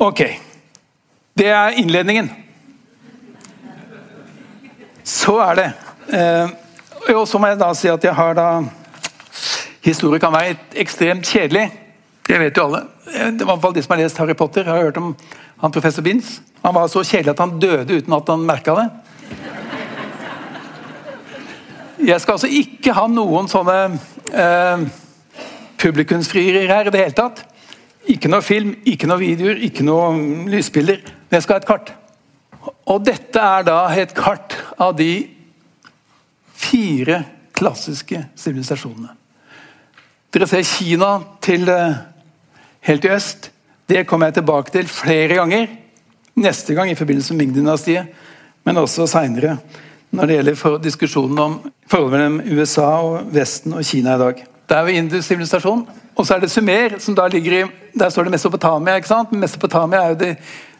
Ok. 0.01 0.25
Det 1.37 1.49
er 1.53 1.77
innledningen. 1.81 2.31
Så 5.05 5.37
er 5.45 5.59
det. 5.59 5.69
Eh, 6.17 6.49
og 7.13 7.27
så 7.29 7.39
må 7.41 7.51
jeg 7.51 7.61
da 7.61 7.73
si 7.77 7.91
at 7.93 8.05
jeg 8.05 8.17
har 8.17 8.39
da 8.39 8.49
Historie 9.83 10.21
kan 10.23 10.31
være 10.31 10.55
ekstremt 10.79 11.27
kjedelig. 11.27 11.65
Det 12.33 12.39
vet 12.41 12.57
jo 12.57 12.63
alle. 12.65 12.87
Eh, 13.13 13.29
det 13.37 13.45
var 13.45 13.73
De 13.73 13.83
som 13.83 13.93
har 13.93 14.01
lest 14.01 14.19
Harry 14.19 14.35
Potter, 14.35 14.65
har 14.65 14.79
hørt 14.87 14.97
om 14.97 15.15
han 15.61 15.73
professor 15.73 16.03
Binds. 16.03 16.41
Han 16.63 16.75
var 16.75 16.89
så 16.89 17.03
kjedelig 17.05 17.35
at 17.35 17.39
han 17.39 17.59
døde 17.61 17.99
uten 17.99 18.13
at 18.17 18.29
han 18.29 18.47
merka 18.47 18.75
det. 18.79 18.87
Jeg 22.09 22.21
skal 22.21 22.39
altså 22.39 22.49
ikke 22.49 22.95
ha 22.97 23.05
noen 23.07 23.51
sånne 23.53 23.99
eh, 24.33 24.85
publikumsfrierier 25.83 26.73
her 26.73 26.89
i 26.89 26.95
det 26.95 27.03
hele 27.03 27.19
tatt. 27.19 27.43
Ikke 28.09 28.31
noe 28.33 28.41
film, 28.43 28.79
ikke 28.89 29.11
noe 29.11 29.21
videoer, 29.21 29.61
ikke 29.69 29.85
noe 29.85 30.15
lysbilder. 30.49 31.03
Men 31.05 31.37
jeg 31.37 31.45
skal 31.45 31.59
ha 31.59 31.63
et 31.63 31.69
kart. 31.69 31.93
Og 32.89 33.05
dette 33.05 33.45
er 33.59 33.67
da 33.69 33.77
et 33.93 34.15
kart 34.17 34.57
av 34.81 34.97
de 34.97 35.11
fire 36.57 37.21
klassiske 37.53 38.25
sivilisasjonene. 38.41 39.19
Dere 40.33 40.49
ser 40.49 40.65
Kina 40.65 41.13
til, 41.45 41.69
eh, 41.69 42.01
helt 42.89 43.05
i 43.05 43.15
øst, 43.15 43.51
Det 43.89 44.07
kommer 44.07 44.27
jeg 44.27 44.35
tilbake 44.35 44.71
til 44.73 44.87
flere 44.89 45.35
ganger. 45.35 45.67
Neste 46.35 46.75
gang 46.75 46.91
i 46.91 46.95
forbindelse 46.95 47.35
med 47.35 47.47
Ming-dynastiet, 47.47 48.07
men 48.65 48.77
også 48.77 49.07
seinere 49.07 49.59
når 50.13 50.27
det 50.27 50.37
gjelder 50.37 50.79
diskusjonen 50.85 51.39
om 51.39 51.59
forholdet 51.91 52.21
mellom 52.21 52.59
USA, 52.59 52.87
og 53.01 53.35
Vesten 53.35 53.73
og 53.73 53.85
Kina 53.85 54.15
i 54.15 54.19
dag. 54.19 54.45
Det 54.69 54.77
er 54.77 54.89
jo 54.89 55.01
indus 55.01 55.25
sivilisasjon. 55.25 55.87
Og 56.17 56.27
så 56.27 56.37
er 56.37 56.45
det 56.45 56.51
Sumer, 56.51 56.99
som 57.01 57.17
da 57.17 57.27
ligger 57.29 57.53
i 57.53 57.71
Der 57.99 58.09
står 58.09 58.25
det 58.25 58.31
Mesopotamia. 58.31 58.97
ikke 58.97 59.09
sant? 59.09 59.33
Mesopotamia 59.33 60.03
er 60.03 60.09
jo 60.09 60.15
det 60.15 60.37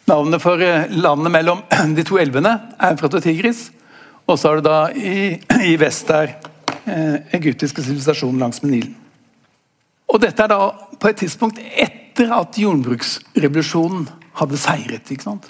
navnet 0.07 0.43
for 0.43 0.61
eh, 0.61 0.89
landet 0.91 1.33
mellom 1.33 1.63
de 1.97 2.03
to 2.03 2.19
elvene. 2.19 2.61
Eufrat 2.81 3.15
og 3.15 3.23
Tigris. 3.23 3.71
Og 4.27 4.39
så 4.39 4.49
har 4.49 4.57
du 4.57 4.69
da 4.69 4.89
i, 4.95 5.41
i 5.73 5.77
vest 5.77 6.09
der 6.09 6.35
eh, 6.87 7.21
egyptiske 7.33 7.83
sivilisasjonen 7.83 8.41
langs 8.41 8.63
med 8.63 8.71
Nilen. 8.71 8.97
Og 10.13 10.21
dette 10.21 10.45
er 10.45 10.51
da 10.53 10.69
på 11.01 11.09
et 11.09 11.23
tidspunkt 11.25 11.61
etter 11.73 12.33
at 12.37 12.59
jordbruksrevolusjonen 12.61 14.05
hadde 14.37 14.59
seiret. 14.61 15.09
ikke 15.09 15.25
sant? 15.25 15.49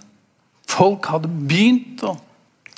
Folk 0.70 1.09
hadde 1.11 1.31
begynt 1.31 2.05
å 2.07 2.14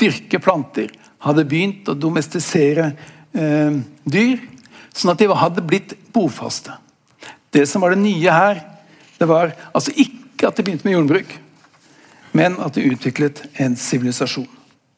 dyrke 0.01 0.41
planter, 0.43 0.89
hadde 1.23 1.45
begynt 1.49 1.89
å 1.89 1.97
domestisere 1.97 2.91
eh, 3.37 3.77
dyr. 4.05 4.41
Sånn 4.95 5.13
at 5.13 5.21
de 5.21 5.29
hadde 5.29 5.65
blitt 5.67 5.95
bofaste. 6.15 6.73
Det 7.55 7.67
som 7.69 7.85
var 7.85 7.95
det 7.95 8.03
nye 8.03 8.33
her, 8.33 8.63
det 9.19 9.29
var 9.31 9.53
altså 9.73 9.93
ikke 9.95 10.49
at 10.49 10.57
de 10.57 10.65
begynte 10.67 10.87
med 10.87 10.97
jordbruk, 10.97 11.31
men 12.35 12.57
at 12.63 12.75
de 12.75 12.89
utviklet 12.91 13.45
en 13.63 13.77
sivilisasjon. 13.79 14.49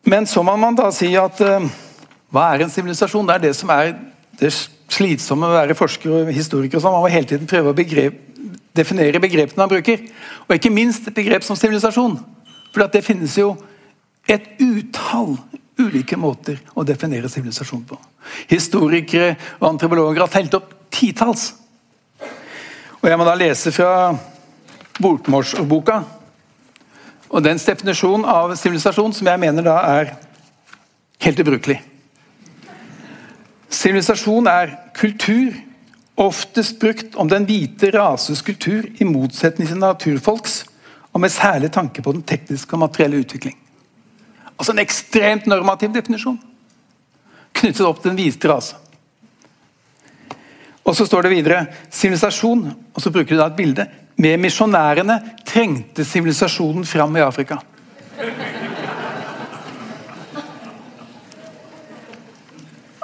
Men 0.06 0.28
så 0.30 0.44
må 0.46 0.54
man 0.60 0.76
da 0.78 0.88
si 0.94 1.10
at 1.18 1.40
eh, 1.42 1.66
hva 2.32 2.50
er 2.52 2.64
en 2.64 2.72
sivilisasjon? 2.72 3.26
Det 3.26 3.34
er 3.36 3.44
det 3.48 3.56
som 3.58 3.72
er 3.74 3.96
det 4.40 4.52
slitsomme 4.92 5.46
med 5.46 5.54
å 5.54 5.58
være 5.60 5.76
forsker 5.78 6.12
og 6.12 6.32
historiker. 6.34 6.78
og 6.78 6.82
sånn. 6.82 6.94
Man 6.94 7.04
må 7.04 7.12
hele 7.12 7.26
tiden 7.26 7.48
prøve 7.50 7.72
å 7.72 7.76
begrep, 7.76 8.18
definere 8.76 9.20
begrepene 9.20 9.62
man 9.64 9.72
bruker. 9.72 10.02
Og 10.46 10.56
ikke 10.56 10.72
minst 10.72 11.08
et 11.08 11.16
begrep 11.16 11.44
som 11.44 11.56
sivilisasjon. 11.56 12.18
For 12.72 12.86
det 12.92 13.04
finnes 13.04 13.36
jo 13.38 13.54
et 14.28 14.58
utall 14.60 15.36
ulike 15.78 16.16
måter 16.16 16.60
å 16.74 16.84
definere 16.84 17.28
sivilisasjon 17.28 17.84
på. 17.88 17.98
Historikere 18.50 19.36
og 19.60 19.68
antropologer 19.70 20.24
har 20.24 20.32
telt 20.32 20.54
opp 20.58 20.72
titalls. 20.90 21.54
Og 23.02 23.08
Jeg 23.08 23.18
må 23.18 23.24
da 23.24 23.34
lese 23.38 23.72
fra 23.72 24.16
Bokmålsboka. 24.98 26.00
Og 27.30 27.42
dens 27.42 27.64
definisjon 27.66 28.24
av 28.24 28.54
sivilisasjon, 28.56 29.12
som 29.12 29.26
jeg 29.28 29.40
mener 29.40 29.62
da 29.66 29.76
er 29.98 30.16
helt 31.22 31.42
ubrukelig. 31.42 31.80
Sivilisasjon 33.72 34.46
er 34.46 34.72
kultur, 34.96 35.54
oftest 36.16 36.78
brukt 36.80 37.16
om 37.20 37.28
den 37.28 37.44
hvite 37.48 37.90
rases 37.94 38.42
kultur, 38.46 38.86
i 38.86 39.04
motsetning 39.04 39.68
til 39.68 39.80
naturfolks, 39.80 40.64
og 41.12 41.20
med 41.20 41.32
særlig 41.32 41.70
tanke 41.72 42.02
på 42.02 42.12
den 42.12 42.22
tekniske 42.22 42.76
og 42.76 42.84
materielle 42.84 43.22
utvikling. 43.24 43.56
Altså 44.56 44.72
en 44.72 44.80
ekstremt 44.80 45.46
normativ 45.48 45.92
definisjon. 45.94 46.38
Knyttet 47.56 47.86
opp 47.86 48.02
til 48.02 48.12
den 48.12 48.20
hvite 48.20 48.50
rase. 48.50 48.76
Og 50.86 50.94
så 50.94 51.06
står 51.08 51.26
det 51.26 51.32
videre 51.34 51.64
sivilisasjon, 51.90 52.66
og 52.94 53.02
så 53.02 53.10
bruker 53.10 53.34
du 53.34 53.40
da 53.40 53.48
et 53.50 53.58
bilde. 53.58 53.86
Med 54.22 54.38
misjonærene 54.40 55.18
trengte 55.44 56.04
sivilisasjonen 56.06 56.86
fram 56.88 57.16
i 57.18 57.24
Afrika. 57.24 57.58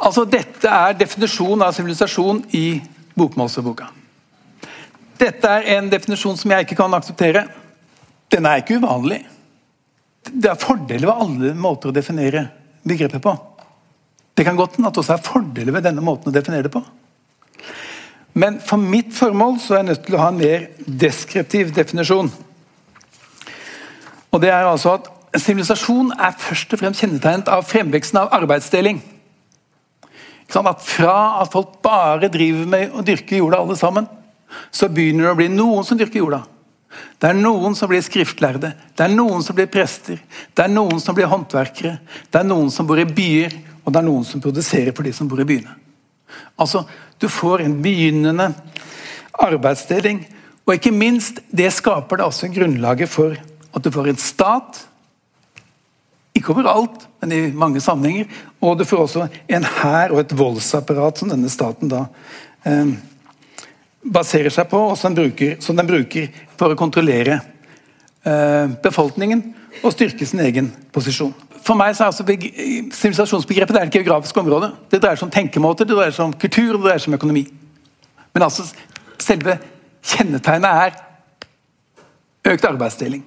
Altså, 0.03 0.25
Dette 0.27 0.69
er 0.69 0.97
definisjonen 0.99 1.67
av 1.67 1.75
sivilisasjon 1.77 2.43
i 2.59 2.81
Bokmålsboka. 3.15 3.91
Dette 5.21 5.51
er 5.59 5.69
en 5.77 5.91
definisjon 5.93 6.38
som 6.38 6.51
jeg 6.51 6.67
ikke 6.67 6.81
kan 6.81 6.97
akseptere. 6.97 7.45
Den 8.33 8.49
er 8.49 8.62
ikke 8.62 8.81
uvanlig. 8.83 9.21
Det 10.27 10.51
er 10.51 10.59
fordeler 10.59 11.07
ved 11.07 11.23
alle 11.27 11.55
måter 11.59 11.91
å 11.91 11.95
definere 11.95 12.47
begrepet 12.87 13.23
på. 13.23 13.37
Det 14.35 14.47
kan 14.47 14.57
godt 14.59 14.79
hende 14.79 14.88
at 14.88 14.97
det 14.97 15.03
også 15.03 15.15
er 15.15 15.27
fordeler 15.27 15.77
ved 15.77 15.87
denne 15.87 16.03
måten 16.05 16.33
å 16.33 16.35
definere 16.35 16.67
det 16.67 16.75
på. 16.75 16.83
Men 18.33 18.59
for 18.65 18.81
mitt 18.81 19.12
formål 19.15 19.59
så 19.61 19.75
er 19.75 19.83
jeg 19.83 19.91
nødt 19.91 20.07
til 20.07 20.17
å 20.17 20.23
ha 20.23 20.31
en 20.33 20.41
mer 20.41 20.69
deskriptiv 20.87 21.75
definisjon. 21.77 22.31
Og 24.33 24.41
det 24.41 24.51
er 24.51 24.65
altså 24.65 24.97
at 24.97 25.11
Sivilisasjon 25.33 26.11
er 26.21 26.35
først 26.37 26.75
og 26.75 26.81
fremst 26.83 27.01
kjennetegnet 27.01 27.47
av 27.49 27.65
fremveksten 27.65 28.19
av 28.21 28.35
arbeidsdeling. 28.37 28.99
At 30.55 30.83
Fra 30.85 31.41
at 31.41 31.53
folk 31.53 31.79
bare 31.83 32.29
driver 32.29 32.67
med 32.69 32.93
å 32.93 33.05
dyrke 33.05 33.38
jorda 33.38 33.62
alle 33.62 33.77
sammen, 33.77 34.09
så 34.71 34.88
begynner 34.93 35.25
det 35.25 35.33
å 35.33 35.38
bli 35.38 35.49
noen 35.49 35.87
som 35.87 35.99
dyrker 35.99 36.21
jorda. 36.21 36.43
Det 37.19 37.31
er 37.31 37.38
noen 37.38 37.77
som 37.79 37.88
blir 37.88 38.03
skriftlærde, 38.05 38.73
det 38.97 39.05
er 39.05 39.15
noen 39.15 39.41
som 39.45 39.57
blir 39.57 39.71
prester, 39.73 40.19
det 40.53 40.65
er 40.65 40.73
noen 40.73 41.01
som 41.01 41.17
blir 41.17 41.31
håndverkere, 41.31 41.95
det 42.29 42.41
er 42.41 42.49
noen 42.49 42.69
som 42.75 42.88
bor 42.88 43.01
i 43.01 43.07
byer, 43.09 43.55
og 43.83 43.95
det 43.95 44.03
er 44.03 44.07
noen 44.07 44.27
som 44.29 44.43
produserer 44.45 44.93
for 44.93 45.07
de 45.07 45.15
som 45.17 45.31
bor 45.31 45.41
i 45.41 45.49
byene. 45.49 45.73
Altså, 46.61 46.85
Du 47.19 47.29
får 47.29 47.61
en 47.62 47.77
begynnende 47.83 48.49
arbeidsdeling, 49.38 50.25
og 50.67 50.75
ikke 50.75 50.91
minst, 50.91 51.38
det 51.55 51.69
skaper 51.73 52.19
det 52.19 52.27
også 52.27 52.49
grunnlaget 52.51 53.09
for 53.09 53.37
at 53.38 53.85
du 53.85 53.91
får 53.95 54.09
en 54.11 54.19
stat. 54.19 54.81
Ikke 56.42 56.57
overalt, 56.57 57.07
men 57.22 57.33
i 57.33 57.40
mange 57.55 57.81
sammenhenger. 57.81 58.26
Og 58.59 58.74
du 58.81 58.85
får 58.88 59.05
også 59.05 59.28
en 59.46 59.66
hær 59.78 60.11
og 60.11 60.24
et 60.24 60.35
voldsapparat 60.35 61.22
som 61.22 61.31
denne 61.31 61.50
staten 61.52 61.90
da 61.92 62.09
eh, 62.66 62.96
baserer 64.02 64.50
seg 64.50 64.66
på, 64.72 64.81
og 64.90 64.98
som 64.98 65.14
den 65.14 65.31
bruker, 65.31 65.55
som 65.62 65.78
den 65.78 65.87
bruker 65.87 66.26
for 66.59 66.74
å 66.74 66.78
kontrollere 66.78 67.38
eh, 67.38 68.66
befolkningen 68.83 69.44
og 69.85 69.94
styrke 69.94 70.26
sin 70.26 70.42
egen 70.42 70.72
posisjon. 70.92 71.33
For 71.62 71.78
meg 71.78 71.94
så 71.94 72.09
er 72.09 72.11
altså 72.11 72.26
Sivilisasjonsbegrepet 72.26 73.78
er 73.78 73.87
et 73.87 73.94
geografisk 73.94 74.42
område. 74.42 74.72
Det 74.90 74.98
dreier 74.98 75.20
seg 75.20 75.28
om 75.28 75.35
tenkemåter, 75.35 75.87
det 75.87 75.94
dreier 75.94 76.16
seg 76.16 76.26
om 76.26 76.35
kultur 76.35 76.74
det 76.74 76.83
dreier 76.88 77.02
seg 77.05 77.12
om 77.12 77.18
økonomi. 77.20 77.44
Men 78.35 78.48
altså, 78.48 78.66
selve 79.22 79.61
kjennetegnet 80.02 80.88
er 80.88 80.98
økt 82.50 82.66
arbeidsdeling. 82.66 83.22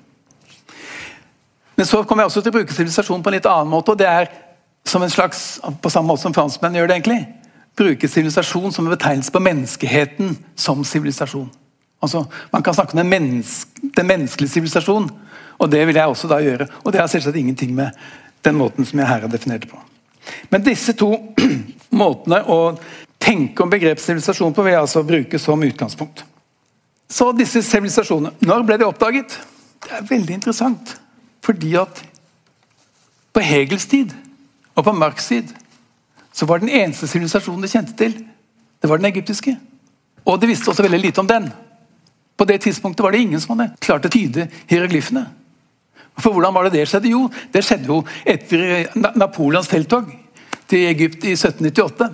Men 1.76 1.86
så 1.86 2.04
kommer 2.04 2.24
jeg 2.24 2.32
også 2.32 2.42
til 2.42 2.54
å 2.54 2.58
bruke 2.60 2.74
sivilisasjon 2.74 3.24
på 3.24 3.32
en 3.32 3.38
litt 3.38 3.50
annen 3.50 3.72
måte. 3.72 3.92
og 3.92 3.98
det 3.98 4.08
er 4.08 4.30
som 4.86 5.04
en 5.04 5.10
slags, 5.10 5.60
På 5.82 5.90
samme 5.90 6.08
måte 6.08 6.22
som 6.22 6.34
franskmenn 6.34 6.76
gjør 6.76 6.88
det, 6.88 6.96
egentlig 6.96 7.26
bruke 7.76 8.08
sivilisasjon 8.08 8.72
som 8.72 8.86
en 8.86 8.94
betegnelse 8.94 9.32
på 9.32 9.40
menneskeheten 9.44 10.38
som 10.56 10.84
sivilisasjon. 10.84 11.50
Altså, 12.02 12.26
Man 12.52 12.64
kan 12.64 12.74
snakke 12.74 12.94
om 12.94 12.98
den, 12.98 13.10
menneske, 13.10 13.72
den 13.98 14.08
menneskelige 14.08 14.52
sivilisasjon, 14.52 15.10
og 15.58 15.72
det 15.72 15.88
vil 15.88 15.96
jeg 15.96 16.08
også 16.08 16.28
da 16.28 16.40
gjøre. 16.40 16.68
Og 16.84 16.94
det 16.94 17.02
har 17.02 17.08
selvsagt 17.08 17.36
ingenting 17.36 17.76
med 17.76 17.90
den 18.46 18.56
måten 18.56 18.86
som 18.86 19.00
jeg 19.00 19.08
her 19.08 19.22
har 19.22 19.28
definert 19.28 19.62
det 19.62 19.70
på. 19.70 19.80
Men 20.50 20.64
disse 20.64 20.94
to 20.94 21.16
måtene 22.02 22.44
å 22.48 22.78
tenke 23.20 23.64
om 23.64 23.70
begrepet 23.70 24.04
sivilisasjon 24.04 24.54
på 24.54 24.64
vil 24.64 24.76
jeg 24.76 24.82
altså 24.82 25.04
bruke 25.04 25.40
som 25.40 25.64
utgangspunkt. 25.64 26.26
Så 27.10 27.32
disse 27.38 27.62
sivilisasjonene, 27.62 28.34
når 28.40 28.64
ble 28.66 28.78
de 28.78 28.88
oppdaget? 28.88 29.40
Det 29.86 29.94
er 29.94 30.08
veldig 30.10 30.34
interessant. 30.34 30.96
Fordi 31.46 31.76
at 31.78 32.02
på 33.36 33.44
Hegels 33.44 33.86
tid 33.92 34.14
og 34.76 34.88
på 34.88 34.96
Marx 34.96 35.30
tid 35.30 35.52
så 36.36 36.48
var 36.50 36.60
den 36.60 36.72
eneste 36.74 37.08
sivilisasjonen 37.08 37.64
de 37.64 37.72
kjente 37.72 37.96
til, 38.00 38.16
det 38.82 38.90
var 38.90 39.00
den 39.00 39.08
egyptiske. 39.08 39.54
Og 40.26 40.42
de 40.42 40.50
visste 40.50 40.72
også 40.72 40.84
veldig 40.84 41.00
lite 41.00 41.22
om 41.22 41.30
den. 41.30 41.48
På 42.36 42.48
det 42.50 42.60
tidspunktet 42.66 43.04
var 43.04 43.16
det 43.16 43.22
ingen 43.24 43.42
som 43.42 43.56
hadde 43.56 43.78
klart 43.80 44.08
å 44.08 44.12
tyde 44.12 44.50
hieroglyfene. 44.68 45.24
For 46.20 46.36
hvordan 46.36 46.54
var 46.56 46.68
det 46.68 46.76
det 46.76 46.90
skjedde? 46.90 47.12
Jo, 47.12 47.26
det 47.54 47.64
skjedde 47.64 47.92
jo 47.92 48.02
etter 48.28 48.90
Napoleons 49.16 49.70
felttog 49.72 50.12
til 50.68 50.88
Egypt 50.90 51.24
i 51.28 51.36
1798. 51.36 52.10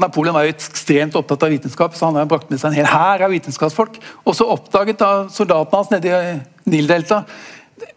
Napoleon 0.00 0.34
var 0.34 0.46
jo 0.46 0.54
ekstremt 0.54 1.16
opptatt 1.16 1.44
av 1.46 1.52
vitenskap, 1.52 1.94
så 1.94 2.08
han 2.08 2.18
har 2.18 2.28
brakt 2.28 2.50
med 2.50 2.60
seg 2.60 2.72
en 2.72 2.80
hel 2.80 2.88
hær 2.90 3.24
av 3.26 3.32
vitenskapsfolk. 3.32 4.00
Og 4.24 4.36
så 4.36 4.48
oppdaget 4.50 5.00
da 5.00 5.12
soldatene 5.32 5.80
hans 5.82 5.92
nede 5.94 6.16
i 6.18 6.34
Nildeltaet 6.68 7.30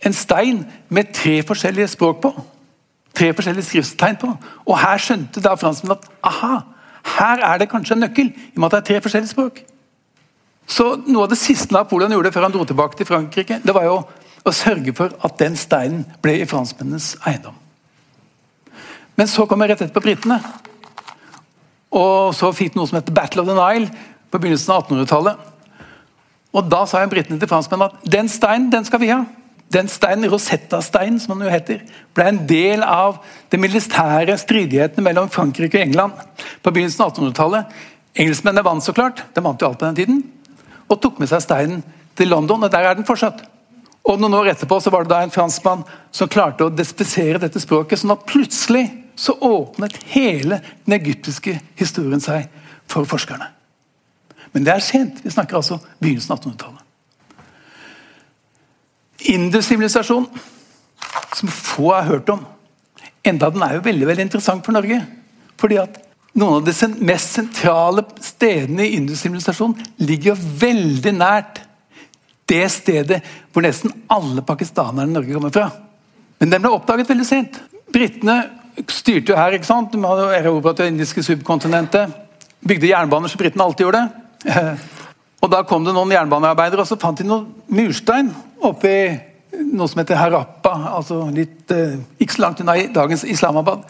en 0.05 0.13
stein 0.13 0.65
med 0.89 1.13
tre 1.13 1.39
forskjellige 1.47 1.93
språk 1.95 2.21
på 2.21 2.33
tre 3.21 3.33
forskjellige 3.35 3.65
skrifttegn 3.65 4.19
på. 4.21 4.29
Og 4.65 4.79
her 4.79 5.01
skjønte 5.01 5.43
da 5.43 5.55
franskmennene 5.59 5.99
at 5.99 6.09
aha, 6.27 6.61
her 7.17 7.43
er 7.51 7.61
det 7.61 7.69
kanskje 7.71 7.97
en 7.97 8.05
nøkkel, 8.05 8.31
i 8.31 8.55
og 8.55 8.63
med 8.63 8.69
at 8.69 8.77
det 8.77 8.81
er 8.81 8.87
tre 8.89 9.03
forskjellige 9.05 9.33
språk. 9.33 9.61
Så 10.71 10.93
Noe 11.07 11.25
av 11.25 11.33
det 11.33 11.41
siste 11.41 11.73
Napoleon 11.73 12.13
gjorde 12.13 12.31
før 12.31 12.47
han 12.47 12.53
dro 12.53 12.65
tilbake 12.67 12.97
til 12.97 13.09
Frankrike, 13.09 13.59
det 13.63 13.75
var 13.75 13.87
jo 13.87 13.97
å 14.41 14.53
sørge 14.55 14.93
for 14.97 15.13
at 15.25 15.37
den 15.41 15.57
steinen 15.59 16.05
ble 16.23 16.39
i 16.41 16.47
franskmennenes 16.49 17.13
eiendom. 17.27 17.57
Men 19.19 19.29
så 19.29 19.45
kom 19.45 19.61
jeg 19.61 19.73
rett 19.73 19.83
etterpå 19.85 20.01
britene. 20.05 20.39
Og 21.91 22.31
så 22.33 22.49
fikk 22.55 22.77
noe 22.77 22.87
som 22.87 22.97
heter 22.97 23.13
Battle 23.13 23.43
of 23.43 23.49
the 23.49 23.57
Nile 23.57 23.91
på 24.31 24.39
begynnelsen 24.39 24.73
av 24.73 24.87
1800-tallet. 24.87 25.49
Og 26.55 26.71
Da 26.71 26.85
sa 26.87 27.03
britene 27.07 27.39
til 27.39 27.51
franskmennene 27.51 27.91
at 27.91 28.11
den 28.15 28.31
steinen 28.31 28.71
den 28.71 28.87
skal 28.87 29.03
vi 29.03 29.11
ha. 29.11 29.21
Den 29.71 29.87
steinen, 29.87 30.29
Rosetta-steinen, 30.31 31.19
som 31.19 31.37
den 31.37 31.47
jo 31.47 31.53
heter, 31.53 31.83
ble 32.15 32.27
en 32.27 32.41
del 32.47 32.83
av 32.83 33.21
de 33.51 33.59
militære 33.61 34.35
stridighetene 34.41 35.05
mellom 35.05 35.29
Frankrike 35.31 35.79
og 35.79 35.85
England 35.85 36.17
på 36.63 36.73
begynnelsen 36.73 37.05
av 37.05 37.13
1800-tallet. 37.13 37.77
Engelskmennene 38.19 38.65
vant 38.67 38.83
så 38.83 38.95
klart, 38.95 39.23
de 39.31 39.43
vant 39.43 39.61
jo 39.61 39.69
alt 39.69 39.79
på 39.79 39.87
den 39.87 39.99
tiden, 40.01 40.21
og 40.91 40.99
tok 40.99 41.21
med 41.21 41.31
seg 41.31 41.45
steinen 41.45 41.85
til 42.19 42.31
London, 42.33 42.67
og 42.67 42.73
der 42.73 42.89
er 42.89 42.99
den 42.99 43.07
fortsatt. 43.07 43.45
Og 44.01 44.19
Noen 44.19 44.35
år 44.39 44.51
etterpå 44.51 44.79
så 44.81 44.91
var 44.91 45.05
det 45.05 45.13
da 45.13 45.21
en 45.23 45.33
franskmann 45.33 45.85
som 46.11 46.29
klarte 46.31 46.65
å 46.65 46.73
despisere 46.73 47.39
dette 47.39 47.61
språket. 47.61 47.99
sånn 48.01 48.15
at 48.15 48.25
plutselig 48.27 48.89
så 49.15 49.37
åpnet 49.39 49.97
hele 50.11 50.59
den 50.85 50.97
egyptiske 50.97 51.59
historien 51.79 52.23
seg 52.23 52.49
for 52.89 53.05
forskerne. 53.05 53.47
Men 54.51 54.65
det 54.65 54.73
er 54.73 54.83
sent. 54.83 55.21
Vi 55.23 55.31
snakker 55.31 55.59
altså 55.59 55.79
begynnelsen 56.01 56.33
av 56.33 56.41
1800-tallet. 56.41 56.80
Indus-sivilisasjon, 59.29 60.27
som 61.35 61.51
få 61.51 61.91
har 61.93 62.07
hørt 62.09 62.29
om. 62.33 62.45
Enda 63.23 63.51
den 63.53 63.63
er 63.65 63.77
jo 63.77 63.85
veldig 63.85 64.07
veldig 64.09 64.25
interessant 64.25 64.65
for 64.65 64.75
Norge. 64.75 65.01
Fordi 65.61 65.77
at 65.81 65.99
noen 66.37 66.61
av 66.61 66.65
de 66.65 66.89
mest 67.05 67.35
sentrale 67.35 68.05
stedene 68.23 68.87
i 68.87 68.95
Indus-sivilisasjonen 68.97 69.91
ligger 70.01 70.31
jo 70.31 70.37
veldig 70.61 71.13
nært 71.17 71.61
det 72.51 72.63
stedet 72.73 73.21
hvor 73.51 73.63
nesten 73.63 73.93
alle 74.11 74.43
pakistanerne 74.43 75.09
i 75.09 75.13
Norge 75.13 75.35
kommer 75.35 75.53
fra. 75.53 75.67
Men 76.41 76.55
den 76.55 76.63
ble 76.63 76.73
oppdaget 76.73 77.11
veldig 77.11 77.27
sent. 77.27 77.59
Britene 77.93 78.39
styrte 78.89 79.33
jo 79.33 79.37
her. 79.37 79.53
ikke 79.55 79.69
sant? 79.69 79.93
De 79.93 80.01
hadde 80.01 80.31
erobret 80.39 80.79
det 80.79 80.89
indiske 80.91 81.23
subkontinentet. 81.23 82.15
Bygde 82.65 82.89
jernbaner 82.89 83.31
som 83.31 83.41
britene 83.41 83.67
alltid 83.67 83.85
gjorde. 83.85 84.07
Og 85.41 85.49
Da 85.49 85.63
kom 85.65 85.85
det 85.85 85.95
noen 85.95 86.13
jernbanearbeidere 86.13 86.83
og 86.83 86.89
så 86.89 86.99
fant 87.01 87.17
de 87.17 87.25
noen 87.25 87.47
murstein 87.73 88.29
oppi 88.61 88.93
noe 89.51 89.89
som 89.89 89.99
heter 90.01 90.19
Harappa. 90.19 90.95
altså 90.95 91.33
litt, 91.33 91.71
eh, 91.71 91.97
Ikke 92.19 92.33
så 92.33 92.41
langt 92.41 92.61
unna 92.61 92.75
dagens 92.87 93.23
Islamabad. 93.23 93.83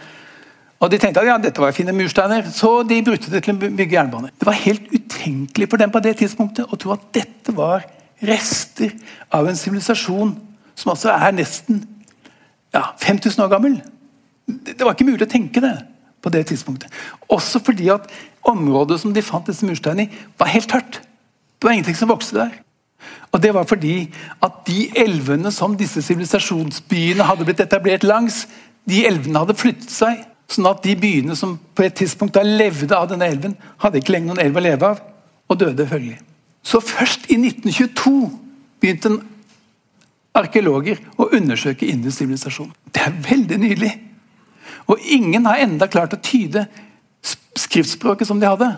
Og 0.79 0.89
De 0.89 0.97
tenkte 0.97 1.21
at 1.21 1.27
ja, 1.27 1.37
dette 1.37 1.61
var 1.61 1.71
fine 1.71 1.93
mursteiner, 1.93 2.43
så 2.51 2.87
de 2.87 3.03
brukte 3.03 3.29
det 3.29 3.43
til 3.43 3.53
å 3.53 3.59
bygge 3.59 3.93
jernbane. 3.93 4.31
Det 4.39 4.45
var 4.47 4.53
helt 4.53 4.87
utenkelig 4.89 5.69
for 5.69 5.77
dem 5.77 5.91
på 5.91 6.01
det 6.01 6.17
tidspunktet 6.17 6.65
å 6.65 6.77
tro 6.77 6.93
at 6.93 7.11
dette 7.13 7.53
var 7.53 7.85
rester 8.21 8.91
av 9.31 9.47
en 9.47 9.55
sivilisasjon 9.55 10.33
som 10.75 10.91
altså 10.91 11.11
er 11.13 11.31
nesten 11.31 11.85
ja, 12.73 12.93
5000 12.97 13.43
år 13.43 13.49
gammel. 13.49 13.81
Det 14.47 14.81
var 14.81 14.95
ikke 14.95 15.05
mulig 15.05 15.27
å 15.27 15.29
tenke 15.29 15.61
det 15.61 15.75
på 16.21 16.31
det 16.33 16.47
tidspunktet. 16.49 16.89
Også 17.29 17.61
fordi 17.63 17.89
at 17.93 18.09
området 18.41 18.99
som 19.01 19.13
de 19.13 19.21
fant 19.21 19.45
disse 19.45 19.65
mursteinene 19.65 20.07
i, 20.07 20.25
var 20.39 20.47
helt 20.47 20.69
tørt. 20.69 21.01
Det 21.61 21.67
var 21.67 21.77
ingenting 21.77 21.95
som 21.95 22.09
vokste 22.09 22.39
der. 22.39 22.55
Og 23.31 23.41
Det 23.41 23.53
var 23.53 23.63
fordi 23.69 24.09
at 24.43 24.51
de 24.67 24.89
elvene 24.97 25.51
som 25.51 25.77
disse 25.77 26.01
sivilisasjonsbyene 26.01 27.23
hadde 27.23 27.45
blitt 27.45 27.61
etablert 27.61 28.03
langs, 28.03 28.47
de 28.89 29.05
elvene 29.05 29.39
hadde 29.39 29.55
flyttet 29.55 29.93
seg. 29.93 30.25
Sånn 30.51 30.67
at 30.67 30.81
de 30.83 30.97
byene 30.99 31.35
som 31.37 31.53
på 31.77 31.85
et 31.85 31.95
tidspunkt 31.95 32.35
da 32.35 32.41
levde 32.43 32.97
av 32.97 33.07
denne 33.07 33.29
elven, 33.29 33.53
hadde 33.79 34.01
ikke 34.01 34.17
lenger 34.17 34.33
noen 34.33 34.43
elv 34.43 34.57
å 34.57 34.63
leve 34.65 34.89
av, 34.89 34.99
og 35.47 35.59
døde 35.61 35.85
følgelig. 35.87 36.17
Så 36.63 36.81
først 36.83 37.29
i 37.31 37.37
1922 37.37 38.15
begynte 38.81 39.13
en 39.13 39.21
arkeologer 40.35 40.99
å 41.15 41.29
undersøke 41.37 41.87
indisk 41.87 42.17
sivilisasjon. 42.23 42.73
Det 42.91 43.05
er 43.05 43.15
veldig 43.29 43.59
nydelig. 43.61 43.93
Og 44.89 44.99
ingen 45.13 45.45
har 45.45 45.61
enda 45.61 45.87
klart 45.87 46.17
å 46.17 46.19
tyde 46.19 46.65
skriftspråket 47.55 48.27
som 48.27 48.41
de 48.41 48.49
hadde. 48.49 48.73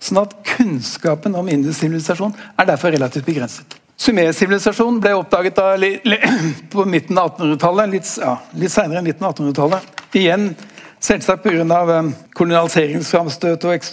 Sånn 0.00 0.22
at 0.22 0.32
kunnskapen 0.54 1.36
om 1.36 1.48
indisk 1.52 1.82
sivilisasjon 1.82 2.32
er 2.56 2.68
derfor 2.68 2.94
relativt 2.94 3.28
begrenset. 3.28 3.76
Sumer-sivilisasjonen 4.00 5.00
ble 5.04 5.12
oppdaget 5.18 5.58
da, 5.58 5.74
på 6.72 6.86
midten 6.88 7.20
av 7.20 7.34
1800-tallet, 7.34 7.92
litt, 7.92 8.12
ja, 8.22 8.38
litt 8.56 8.72
senere 8.72 9.02
enn 9.02 9.08
midten 9.10 9.28
av 9.28 9.34
1800-tallet. 9.34 10.04
Igjen 10.16 10.50
selvsagt 11.04 11.44
pga. 11.44 11.64
Eh, 11.64 12.12
kolonialiseringsframstøt 12.36 13.66
og 13.68 13.90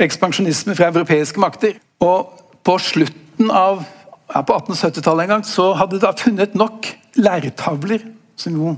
ekspansjonisme 0.00 0.76
fra 0.78 0.88
europeiske 0.88 1.42
makter. 1.42 1.76
Og 2.00 2.32
på 2.64 2.78
slutten 2.80 3.52
av 3.52 3.82
ja, 4.30 4.40
på 4.40 4.56
1870-tallet 4.56 5.26
en 5.26 5.34
gang 5.36 5.44
så 5.44 5.72
hadde 5.76 5.98
de 5.98 6.04
da 6.06 6.14
funnet 6.16 6.56
nok 6.56 6.88
lærtavler, 7.20 8.06
som 8.40 8.56
jo 8.56 8.76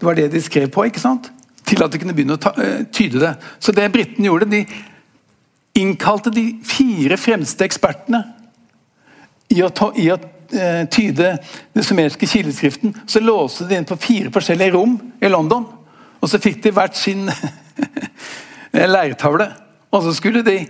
det 0.00 0.08
var 0.08 0.16
det 0.18 0.32
de 0.32 0.40
skrev 0.42 0.70
på, 0.72 0.88
ikke 0.88 1.02
sant? 1.02 1.28
til 1.62 1.84
at 1.84 1.92
de 1.94 2.00
kunne 2.02 2.12
begynne 2.12 2.34
å 2.36 2.40
ta, 2.42 2.50
uh, 2.58 2.82
tyde 2.92 3.20
det. 3.22 3.30
Så 3.62 3.72
det 3.72 3.86
britene 3.94 4.26
gjorde, 4.26 4.48
de 4.50 4.64
innkalte 5.78 6.30
de 6.30 6.44
fire 6.66 7.16
fremste 7.20 7.64
ekspertene 7.64 8.22
i 9.52 9.60
å, 9.64 9.70
ta, 9.72 9.90
i 9.96 10.08
å 10.12 10.16
uh, 10.18 10.84
tyde 10.92 11.34
den 11.72 11.86
sumerske 11.86 12.28
kileskriften. 12.28 12.94
Så 13.06 13.22
låste 13.24 13.68
de 13.68 13.78
inn 13.78 13.88
på 13.88 13.98
fire 14.00 14.32
forskjellige 14.32 14.74
rom 14.76 14.98
i 15.20 15.30
London. 15.32 15.66
Og 16.22 16.30
så 16.30 16.40
fikk 16.42 16.62
de 16.64 16.72
hvert 16.76 16.96
sin 16.96 17.26
leirtavle. 18.94 19.48
Og 19.92 20.06
så 20.06 20.14
skulle 20.16 20.44
de 20.46 20.60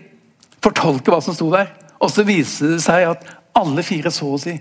fortolke 0.63 1.13
hva 1.13 1.21
som 1.23 1.37
sto 1.37 1.51
der. 1.53 1.71
Og 2.03 2.11
så 2.11 2.25
viste 2.27 2.75
det 2.75 2.83
seg 2.85 3.07
at 3.13 3.27
alle 3.59 3.85
fire 3.87 4.11
så 4.15 4.33
å 4.35 4.41
si 4.41 4.57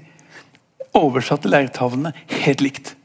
oversatte 0.97 1.49
leirtavlene 1.49 2.11
helt 2.43 2.61
likt. 2.61 2.95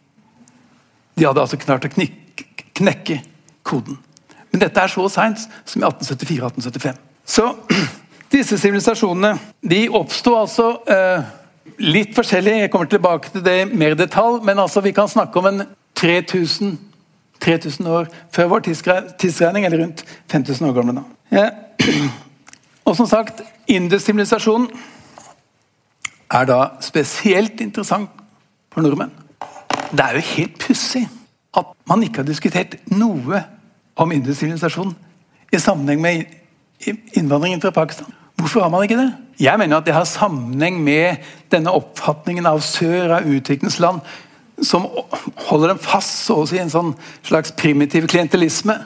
De 1.16 1.24
hadde 1.24 1.40
altså 1.40 1.58
klart 1.60 1.86
å 1.86 1.92
knekke 1.92 3.20
koden. 3.66 4.00
Men 4.50 4.62
dette 4.62 4.82
er 4.82 4.92
så 4.92 5.06
seint 5.12 5.46
som 5.64 5.82
i 5.82 5.86
1874-1875. 5.86 7.05
Så 7.26 7.48
disse 8.34 8.58
sivilisasjonene 8.58 9.36
de 9.70 9.86
oppsto 9.94 10.36
altså 10.38 10.70
eh, 10.90 11.26
litt 11.82 12.14
forskjellig. 12.16 12.60
Jeg 12.64 12.72
kommer 12.72 12.90
tilbake 12.90 13.32
til 13.34 13.44
det 13.44 13.58
mer 13.72 13.96
i 13.96 13.98
detalj, 13.98 14.42
men 14.46 14.62
altså 14.62 14.82
vi 14.84 14.94
kan 14.96 15.10
snakke 15.10 15.38
om 15.42 15.50
en 15.50 15.64
3000, 15.96 16.76
3000 17.42 17.90
år 17.90 18.08
før 18.34 18.52
vår 18.52 18.64
tidsregning, 18.68 19.66
eller 19.66 19.82
rundt 19.84 20.04
5000 20.32 20.70
år 20.70 20.78
gamle. 20.78 21.02
da. 21.02 21.06
Eh, 21.36 22.10
Og 22.86 22.94
som 22.96 23.06
sagt, 23.06 23.42
Indus-sivilisasjonen 23.66 24.68
er 26.30 26.44
da 26.46 26.58
spesielt 26.80 27.60
interessant 27.60 28.10
for 28.70 28.84
nordmenn. 28.84 29.10
Det 29.90 30.04
er 30.04 30.18
jo 30.18 30.28
helt 30.36 30.58
pussig 30.62 31.02
at 31.56 31.72
man 31.88 32.02
ikke 32.02 32.22
har 32.22 32.28
diskutert 32.28 32.76
noe 32.94 33.42
om 33.96 34.12
Indus-sivilisasjonen 34.14 34.94
i 35.52 35.58
sammenheng 35.58 36.00
med 36.02 36.36
innvandringen 37.16 37.60
fra 37.60 37.70
Pakistan. 37.70 38.12
Hvorfor 38.36 38.60
har 38.60 38.68
man 38.68 38.84
ikke 38.84 38.98
det? 38.98 39.10
Jeg 39.40 39.58
mener 39.58 39.76
at 39.76 39.86
det 39.86 39.94
har 39.94 40.04
sammenheng 40.08 40.78
med 40.84 41.24
denne 41.52 41.72
oppfatningen 41.72 42.46
av 42.48 42.60
sør, 42.64 43.18
av 43.18 43.28
utviklingsland, 43.28 44.00
som 44.62 44.86
holder 45.48 45.74
dem 45.74 45.80
fast 45.80 46.24
så 46.24 46.38
å 46.40 46.46
si, 46.48 46.58
en 46.60 46.72
sånn 46.72 46.94
slags 47.26 47.52
primitiv 47.56 48.06
klientelisme. 48.08 48.76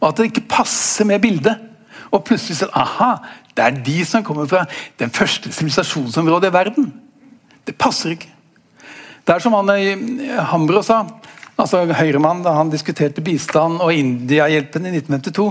Og 0.00 0.08
at 0.08 0.18
det 0.18 0.30
ikke 0.30 0.48
passer 0.50 1.06
med 1.08 1.22
bildet. 1.22 1.66
Og 2.10 2.24
plutselig 2.26 2.60
sånn 2.60 2.74
aha, 2.74 3.16
det 3.54 3.64
er 3.66 3.80
de 3.86 3.96
som 4.06 4.24
kommer 4.26 4.48
fra 4.50 4.64
den 4.98 5.10
første 5.14 5.52
sivilisasjonsområdet 5.52 6.50
i 6.50 6.54
verden. 6.54 6.92
Det 7.66 7.76
passer 7.78 8.14
ikke. 8.14 8.30
Det 9.26 9.34
er 9.34 9.42
som 9.42 9.54
han 9.54 9.70
i 9.76 10.30
Hambro 10.50 10.82
sa, 10.82 11.04
altså 11.60 11.82
Høyremann, 11.96 12.42
da 12.44 12.54
han 12.56 12.70
diskuterte 12.72 13.22
bistand 13.24 13.82
og 13.84 13.92
India-hjelpen 13.94 14.86
i 14.88 14.92
1952, 14.96 15.46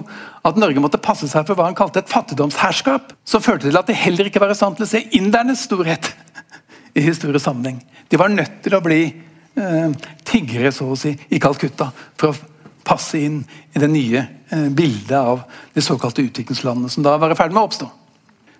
at 0.50 0.60
Norge 0.60 0.84
måtte 0.84 1.02
passe 1.02 1.30
seg 1.30 1.48
for 1.48 1.60
hva 1.60 1.68
han 1.68 1.78
kalte 1.78 2.02
et 2.02 2.12
fattigdomsherskap. 2.12 3.14
Som 3.28 3.44
førte 3.46 3.68
til 3.68 3.80
at 3.80 3.90
de 3.90 3.98
heller 3.98 4.30
ikke 4.30 4.42
var 4.42 4.54
i 4.54 4.58
stand 4.58 4.78
til 4.78 4.88
å 4.88 4.90
se 4.90 5.04
indernes 5.18 5.66
storhet 5.70 6.12
i 6.98 7.06
historisk 7.06 7.46
sammenheng. 7.46 7.82
De 8.10 8.20
var 8.20 8.34
nødt 8.34 8.62
til 8.66 8.78
å 8.78 8.84
bli 8.86 9.02
eh, 9.06 10.10
tiggere, 10.26 10.74
så 10.76 10.90
å 10.90 10.98
si, 11.00 11.14
i 11.30 11.42
Calcutta 11.42 11.92
for 12.20 12.32
å 12.32 12.50
passe 12.90 13.22
inn 13.22 13.42
i 13.76 13.82
det 13.82 13.90
nye 13.92 14.26
eh, 14.50 14.68
bildet 14.74 15.18
av 15.20 15.46
de 15.76 15.84
såkalte 15.86 16.26
utviklingslandene 16.26 16.90
som 16.90 17.06
da 17.06 17.16
var 17.22 17.34
i 17.34 17.38
ferd 17.38 17.54
med 17.54 17.62
å 17.62 17.70
oppstå. 17.70 17.90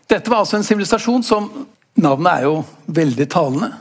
Dette 0.10 0.32
var 0.32 0.44
altså 0.44 0.58
en 0.60 0.66
sivilisasjon 0.66 1.26
som 1.26 1.52
Navnet 2.00 2.32
er 2.32 2.46
jo 2.46 2.60
veldig 2.96 3.26
talende 3.28 3.74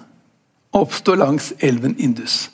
Oppsto 0.75 1.15
langs 1.17 1.53
elven 1.65 1.95
Indus. 2.03 2.49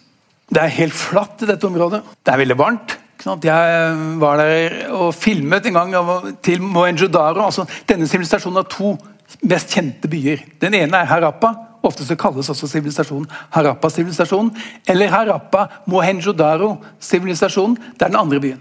Det 0.50 0.60
er 0.60 0.76
helt 0.78 0.96
flatt 0.96 1.42
i 1.42 1.48
dette 1.48 1.66
området. 1.66 2.02
Det 2.24 2.32
er 2.32 2.42
veldig 2.42 2.58
varmt. 2.58 2.98
Jeg 3.24 4.18
var 4.20 4.36
der 4.36 4.74
og 4.92 5.14
filmet 5.16 5.66
en 5.66 5.78
gang 5.78 5.94
til 6.44 6.60
Mohenjo-Daro. 6.60 7.46
Altså, 7.46 7.64
denne 7.88 8.08
sivilisasjonen 8.08 8.60
har 8.60 8.68
to 8.68 8.96
mest 9.48 9.72
kjente 9.72 10.08
byer. 10.10 10.42
Den 10.60 10.74
ene 10.76 10.96
er 11.00 11.08
Harappa. 11.08 11.54
Ofte 11.84 12.04
så 12.04 12.16
kalles 12.16 12.48
også 12.52 12.68
sivilisasjonen 12.68 13.30
Harappa-sivilisasjonen. 13.56 14.52
Eller 14.88 15.08
Harappa 15.12 15.66
Mohenjo-Daro-sivilisasjonen. 15.88 17.76
Det 17.96 18.02
er 18.02 18.12
den 18.12 18.20
andre 18.20 18.40
byen. 18.40 18.60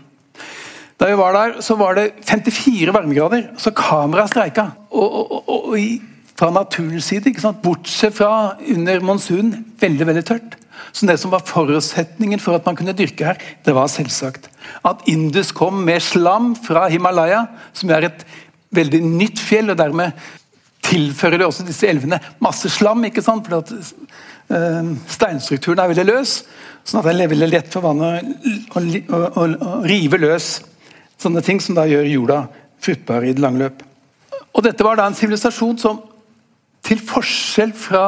Da 0.99 1.09
vi 1.09 1.17
var 1.19 1.35
der, 1.35 1.61
så 1.61 1.75
var 1.75 1.97
det 1.97 2.11
54 2.23 2.93
varmegrader, 2.93 3.43
så 3.57 3.71
kameraet 3.75 4.29
streika. 4.29 4.67
Og, 4.91 5.15
og, 5.19 5.49
og, 5.49 5.69
og 5.73 5.79
fra 6.39 6.51
naturens 6.53 7.05
side. 7.09 7.33
Bortsett 7.63 8.15
fra 8.15 8.55
under 8.75 8.99
monsunen. 9.03 9.65
Veldig 9.81 10.07
veldig 10.07 10.25
tørt. 10.25 10.62
Så 10.93 11.07
det 11.09 11.17
som 11.21 11.33
var 11.33 11.45
forutsetningen 11.47 12.41
for 12.41 12.57
at 12.57 12.65
man 12.67 12.77
kunne 12.77 12.95
dyrke 12.97 13.31
her, 13.31 13.41
det 13.65 13.75
var 13.75 13.91
selvsagt 13.91 14.49
at 14.85 15.03
Indus 15.09 15.51
kom 15.55 15.83
med 15.85 16.01
slam 16.03 16.53
fra 16.55 16.87
Himalaya, 16.91 17.45
som 17.73 17.91
er 17.93 18.09
et 18.09 18.25
veldig 18.73 19.01
nytt 19.05 19.41
fjell. 19.41 19.69
og 19.73 19.77
dermed 19.77 20.11
tilfører 20.83 21.39
det 21.39 21.47
også 21.47 21.65
disse 21.67 21.87
elvene 21.87 22.19
masse 22.43 22.69
slam. 22.69 23.05
ikke 23.05 23.23
sant? 23.23 23.47
For 23.47 23.61
at 23.61 23.71
uh, 23.73 24.93
Steinstrukturen 25.07 25.79
er 25.79 25.93
veldig 25.93 26.07
løs, 26.09 26.43
sånn 26.83 26.99
at 27.01 27.09
det 27.09 27.25
er 27.25 27.33
veldig 27.33 27.51
lett 27.51 27.71
for 27.71 27.85
vannet 27.85 28.27
å, 28.75 28.81
å, 28.81 29.23
å, 29.23 29.47
å 29.47 29.81
rive 29.87 30.19
løs 30.19 30.57
sånne 31.23 31.43
ting 31.45 31.61
som 31.63 31.77
da 31.77 31.85
gjør 31.87 32.09
jorda 32.09 32.39
fruktbar 32.83 33.23
i 33.23 33.33
det 33.35 33.43
lange 33.43 33.63
løp. 33.63 33.83
Og 34.53 34.65
Dette 34.65 34.85
var 34.85 34.99
da 34.99 35.07
en 35.07 35.17
sivilisasjon 35.17 35.79
som 35.81 36.01
til 36.83 36.99
forskjell 36.99 37.71
fra 37.77 38.05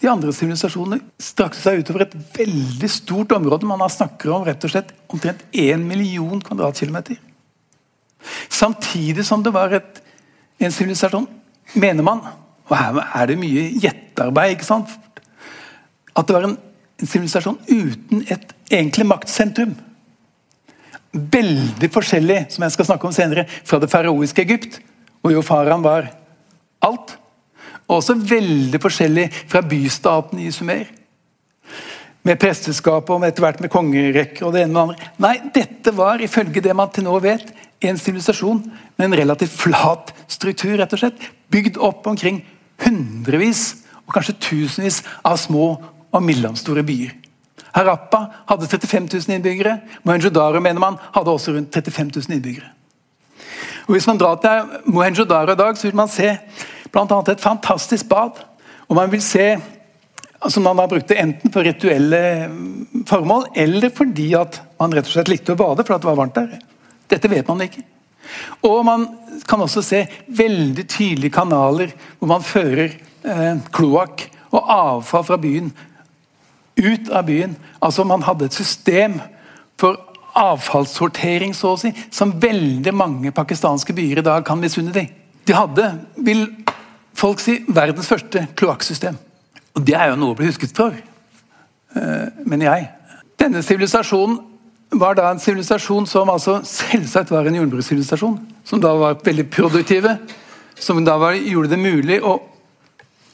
de 0.00 0.08
andre 0.08 0.32
sivilisasjonene 0.32 1.02
strakte 1.20 1.60
seg 1.60 1.82
utover 1.82 2.06
et 2.06 2.14
veldig 2.38 2.88
stort 2.90 3.34
område. 3.36 3.68
Man 3.68 3.84
snakker 3.92 4.32
om 4.32 4.46
rett 4.46 4.64
og 4.64 4.72
slett 4.72 4.94
omtrent 5.12 5.42
1 5.52 5.82
million 5.84 6.40
kvadratkilometer. 6.40 7.18
Samtidig 8.48 9.24
som 9.28 9.44
det 9.44 9.52
var 9.52 9.72
et, 9.76 10.00
en 10.60 10.72
sivilisasjon, 10.72 11.28
mener 11.74 12.04
man 12.04 12.20
Og 12.70 12.76
her 12.76 12.98
er 13.02 13.26
det 13.26 13.34
mye 13.38 13.62
gjettearbeid. 13.82 14.52
ikke 14.54 14.64
sant? 14.64 14.90
At 16.14 16.26
det 16.28 16.36
var 16.36 16.44
en 16.46 16.56
sivilisasjon 17.02 17.58
uten 17.66 18.22
et 18.30 18.52
egentlig 18.70 19.06
maktsentrum. 19.10 19.74
Veldig 21.10 21.90
forskjellig, 21.90 22.44
som 22.54 22.62
jeg 22.62 22.76
skal 22.76 22.86
snakke 22.86 23.08
om 23.08 23.12
senere, 23.12 23.46
fra 23.66 23.80
det 23.82 23.90
faraoiske 23.90 24.44
Egypt, 24.44 24.78
hvor 25.20 25.34
jo 25.34 25.42
faraen 25.42 25.82
var 25.82 26.12
alt. 26.86 27.16
Og 27.90 27.98
også 27.98 28.14
veldig 28.14 28.78
forskjellig 28.78 29.26
fra 29.50 29.64
bystaten 29.66 30.38
i 30.38 30.52
Sumer. 30.54 30.86
Med 32.22 32.38
presteskap 32.38 33.08
og 33.10 33.24
etter 33.26 33.42
hvert 33.42 33.62
med 33.64 33.72
kongerekker 33.72 34.46
og 34.46 34.54
det 34.54 34.62
ene 34.66 34.78
og 34.84 34.92
det 34.92 35.00
andre. 35.00 35.12
Nei, 35.24 35.34
dette 35.56 35.94
var 35.96 36.22
ifølge 36.22 36.62
det 36.62 36.76
man 36.76 36.92
til 36.94 37.08
nå 37.08 37.16
vet, 37.24 37.50
en 37.80 37.98
sivilisasjon 37.98 38.60
med 39.00 39.06
en 39.06 39.16
relativt 39.22 39.56
flat 39.56 40.12
struktur. 40.28 40.76
rett 40.78 40.92
og 40.92 41.02
slett, 41.02 41.30
Bygd 41.50 41.80
opp 41.82 42.06
omkring 42.06 42.44
hundrevis 42.84 43.80
og 44.06 44.14
kanskje 44.14 44.36
tusenvis 44.38 45.00
av 45.26 45.40
små 45.40 45.72
og 46.10 46.22
mellomstore 46.22 46.84
byer. 46.86 47.16
Harappa 47.74 48.20
hadde 48.50 48.68
35 48.68 49.08
000 49.12 49.36
innbyggere. 49.36 49.78
Mohenjo-Daro 50.06 50.60
mener 50.62 50.82
man 50.82 50.98
hadde 51.14 51.30
også 51.30 51.54
rundt 51.54 51.74
35 51.74 52.10
000 52.16 52.36
innbyggere. 52.36 52.70
Og 53.86 53.94
Hvis 53.94 54.06
man 54.06 54.18
drar 54.18 54.38
til 54.42 54.92
Mohenjo-Daro 54.92 55.54
i 55.54 55.58
dag, 55.58 55.78
så 55.78 55.88
vil 55.88 55.96
man 55.96 56.08
se 56.08 56.36
bl.a. 56.92 57.20
et 57.30 57.40
fantastisk 57.42 58.08
bad. 58.08 58.40
Og 58.88 58.96
man 58.98 59.12
vil 59.12 59.22
se 59.22 59.52
som 60.48 60.64
Man 60.64 60.78
har 60.78 60.88
brukt 60.88 61.08
det 61.08 61.18
enten 61.20 61.52
for 61.52 61.60
rituelle 61.60 62.48
mm, 62.48 63.04
formål, 63.08 63.50
eller 63.54 63.90
fordi 63.92 64.30
at 64.38 64.56
man 64.80 64.94
rett 64.96 65.04
og 65.04 65.12
slett 65.12 65.28
likte 65.28 65.52
å 65.52 65.58
bade 65.60 65.84
for 65.84 65.94
at 65.94 66.00
det 66.00 66.08
var 66.08 66.16
varmt 66.16 66.38
der. 66.38 66.54
Dette 67.12 67.28
vet 67.28 67.48
man 67.48 67.60
ikke. 67.60 67.82
Og 68.64 68.80
man 68.86 69.04
kan 69.48 69.60
også 69.60 69.82
se 69.84 70.04
veldig 70.26 70.86
tydelige 70.88 71.34
kanaler 71.34 71.92
hvor 72.18 72.30
man 72.30 72.46
fører 72.46 72.94
eh, 72.94 73.60
kloakk 73.74 74.30
og 74.50 74.72
avfall 74.72 75.26
fra 75.28 75.38
byen 75.40 75.72
ut 76.80 77.10
av 77.12 77.26
byen. 77.28 77.56
Altså 77.82 78.04
Man 78.08 78.24
hadde 78.24 78.48
et 78.48 78.56
system 78.56 79.18
for 79.80 79.98
avfallssortering 80.40 81.54
så 81.56 81.74
å 81.74 81.80
si, 81.80 81.90
som 82.14 82.36
veldig 82.40 82.92
mange 82.94 83.32
pakistanske 83.34 83.92
byer 83.96 84.22
i 84.22 84.26
dag 84.26 84.44
kan 84.46 84.60
misunne 84.60 84.94
dem. 84.94 85.10
De 85.48 85.56
hadde, 85.56 85.86
vil 86.16 86.44
folk 87.20 87.42
sier 87.42 87.66
verdens 87.68 88.08
første 88.08 88.46
kloakksystem. 88.56 89.18
Og 89.76 89.84
det 89.86 89.96
er 89.96 90.10
jo 90.10 90.18
noe 90.20 90.34
å 90.34 90.38
bli 90.38 90.48
husket 90.50 90.74
for, 90.76 90.96
Men 91.94 92.46
mener 92.46 92.66
jeg. 92.68 92.88
Denne 93.40 93.62
sivilisasjonen 93.66 94.36
var 95.00 95.16
da 95.18 95.30
en 95.30 95.40
sivilisasjon 95.42 96.06
som 96.06 96.30
altså 96.30 96.60
selvsagt 96.66 97.32
var 97.32 97.46
en 97.46 97.56
jordbrukssivilisasjon. 97.58 98.36
Som 98.64 98.82
da 98.82 98.92
var 98.94 99.18
veldig 99.24 99.48
produktive. 99.50 100.16
Som 100.78 101.02
da 101.04 101.16
var, 101.18 101.34
gjorde 101.34 101.72
det 101.72 101.80
mulig 101.82 102.20
å 102.22 102.36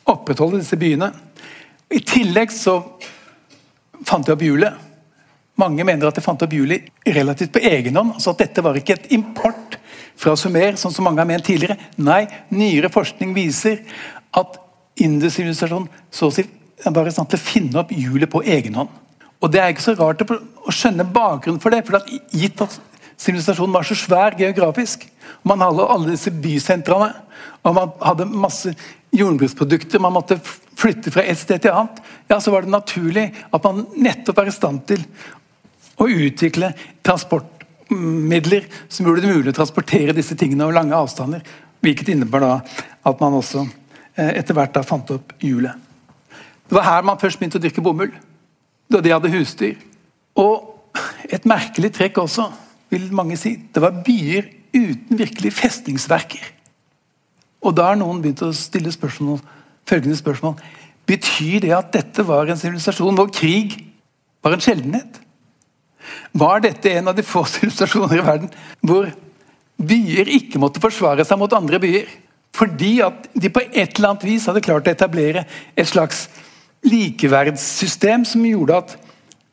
opprettholde 0.09 0.63
disse 0.63 0.79
byene. 0.81 1.11
I 1.93 2.01
tillegg 2.01 2.53
så 2.55 2.79
fant 4.07 4.27
de 4.27 4.33
opp 4.33 4.45
hjulet. 4.45 4.85
Mange 5.61 5.85
mener 5.89 6.09
at 6.09 6.17
de 6.17 6.25
fant 6.25 6.43
opp 6.45 6.53
hjulet 6.53 6.89
relativt 7.17 7.55
på 7.55 7.65
egen 7.65 7.97
hånd. 7.97 8.17
altså 8.17 8.33
at 8.35 8.45
Dette 8.45 8.65
var 8.65 8.77
ikke 8.77 8.99
et 8.99 9.13
import 9.17 9.79
fra 10.17 10.37
Sumer, 10.39 10.77
sånn 10.81 10.95
som 10.95 11.07
mange 11.07 11.21
har 11.23 11.29
ment 11.29 11.45
tidligere. 11.47 11.79
Nei, 12.01 12.25
nyere 12.55 12.93
forskning 12.93 13.35
viser 13.37 13.83
at 14.37 14.59
industrialisasjonen 15.03 15.91
så 16.13 16.31
å 16.31 16.35
si 16.35 16.47
var 16.85 17.09
i 17.09 17.13
stand 17.13 17.31
til 17.33 17.41
å 17.41 17.47
finne 17.47 17.81
opp 17.81 17.93
hjulet 17.95 18.31
på 18.31 18.43
egen 18.45 18.77
hånd. 18.77 18.93
Og 19.41 19.53
Det 19.53 19.61
er 19.61 19.73
ikke 19.73 19.85
så 19.85 19.97
rart 19.97 20.23
å 20.25 20.73
skjønne 20.73 21.05
bakgrunnen 21.13 21.61
for 21.61 21.71
det. 21.71 21.85
for 21.87 21.97
at 21.97 22.09
Gitt 22.33 22.61
at 22.61 22.81
sivilisasjonen 23.17 23.73
var 23.73 23.85
så 23.85 23.95
svær 23.95 24.37
geografisk, 24.39 25.07
og 25.45 25.47
man 25.53 25.61
hadde 25.61 25.89
alle 25.89 26.11
disse 26.11 26.31
bysentrene, 26.31 27.13
og 27.65 27.75
man 27.75 27.93
hadde 28.01 28.27
masse 28.27 28.75
jordbruksprodukter 29.17 30.01
man 30.01 30.13
måtte 30.13 30.39
flytte 30.77 31.11
fra 31.11 31.25
et 31.25 31.39
sted 31.39 31.63
til 31.63 31.73
annet, 31.73 32.01
ja, 32.29 32.41
så 32.41 32.53
var 32.53 32.65
det 32.65 32.75
naturlig 32.75 33.31
at 33.53 33.65
man 33.65 33.87
nettopp 33.97 34.37
var 34.37 34.51
i 34.51 34.55
stand 34.55 34.85
til 34.89 35.05
å 35.97 36.09
utvikle 36.09 36.73
transportmidler 37.87 38.67
som 38.89 39.07
gjorde 39.07 39.23
det 39.23 39.33
mulig 39.35 39.53
å 39.53 39.57
transportere 39.57 40.15
disse 40.15 40.37
tingene 40.37 40.65
over 40.65 40.75
lange 40.75 40.95
avstander. 40.95 41.43
Hvilket 41.81 42.09
innebar 42.09 42.41
da 42.41 42.61
at 43.07 43.21
man 43.21 43.35
også 43.35 43.67
eh, 44.17 44.39
etter 44.39 44.55
hvert 44.55 44.75
da 44.75 44.83
fant 44.83 45.11
opp 45.11 45.33
hjulet. 45.41 45.75
Det 46.67 46.75
var 46.75 46.85
her 46.85 47.03
man 47.03 47.19
først 47.19 47.39
begynte 47.39 47.59
å 47.59 47.63
dyrke 47.63 47.83
bomull. 47.83 48.13
Da 48.91 49.01
de 49.01 49.13
hadde 49.13 49.31
husdyr. 49.31 49.77
Og 50.37 50.73
et 51.31 51.45
merkelig 51.47 51.93
trekk 51.95 52.19
også, 52.19 52.51
vil 52.91 53.13
mange 53.15 53.37
si. 53.37 53.57
Det 53.73 53.83
var 53.83 54.03
byer 54.07 54.49
uten 54.75 55.19
virkelig 55.19 55.53
festningsverker. 55.53 56.43
Og 57.63 57.75
da 57.75 57.91
har 57.91 57.99
noen 57.99 58.21
begynt 58.23 58.45
å 58.47 58.53
stille 58.55 58.93
spørsmål, 58.95 59.41
følgende 59.87 60.19
spørsmål. 60.19 60.59
Betyr 61.07 61.63
det 61.63 61.73
at 61.75 61.93
dette 61.95 62.27
var 62.27 62.51
en 62.51 62.59
sivilisasjon 62.59 63.17
hvor 63.19 63.31
krig 63.35 63.79
var 64.43 64.55
en 64.55 64.63
sjeldenhet? 64.63 65.21
Var 66.37 66.63
dette 66.65 66.93
en 66.93 67.11
av 67.13 67.17
de 67.17 67.25
få 67.27 67.45
sivilisasjoner 67.53 68.21
i 68.21 68.27
verden 68.27 68.53
hvor 68.87 69.11
byer 69.77 70.31
ikke 70.39 70.61
måtte 70.63 70.81
forsvare 70.83 71.25
seg 71.27 71.41
mot 71.41 71.53
andre 71.57 71.81
byer? 71.83 72.09
Fordi 72.57 72.93
at 73.05 73.29
de 73.37 73.51
på 73.53 73.63
et 73.67 73.99
eller 73.99 74.15
annet 74.15 74.25
vis 74.25 74.47
hadde 74.49 74.65
klart 74.65 74.89
å 74.89 74.93
etablere 74.95 75.45
et 75.77 75.89
slags 75.89 76.27
likeverdssystem 76.87 78.25
som 78.29 78.45
gjorde 78.47 78.79
at 78.81 78.95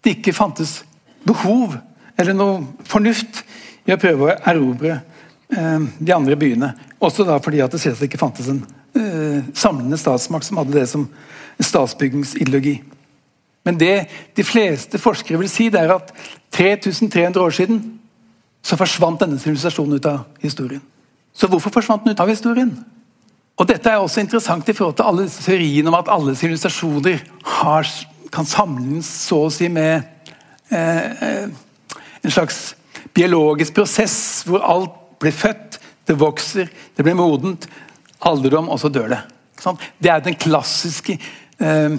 det 0.03 0.17
ikke 0.17 0.35
fantes 0.35 0.81
behov 1.27 1.75
eller 2.19 2.35
noe 2.37 2.85
fornuft 2.87 3.41
i 3.87 3.95
å 3.95 3.99
prøve 3.99 4.29
å 4.29 4.37
erobre 4.51 4.95
eh, 4.95 5.85
de 5.99 6.15
andre 6.15 6.37
byene. 6.39 6.71
Også 7.03 7.25
da 7.27 7.39
fordi 7.43 7.61
at 7.63 7.73
det 7.73 7.81
selvsagt 7.83 8.07
ikke 8.07 8.21
fantes 8.21 8.49
en 8.51 8.61
eh, 8.95 9.43
samlende 9.57 9.99
statsmakt 9.99 10.47
som 10.47 10.61
hadde 10.61 10.77
det 10.77 10.87
som 10.91 11.07
statsbyggingsideologi. 11.59 12.77
Men 13.63 13.79
det 13.79 14.07
de 14.35 14.43
fleste 14.43 14.99
forskere 14.99 15.39
vil 15.39 15.51
si, 15.51 15.69
det 15.71 15.81
er 15.81 15.93
at 15.95 16.11
3300 16.53 17.41
år 17.41 17.53
siden 17.55 17.79
så 18.63 18.77
forsvant 18.79 19.21
denne 19.23 19.39
sivilisasjonen 19.39 19.99
ut 19.99 20.09
av 20.09 20.25
historien. 20.43 20.81
Så 21.33 21.47
hvorfor 21.47 21.73
forsvant 21.73 22.03
den 22.03 22.13
ut 22.13 22.19
av 22.19 22.29
historien? 22.29 22.73
Og 23.57 23.67
Dette 23.69 23.89
er 23.89 24.01
også 24.01 24.21
interessant 24.23 24.69
i 24.69 24.73
forhold 24.73 24.95
til 24.97 25.07
alle 25.07 25.27
disse 25.27 25.43
teoriene 25.45 25.91
om 25.91 25.97
at 25.97 26.09
alle 26.11 26.35
sivilisasjoner 26.37 27.21
kan 28.33 28.47
sammenlignes 28.49 29.09
så 29.27 29.43
å 29.45 29.51
si 29.53 29.69
med 29.69 30.01
eh, 30.73 31.23
eh, 31.27 31.49
en 32.23 32.33
slags 32.33 32.73
biologisk 33.13 33.75
prosess 33.77 34.17
hvor 34.47 34.63
alt 34.65 34.95
blir 35.21 35.35
født, 35.35 35.79
det 36.07 36.17
vokser, 36.19 36.67
det 36.97 37.05
blir 37.05 37.15
modent, 37.15 37.67
alderdom, 38.27 38.71
og 38.73 38.79
så 38.81 38.89
dør 38.91 39.13
det. 39.13 39.21
Det 40.01 40.11
er 40.11 40.23
den 40.23 40.35
klassiske 40.39 41.15
eh, 41.59 41.95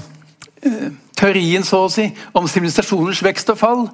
eh, 0.64 0.90
teorien 1.18 1.64
så 1.66 1.85
å 1.85 1.90
si, 1.92 2.09
om 2.35 2.46
sivilisasjoners 2.50 3.22
vekst 3.24 3.53
og 3.55 3.61
fall, 3.61 3.85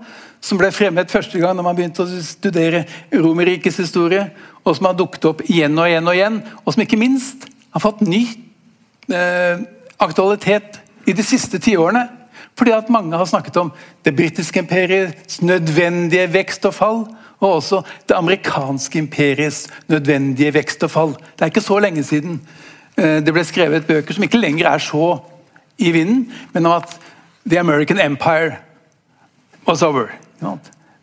som 0.40 0.58
ble 0.60 0.70
fremmet 0.72 1.12
første 1.12 1.40
gang 1.40 1.56
når 1.56 1.66
man 1.66 1.76
begynte 1.76 2.04
å 2.04 2.22
studere 2.24 2.86
Romerrikets 3.12 3.80
historie, 3.82 4.24
og 4.64 4.76
som 4.76 4.88
har 4.88 4.96
dukket 4.96 5.28
opp 5.28 5.42
igjen 5.48 5.76
og 5.78 5.88
igjen 5.88 6.08
og 6.08 6.16
igjen, 6.16 6.38
og 6.64 6.74
som 6.74 6.84
ikke 6.84 7.00
minst 7.00 7.46
har 7.74 7.84
fått 7.84 8.02
ny 8.04 8.22
eh, 9.12 9.60
aktualitet 10.00 10.80
i 11.08 11.14
de 11.16 11.24
siste 11.24 11.60
tiårene. 11.62 12.06
Fordi 12.58 12.72
at 12.76 12.90
mange 12.92 13.16
har 13.16 13.28
snakket 13.28 13.56
om 13.60 13.70
det 14.04 14.12
britiske 14.16 14.60
imperiets 14.60 15.40
nødvendige 15.44 16.26
vekst 16.32 16.66
og 16.68 16.74
fall, 16.76 17.04
og 17.40 17.54
også 17.60 17.80
det 18.08 18.16
amerikanske 18.16 18.98
imperiets 19.00 19.62
nødvendige 19.88 20.52
vekst 20.54 20.84
og 20.84 20.92
fall. 20.92 21.14
Det 21.36 21.46
er 21.46 21.52
ikke 21.52 21.64
så 21.64 21.78
lenge 21.80 22.04
siden 22.04 22.40
eh, 22.96 23.20
det 23.24 23.32
ble 23.32 23.44
skrevet 23.48 23.88
bøker 23.88 24.16
som 24.16 24.26
ikke 24.26 24.40
lenger 24.40 24.68
er 24.72 24.84
så 24.84 25.14
i 25.80 25.92
vinden, 25.94 26.26
men 26.52 26.66
om 26.66 26.76
at 26.76 26.92
The 27.48 27.60
American 27.60 27.98
Empire 27.98 28.58
was 29.66 29.82
over. 29.82 30.12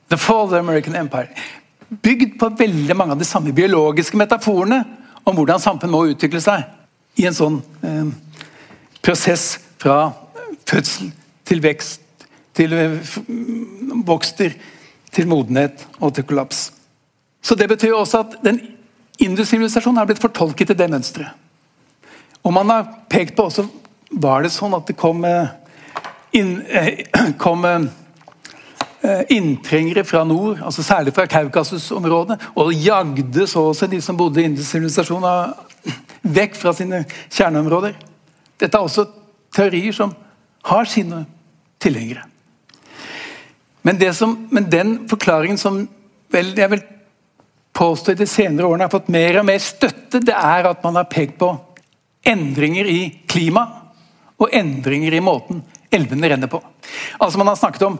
The 0.10 0.18
fall 0.18 0.46
of 0.46 0.52
the 0.52 0.60
American 0.60 0.96
Empire. 0.96 1.30
Bygd 1.90 2.40
på 2.40 2.50
veldig 2.50 2.96
mange 2.96 3.16
av 3.16 3.20
de 3.20 3.26
samme 3.26 3.54
biologiske 3.56 4.18
metaforene 4.18 4.84
om 5.28 5.36
hvordan 5.36 5.60
samfunn 5.60 5.92
må 5.92 6.06
utvikle 6.12 6.42
seg 6.44 6.66
i 7.18 7.26
en 7.28 7.36
sånn 7.36 7.58
eh, 7.84 8.10
prosess 9.04 9.58
fra 9.82 10.12
fødsel 10.68 11.12
til 11.48 11.64
vekst, 11.64 12.02
til 12.56 12.76
eh, 12.76 13.18
vokster, 14.08 14.56
til 15.16 15.30
modenhet 15.32 15.86
og 16.00 16.14
til 16.16 16.28
kollaps. 16.28 16.68
Så 17.42 17.56
Det 17.56 17.70
betyr 17.70 17.96
også 17.96 18.20
at 18.20 18.38
den 18.44 18.60
industrialisasjonen 19.20 19.98
har 19.98 20.06
blitt 20.06 20.22
fortolket 20.22 20.72
i 20.72 20.78
det 20.78 20.90
mønsteret. 20.92 21.32
Og 22.44 22.54
man 22.54 22.70
har 22.70 22.88
pekt 23.10 23.36
på 23.36 23.48
også 23.48 23.66
Var 24.12 24.44
det 24.44 24.52
sånn 24.56 24.76
at 24.78 24.88
det 24.88 24.96
kom, 25.00 25.24
eh, 25.26 25.50
inn, 26.38 26.62
eh, 26.68 27.06
kom 27.44 27.66
inntrengere 29.30 30.02
fra 30.04 30.24
nord, 30.28 30.58
altså 30.66 30.84
særlig 30.84 31.14
fra 31.16 31.28
Kaukasus-området, 31.30 32.36
og 32.60 32.74
jagde 32.74 33.46
så 33.48 33.70
å 33.70 33.76
si 33.78 33.88
de 33.88 34.02
som 34.04 34.18
bodde 34.20 34.42
i 34.42 34.48
industrialisasjonen, 34.50 35.54
vekk 36.38 36.58
fra 36.60 36.74
sine 36.76 37.04
kjerneområder? 37.30 37.94
Dette 38.60 38.76
er 38.76 38.84
også 38.84 39.06
teorier 39.56 39.96
som 39.96 40.12
har 40.68 40.90
sine 40.90 41.22
tilhengere. 41.80 42.26
Men, 43.88 44.02
som, 44.14 44.34
men 44.52 44.68
den 44.68 44.98
forklaringen 45.08 45.62
som 45.62 45.86
vel, 46.34 46.52
jeg 46.58 46.72
vil 46.74 46.84
påstå 47.78 48.12
i 48.12 48.20
de 48.20 48.28
senere 48.28 48.68
årene 48.68 48.88
har 48.88 48.92
fått 48.92 49.12
mer 49.14 49.40
og 49.40 49.48
mer 49.48 49.62
støtte, 49.64 50.20
det 50.20 50.36
er 50.36 50.68
at 50.68 50.84
man 50.84 50.98
har 51.00 51.08
pekt 51.12 51.38
på 51.40 51.54
endringer 52.28 52.90
i 52.92 53.02
klima 53.30 53.68
og 54.38 54.54
endringer 54.54 55.14
i 55.18 55.24
måten 55.24 55.64
elvene 55.94 56.30
renner 56.30 56.52
på. 56.52 56.62
Altså 57.20 57.38
Man 57.38 57.48
har 57.48 57.60
snakket 57.60 57.88
om 57.88 58.00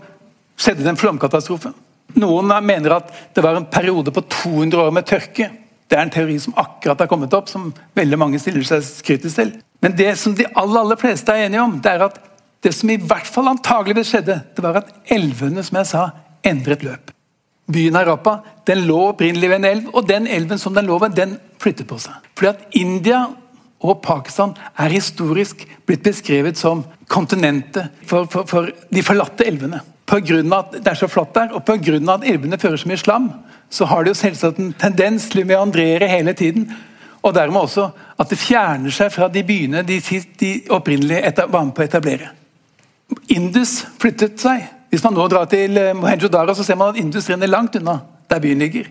skjedde 0.58 0.84
det 0.84 0.92
en 0.92 1.00
flomkatastrofe. 1.00 1.72
Noen 2.18 2.52
mener 2.66 2.98
at 2.98 3.10
det 3.36 3.44
var 3.46 3.58
en 3.58 3.68
periode 3.70 4.12
på 4.14 4.22
200 4.22 4.84
år 4.88 4.94
med 4.96 5.08
tørke. 5.08 5.50
Det 5.88 5.96
er 5.96 6.04
en 6.04 6.14
teori 6.14 6.38
som 6.42 6.56
akkurat 6.58 7.00
har 7.04 7.10
kommet 7.10 7.34
opp, 7.34 7.50
som 7.50 7.70
veldig 7.96 8.20
mange 8.20 8.40
stiller 8.42 8.66
seg 8.68 8.86
kritisk 9.06 9.40
til. 9.40 9.54
Men 9.84 9.96
det 9.96 10.16
som 10.20 10.34
de 10.36 10.48
aller, 10.48 10.80
aller 10.82 11.00
fleste 11.00 11.32
er 11.32 11.46
enige 11.46 11.64
om, 11.64 11.78
det 11.84 11.94
er 11.94 12.08
at 12.08 12.18
det 12.66 12.74
som 12.74 12.90
i 12.90 12.98
hvert 12.98 13.30
fall 13.30 13.52
antageligvis 13.52 14.10
skjedde, 14.12 14.40
det 14.56 14.64
var 14.66 14.82
at 14.82 14.90
elvene 15.14 15.64
som 15.64 15.78
jeg 15.80 15.90
sa, 15.92 16.08
endret 16.48 16.84
løp. 16.84 17.14
Byen 17.72 17.96
Harappa 18.00 18.40
den 18.68 18.86
lå 18.88 18.98
opprinnelig 19.12 19.52
ved 19.52 19.60
en 19.62 19.70
elv, 19.70 19.90
og 19.94 20.08
den 20.10 20.28
elven 20.28 20.60
som 20.60 20.76
den 20.76 20.88
lå 20.88 20.98
ved, 21.04 21.16
den 21.16 21.36
flyttet 21.62 21.88
på 21.88 22.00
seg. 22.02 22.16
Fordi 22.36 22.54
at 22.54 22.80
India 22.80 23.26
og 23.84 24.00
Pakistan 24.02 24.56
er 24.80 24.94
historisk 24.94 25.62
blitt 25.86 26.06
beskrevet 26.06 26.58
som 26.58 26.84
kontinentet 27.12 27.94
for, 28.08 28.26
for, 28.32 28.48
for 28.50 28.72
de 28.90 29.04
forlatte 29.06 29.46
elvene. 29.46 29.84
Pga. 30.08 30.40
at 30.56 30.78
det 30.80 30.88
er 30.88 30.96
så 30.96 31.10
flatt 31.12 31.34
der, 31.36 31.54
og 31.54 31.66
pga. 31.68 31.98
at 32.14 32.26
elvene 32.26 32.58
fører 32.58 32.78
så 32.78 32.88
mye 32.88 32.98
slam, 32.98 33.30
så 33.70 33.86
har 33.86 34.04
det 34.04 34.14
jo 34.14 34.22
selvsagt 34.22 34.60
en 34.60 34.74
tendens 34.74 35.28
til 35.30 35.44
å 35.44 35.48
meandrere 35.48 36.08
hele 36.08 36.34
tiden. 36.34 36.70
Og 37.22 37.34
dermed 37.36 37.60
også 37.60 37.90
at 38.18 38.30
det 38.30 38.40
fjerner 38.40 38.94
seg 38.94 39.12
fra 39.12 39.28
de 39.28 39.44
byene 39.44 39.84
de, 39.84 40.00
de 40.40 40.52
opprinnelig 40.72 41.22
var 41.38 41.66
med 41.66 41.76
på 41.76 41.84
å 41.84 41.88
etablere. 41.88 42.32
Indus 43.36 43.82
flyttet 44.00 44.40
seg. 44.40 44.64
Hvis 44.90 45.04
man 45.04 45.18
nå 45.18 45.26
drar 45.28 45.50
til 45.52 45.76
eh, 45.80 45.96
Mohenjo-Dara, 45.96 46.56
så 46.56 46.64
ser 46.64 46.78
man 46.80 46.94
at 46.94 47.00
Indus 47.02 47.28
renner 47.30 47.50
langt 47.52 47.76
unna 47.76 48.00
der 48.32 48.40
byen 48.44 48.64
ligger. 48.64 48.88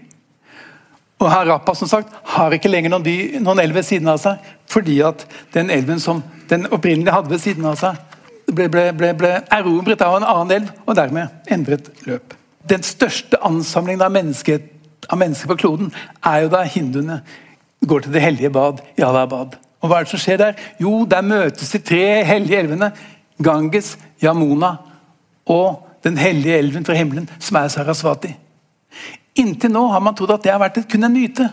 Og 1.22 1.30
Harappa 1.32 1.74
som 1.74 1.88
sagt, 1.88 2.12
har 2.36 2.52
ikke 2.52 2.68
lenger 2.68 2.92
noen, 2.92 3.04
dy, 3.04 3.16
noen 3.40 3.62
elv 3.62 3.78
ved 3.78 3.86
siden 3.88 4.08
av 4.12 4.20
seg, 4.20 4.42
fordi 4.68 4.98
at 5.06 5.24
den 5.54 5.72
elven 5.72 6.00
som 6.02 6.20
den 6.50 6.66
opprinnelig 6.68 7.14
hadde 7.14 7.32
ved 7.32 7.42
siden 7.42 7.64
av 7.68 7.78
seg, 7.80 7.96
ble, 8.52 8.68
ble, 8.70 8.90
ble, 8.94 9.12
ble 9.16 9.32
erobret 9.52 10.04
av 10.04 10.18
en 10.18 10.26
annen 10.28 10.58
elv, 10.58 10.72
og 10.84 10.98
dermed 10.98 11.52
endret 11.52 11.88
løp. 12.06 12.36
Den 12.68 12.84
største 12.84 13.40
ansamlingen 13.46 14.04
av 14.04 14.12
mennesker, 14.14 14.60
av 15.08 15.20
mennesker 15.22 15.50
på 15.52 15.58
kloden 15.62 15.92
er 16.26 16.44
jo 16.44 16.52
da 16.52 16.64
hinduene 16.66 17.20
går 17.86 18.04
til 18.04 18.16
det 18.16 18.22
hellige 18.24 18.50
bad 18.52 18.82
i 18.98 19.04
Allahabad. 19.06 19.56
Og 19.80 19.90
hva 19.90 20.00
er 20.00 20.06
det 20.06 20.12
som 20.12 20.22
skjer 20.22 20.40
der? 20.40 20.62
Jo, 20.82 21.04
der 21.08 21.24
møtes 21.24 21.70
de 21.72 21.80
tre 21.84 22.24
hellige 22.26 22.58
elvene. 22.64 22.90
Ganges, 23.42 23.94
Yamuna 24.22 24.76
og 25.52 25.84
den 26.04 26.16
hellige 26.18 26.56
elven 26.58 26.86
fra 26.86 26.96
himmelen, 26.96 27.28
som 27.38 27.58
er 27.60 27.68
Sarasvati. 27.70 28.32
Inntil 29.36 29.72
nå 29.72 29.86
har 29.92 30.02
man 30.02 30.16
trodd 30.16 30.34
at 30.36 30.44
det 30.46 30.52
har 30.54 30.62
vært 30.62 30.82
kun 30.90 31.06
en 31.06 31.14
myte. 31.14 31.48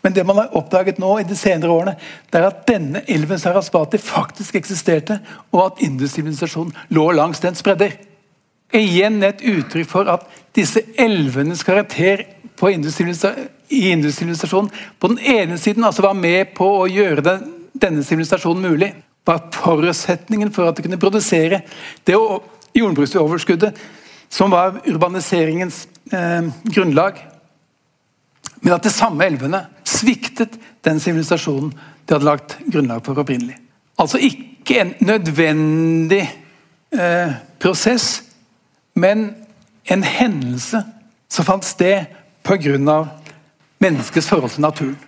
Men 0.00 0.14
det 0.16 0.24
man 0.24 0.38
har 0.40 0.54
oppdaget 0.56 0.98
nå 1.00 1.18
i 1.20 1.26
de 1.28 1.36
senere 1.36 1.72
årene, 1.74 1.96
det 2.32 2.40
er 2.40 2.46
at 2.48 2.62
denne 2.68 3.02
elven 3.10 3.40
Sarasvati 3.40 4.00
faktisk 4.00 4.56
eksisterte, 4.56 5.18
og 5.52 5.66
at 5.66 5.82
industrialisasjonen 5.84 6.72
lå 6.96 7.10
langs 7.16 7.42
den 7.44 7.58
spredder. 7.58 7.98
Igjen 8.72 9.20
et 9.26 9.42
uttrykk 9.44 9.88
for 9.90 10.08
at 10.08 10.24
disse 10.56 10.82
elvenes 10.98 11.64
karakter 11.66 12.24
i 12.60 13.90
industrialisasjonen 13.90 14.70
på 15.00 15.10
den 15.12 15.18
ene 15.18 15.58
siden 15.58 15.84
altså 15.84 16.04
var 16.06 16.16
med 16.16 16.54
på 16.56 16.66
å 16.82 16.88
gjøre 16.90 17.24
den, 17.26 17.46
denne 17.72 18.04
sivilisasjonen 18.06 18.70
mulig. 18.70 18.92
Var 19.26 19.42
forutsetningen 19.52 20.52
for 20.54 20.70
at 20.70 20.78
de 20.78 20.86
kunne 20.86 21.00
produsere 21.00 21.62
det 22.06 22.16
jordbruksoverskuddet 22.76 23.78
som 24.30 24.50
var 24.50 24.80
urbaniseringens 24.84 25.88
eh, 26.12 26.42
grunnlag. 26.62 27.18
Men 28.60 28.76
at 28.76 28.86
de 28.86 28.92
samme 28.92 29.26
elvene 29.26 29.64
sviktet 29.84 30.58
den 30.86 31.00
sivilisasjonen 31.02 31.72
de 32.06 32.14
hadde 32.14 32.26
lagt 32.26 32.56
grunnlag 32.70 33.02
for 33.06 33.18
opprinnelig. 33.20 33.56
Altså 34.00 34.20
ikke 34.22 34.80
en 34.80 34.94
nødvendig 35.04 36.22
eh, 36.92 37.32
prosess, 37.60 38.22
men 38.94 39.32
en 39.90 40.02
hendelse 40.02 40.82
som 41.30 41.46
fant 41.46 41.64
sted 41.64 42.06
pga. 42.42 43.04
menneskets 43.78 44.28
forhold 44.28 44.50
til 44.50 44.60
naturen. 44.60 44.98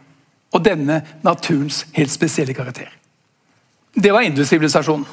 Og 0.52 0.64
denne 0.64 1.02
naturens 1.22 1.86
helt 1.92 2.10
spesielle 2.10 2.54
karakter. 2.54 2.88
Det 3.94 4.12
var 4.12 4.20
indusivilisasjonen. 4.20 5.06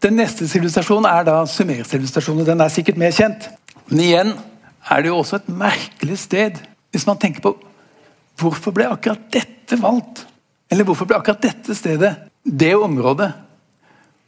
Den 0.00 0.16
neste 0.16 0.48
sivilisasjonen 0.48 1.08
er 1.10 1.26
da 1.28 1.40
sumersivilisasjonen. 1.48 2.46
Den 2.48 2.62
er 2.64 2.72
sikkert 2.72 3.00
mer 3.00 3.12
kjent. 3.12 3.50
Men 3.90 4.00
igjen 4.04 4.32
er 4.88 5.02
det 5.02 5.10
jo 5.10 5.18
også 5.20 5.40
et 5.40 5.50
merkelig 5.52 6.18
sted 6.22 6.60
hvis 6.90 7.06
man 7.06 7.18
tenker 7.20 7.44
på 7.44 7.52
hvorfor 8.40 8.72
ble 8.74 8.86
akkurat 8.88 9.20
dette 9.32 9.76
valgt? 9.78 10.24
Eller 10.72 10.86
hvorfor 10.88 11.08
ble 11.08 11.18
akkurat 11.18 11.42
dette 11.44 11.76
stedet 11.76 12.14
det 12.44 12.72
området 12.74 13.28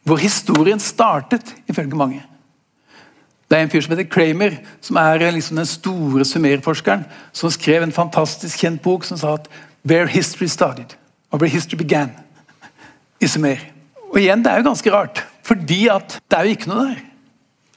hvor 0.03 0.19
historien 0.19 0.81
startet, 0.83 1.55
ifølge 1.71 1.97
mange? 1.97 2.21
Det 3.47 3.59
er 3.59 3.63
en 3.63 3.71
fyr 3.71 3.85
som 3.85 3.93
heter 3.95 4.09
Kramer, 4.11 4.57
som 4.83 4.97
er 4.99 5.23
liksom 5.31 5.61
den 5.61 5.69
store 5.69 6.25
sumerforskeren, 6.27 7.05
som 7.33 7.53
skrev 7.55 7.85
en 7.85 7.95
fantastisk 7.95 8.65
kjent 8.65 8.83
bok 8.83 9.05
som 9.05 9.17
sa 9.17 9.35
at 9.35 9.49
'Where 9.85 10.07
history 10.07 10.49
started', 10.49 10.97
og 11.31 11.41
'Where 11.41 11.53
history 11.53 11.79
began', 11.79 12.19
i 13.21 13.27
Sumer. 13.27 13.57
Og 14.13 14.21
igjen, 14.21 14.43
det 14.45 14.53
er 14.53 14.57
jo 14.57 14.69
ganske 14.69 14.93
rart, 14.93 15.27
fordi 15.53 15.85
at 15.93 16.17
det 16.31 16.39
er 16.39 16.49
jo 16.49 16.57
ikke 16.57 16.71
noe 16.71 16.89
der. 16.89 17.01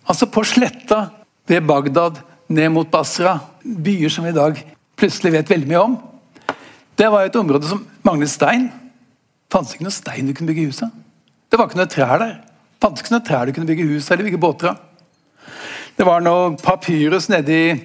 Altså 0.08 0.30
På 0.32 0.44
sletta 0.48 1.10
ved 1.50 1.66
Bagdad, 1.68 2.22
ned 2.48 2.70
mot 2.70 2.90
Basra, 2.92 3.40
byer 3.64 4.10
som 4.14 4.26
vi 4.26 4.32
i 4.32 4.38
dag 4.38 4.60
plutselig 4.96 5.34
vet 5.34 5.50
veldig 5.50 5.68
mye 5.68 5.82
om, 5.82 5.96
det 6.96 7.08
var 7.12 7.26
et 7.26 7.36
område 7.36 7.68
som 7.68 7.82
manglet 8.06 8.32
stein. 8.32 8.70
Det 8.70 9.52
fantes 9.52 9.74
ikke 9.76 9.88
noe 9.88 9.96
stein 9.96 10.30
du 10.30 10.34
kunne 10.34 10.48
bygge 10.54 10.70
hus 10.70 10.84
av. 10.86 10.94
Det 11.50 11.60
var 11.60 11.68
ikke 11.68 11.80
noe 11.82 11.92
trær 11.92 12.22
der. 12.22 12.38
Det 12.40 12.86
fantes 12.86 13.04
ikke 13.04 13.16
noe 13.16 13.26
trær 13.28 13.50
du 13.50 13.56
kunne 13.58 13.68
bygge 13.68 13.88
hus 13.90 14.08
eller 14.08 14.30
bygge 14.30 14.40
båter 14.42 14.72
av. 14.72 14.80
Det 15.96 16.08
var 16.08 16.24
noe 16.24 16.54
papyrus 16.62 17.28
nede 17.32 17.56
i 17.56 17.76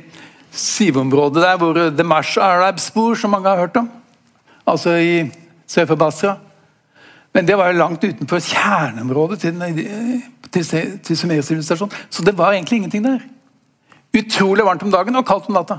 siveområdet 0.54 1.42
der 1.42 1.58
hvor 1.58 1.78
The 1.78 2.06
Mash 2.06 2.38
Arabs 2.42 2.90
bor, 2.94 3.16
som 3.18 3.34
mange 3.34 3.50
har 3.50 3.64
hørt 3.64 3.80
om. 3.80 3.90
Altså 4.68 4.94
i 5.00 5.14
sør 5.66 5.90
for 5.90 5.98
Basra. 5.98 6.36
Men 7.32 7.46
det 7.46 7.56
var 7.58 7.70
jo 7.70 7.78
langt 7.78 8.04
utenfor 8.04 8.42
kjerneområdet 8.42 9.38
til, 9.44 9.60
til, 10.50 10.96
til 10.98 11.18
sumersivilisasjonen. 11.18 11.94
Så 12.10 12.24
det 12.26 12.34
var 12.38 12.56
egentlig 12.56 12.80
ingenting 12.80 13.04
der. 13.06 13.22
Utrolig 14.18 14.66
varmt 14.66 14.82
om 14.82 14.90
dagen 14.90 15.18
og 15.20 15.26
kaldt 15.26 15.46
om 15.50 15.54
natta. 15.54 15.78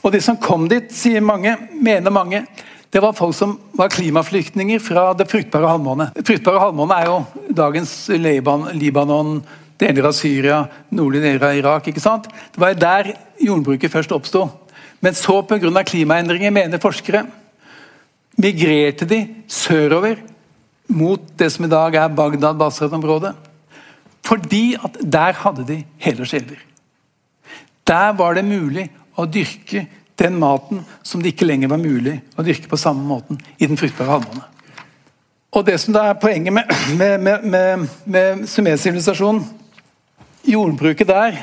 Og 0.00 0.12
de 0.14 0.20
som 0.24 0.38
kom 0.40 0.68
dit, 0.70 0.88
sier 0.94 1.24
mange, 1.24 1.52
mener 1.74 2.14
mange, 2.14 2.44
det 2.88 3.02
var 3.04 3.16
folk 3.16 3.34
som 3.36 3.58
var 3.76 3.90
klimaflyktninger 3.92 4.80
fra 4.80 5.10
det 5.16 5.28
fruktbare 5.28 5.68
halvmånet. 5.68 6.22
Fruktbare 6.24 6.62
halvmåne 6.62 6.96
er 6.96 7.10
jo 7.10 7.18
dagens 7.56 7.92
Libanon, 8.16 9.42
deler 9.78 10.08
av 10.08 10.14
Syria, 10.16 10.62
nordlige 10.96 11.26
deler 11.26 11.44
av 11.50 11.58
Irak. 11.58 11.88
ikke 11.88 12.00
sant? 12.00 12.30
Det 12.54 12.62
var 12.62 12.72
der 12.72 13.12
jordbruket 13.44 13.92
først 13.92 14.12
oppsto. 14.16 14.46
Men 15.00 15.14
så 15.14 15.42
pga. 15.42 15.82
klimaendringer, 15.82 16.50
mener 16.50 16.80
forskere, 16.80 17.26
migrerte 18.38 19.04
de 19.04 19.26
sørover 19.46 20.16
mot 20.88 21.22
det 21.38 21.50
som 21.52 21.66
i 21.66 21.70
dag 21.70 21.94
er 21.94 22.14
Bagdad-Basrat-området. 22.16 23.34
Fordi 24.26 24.76
at 24.84 24.98
der 25.00 25.36
hadde 25.42 25.66
de 25.68 25.78
helårselver. 26.02 26.60
Der 27.88 28.12
var 28.16 28.36
det 28.36 28.44
mulig 28.44 28.88
å 29.16 29.26
dyrke 29.26 29.86
den 30.18 30.38
maten 30.40 30.82
som 31.06 31.22
det 31.22 31.32
ikke 31.32 31.46
lenger 31.48 31.70
var 31.72 31.80
mulig 31.80 32.18
å 32.36 32.44
dyrke 32.44 32.68
på 32.70 32.80
samme 32.80 33.04
måten 33.06 33.38
i 33.58 33.68
den 33.68 33.78
fruktbare 33.78 34.18
halvmåne. 34.18 34.44
Og 35.56 35.64
Det 35.64 35.78
som 35.80 35.94
da 35.94 36.10
er 36.10 36.20
poenget 36.20 36.52
med, 36.52 36.68
med, 36.98 37.44
med, 37.44 37.86
med 38.04 38.44
sumersivilisasjonen 38.48 39.46
Jordbruket 40.48 41.08
der 41.08 41.38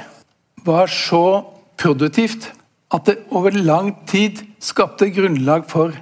var 0.66 0.88
så 0.90 1.46
produktivt 1.78 2.52
at 2.94 3.10
det 3.10 3.18
over 3.34 3.54
lang 3.58 3.92
tid 4.08 4.40
skapte 4.62 5.10
grunnlag 5.14 5.66
for 5.70 5.94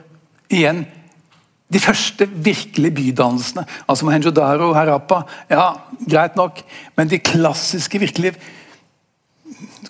igjen 0.52 0.84
de 1.74 1.82
første 1.82 2.28
virkelige 2.30 2.95
bydannelsene. 2.99 3.65
Altså 3.89 4.05
Mohenjo-Daro 4.05 4.69
og 4.69 4.78
Harappa, 4.78 5.24
ja, 5.49 5.71
greit 6.09 6.38
nok, 6.38 6.61
men 6.97 7.09
de 7.09 7.19
klassiske, 7.19 7.99
virkelig 7.99 8.36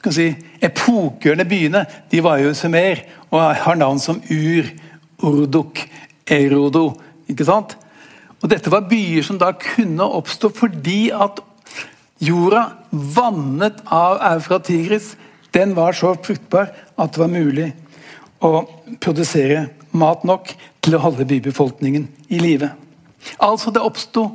skal 0.04 0.16
si, 0.16 0.26
epokegjørende 0.64 1.46
byene 1.48 1.86
de 2.12 2.20
var 2.24 2.42
jo 2.42 2.54
Sumer 2.58 3.06
og 3.32 3.56
har 3.64 3.78
navn 3.80 4.02
som 4.04 4.20
Ur, 4.32 4.68
Urduk, 5.24 5.80
Erodo. 6.28 6.90
ikke 7.28 7.48
sant? 7.48 7.78
Og 8.44 8.50
Dette 8.52 8.72
var 8.72 8.90
byer 8.90 9.24
som 9.24 9.40
da 9.40 9.54
kunne 9.56 10.04
oppstå 10.04 10.52
fordi 10.56 11.08
at 11.16 11.40
jorda 12.24 12.66
vannet 12.92 13.80
av 13.92 14.20
Eufratigris, 14.34 15.14
den 15.56 15.76
var 15.78 15.96
så 15.96 16.14
fruktbar 16.20 16.74
at 16.98 17.14
det 17.14 17.22
var 17.22 17.32
mulig 17.32 17.70
å 18.44 18.66
produsere 19.00 19.70
mat 19.98 20.24
nok 20.28 20.54
til 20.84 20.98
å 20.98 21.02
holde 21.04 21.28
bybefolkningen 21.30 22.08
i 22.34 22.42
live. 22.42 22.72
Altså 23.44 23.72
det 23.74 23.84
oppsto 23.84 24.28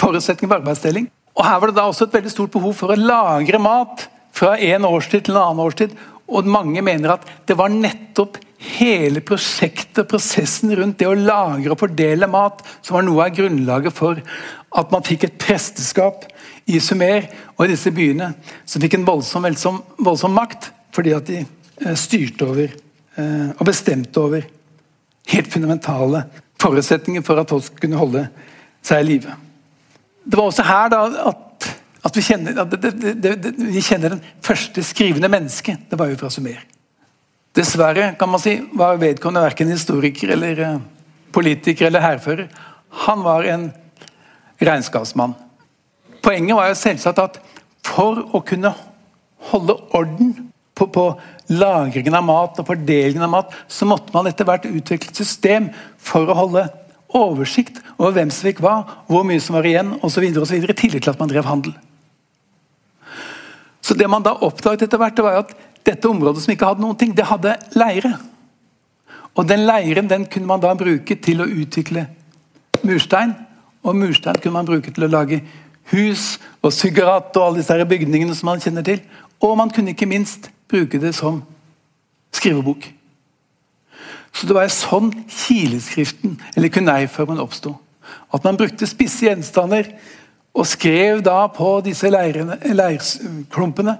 forutsetninger 0.00 0.50
for 0.50 0.60
arbeidsdeling. 0.62 1.10
Og 1.36 1.46
Her 1.46 1.60
var 1.60 1.70
det 1.70 1.78
da 1.78 1.88
også 1.88 2.08
et 2.08 2.16
veldig 2.18 2.32
stort 2.32 2.54
behov 2.54 2.74
for 2.76 2.92
å 2.92 2.98
lagre 2.98 3.60
mat 3.62 4.08
fra 4.36 4.56
en 4.58 4.86
årstid 4.88 5.26
til 5.26 5.36
en 5.36 5.44
annen 5.44 5.64
årstid. 5.66 5.94
Og 6.30 6.48
mange 6.48 6.82
mener 6.84 7.14
at 7.16 7.26
det 7.48 7.56
var 7.58 7.72
nettopp 7.72 8.38
hele 8.60 9.22
prosjektet, 9.24 10.02
og 10.02 10.10
prosessen 10.10 10.72
rundt 10.76 10.98
det 11.00 11.08
å 11.08 11.16
lagre 11.16 11.72
og 11.72 11.80
fordele 11.80 12.28
mat, 12.30 12.60
som 12.84 12.98
var 12.98 13.06
noe 13.06 13.24
av 13.24 13.34
grunnlaget 13.36 13.96
for 13.96 14.20
at 14.20 14.92
man 14.92 15.06
fikk 15.06 15.26
et 15.26 15.38
presteskap 15.40 16.26
i 16.70 16.78
Sumer 16.82 17.26
og 17.56 17.64
i 17.64 17.72
disse 17.72 17.90
byene, 17.94 18.34
som 18.68 18.82
fikk 18.82 18.98
en 18.98 19.08
voldsom, 19.08 19.48
voldsom, 19.48 19.80
voldsom 19.98 20.36
makt 20.36 20.70
fordi 20.94 21.14
at 21.14 21.26
de 21.30 21.40
eh, 21.40 21.96
styrte 21.98 22.46
over 22.46 22.66
eh, 22.66 23.48
og 23.54 23.66
bestemte 23.66 24.22
over 24.22 24.44
helt 25.30 25.52
fundamentale 25.52 26.24
forutsetninger 26.60 27.24
for 27.26 27.40
at 27.40 27.50
folk 27.50 27.80
kunne 27.80 28.00
holde 28.00 28.26
seg 28.86 29.02
i 29.02 29.08
live. 29.08 29.36
Det 30.24 30.36
var 30.36 30.50
også 30.50 30.66
her 30.66 30.90
da 30.92 31.00
at, 31.30 31.68
at, 32.04 32.16
vi, 32.16 32.24
kjenner, 32.24 32.60
at 32.62 32.74
det, 32.74 32.92
det, 33.00 33.34
det, 33.42 33.54
vi 33.58 33.82
kjenner 33.84 34.16
den 34.16 34.24
første 34.44 34.84
skrivende 34.86 35.30
mennesket. 35.32 35.88
Det 35.90 35.98
var 35.98 36.10
jo 36.12 36.18
fra 36.20 36.30
Sumer. 36.32 36.60
Dessverre 37.56 38.12
kan 38.18 38.30
man 38.30 38.42
si, 38.42 38.58
var 38.78 39.00
vedkommende 39.00 39.42
verken 39.48 39.72
historiker 39.72 40.36
eller 40.36 40.60
uh, 40.66 40.82
politiker 41.34 41.88
eller 41.88 42.04
hærfører. 42.04 42.50
Han 43.06 43.24
var 43.26 43.46
en 43.48 43.70
regnskapsmann. 44.60 45.34
Poenget 46.22 46.56
var 46.56 46.68
jo 46.70 46.78
selvsagt 46.78 47.22
at 47.22 47.40
for 47.86 48.20
å 48.36 48.42
kunne 48.46 48.70
holde 49.50 49.76
orden 49.96 50.49
på, 50.80 50.88
på 50.90 51.04
lagringen 51.52 52.16
av 52.16 52.24
mat 52.24 52.60
og 52.60 52.68
fordelingen 52.68 53.24
av 53.26 53.32
mat, 53.34 53.54
så 53.68 53.88
måtte 53.88 54.14
man 54.16 54.28
etter 54.30 54.48
hvert 54.48 54.68
utvikle 54.70 55.12
et 55.12 55.20
system 55.20 55.68
for 56.00 56.30
å 56.30 56.38
holde 56.38 56.64
oversikt 57.16 57.80
over 57.98 58.14
hvem 58.16 58.30
som 58.32 58.46
fikk 58.48 58.62
hva, 58.64 58.80
hvor 59.10 59.24
mye 59.26 59.42
som 59.42 59.56
var 59.58 59.66
igjen 59.66 59.96
osv. 60.06 60.24
I 60.24 60.34
tillegg 60.78 61.02
til 61.02 61.12
at 61.12 61.20
man 61.20 61.30
drev 61.30 61.48
handel. 61.48 61.74
Så 63.80 63.94
Det 63.94 64.08
man 64.08 64.22
da 64.22 64.36
oppdaget 64.44 64.86
etter 64.86 65.00
hvert, 65.00 65.16
det 65.16 65.24
var 65.24 65.40
at 65.40 65.54
dette 65.84 66.08
området 66.08 66.44
som 66.44 66.52
ikke 66.52 66.68
hadde 66.68 66.84
noen 66.84 66.98
ting, 67.00 67.14
det 67.16 67.26
hadde 67.26 67.56
leire. 67.74 68.12
Og 69.34 69.48
Den 69.48 69.64
leiren 69.66 70.08
den 70.10 70.26
kunne 70.26 70.46
man 70.46 70.60
da 70.60 70.74
bruke 70.74 71.16
til 71.16 71.40
å 71.42 71.48
utvikle 71.48 72.06
murstein. 72.84 73.34
Og 73.82 73.96
murstein 73.96 74.38
kunne 74.38 74.60
man 74.60 74.68
bruke 74.68 74.92
til 74.92 75.06
å 75.06 75.10
lage 75.10 75.40
hus 75.90 76.38
og 76.62 76.72
syggerat 76.76 77.34
og 77.36 77.46
alle 77.46 77.62
disse 77.62 77.88
bygningene 77.88 78.36
som 78.36 78.52
man 78.52 78.62
kjenner 78.62 78.86
til. 78.86 79.00
Og 79.40 79.56
man 79.56 79.72
kunne 79.72 79.94
ikke 79.94 80.06
minst 80.06 80.50
bruke 80.70 81.00
det 81.02 81.12
som 81.14 81.42
skrivebok. 82.32 82.86
Så 84.32 84.46
Det 84.46 84.54
var 84.54 84.70
sånn 84.70 85.10
kileskriften, 85.26 86.38
eller 86.56 86.70
kuneiformen, 86.70 87.40
oppsto. 87.42 87.74
At 88.32 88.44
man 88.46 88.56
brukte 88.56 88.86
spisse 88.86 89.26
gjenstander 89.26 89.90
og 90.54 90.66
skrev 90.66 91.22
da 91.22 91.44
på 91.52 91.80
disse 91.84 92.10
leirklumpene 92.10 93.96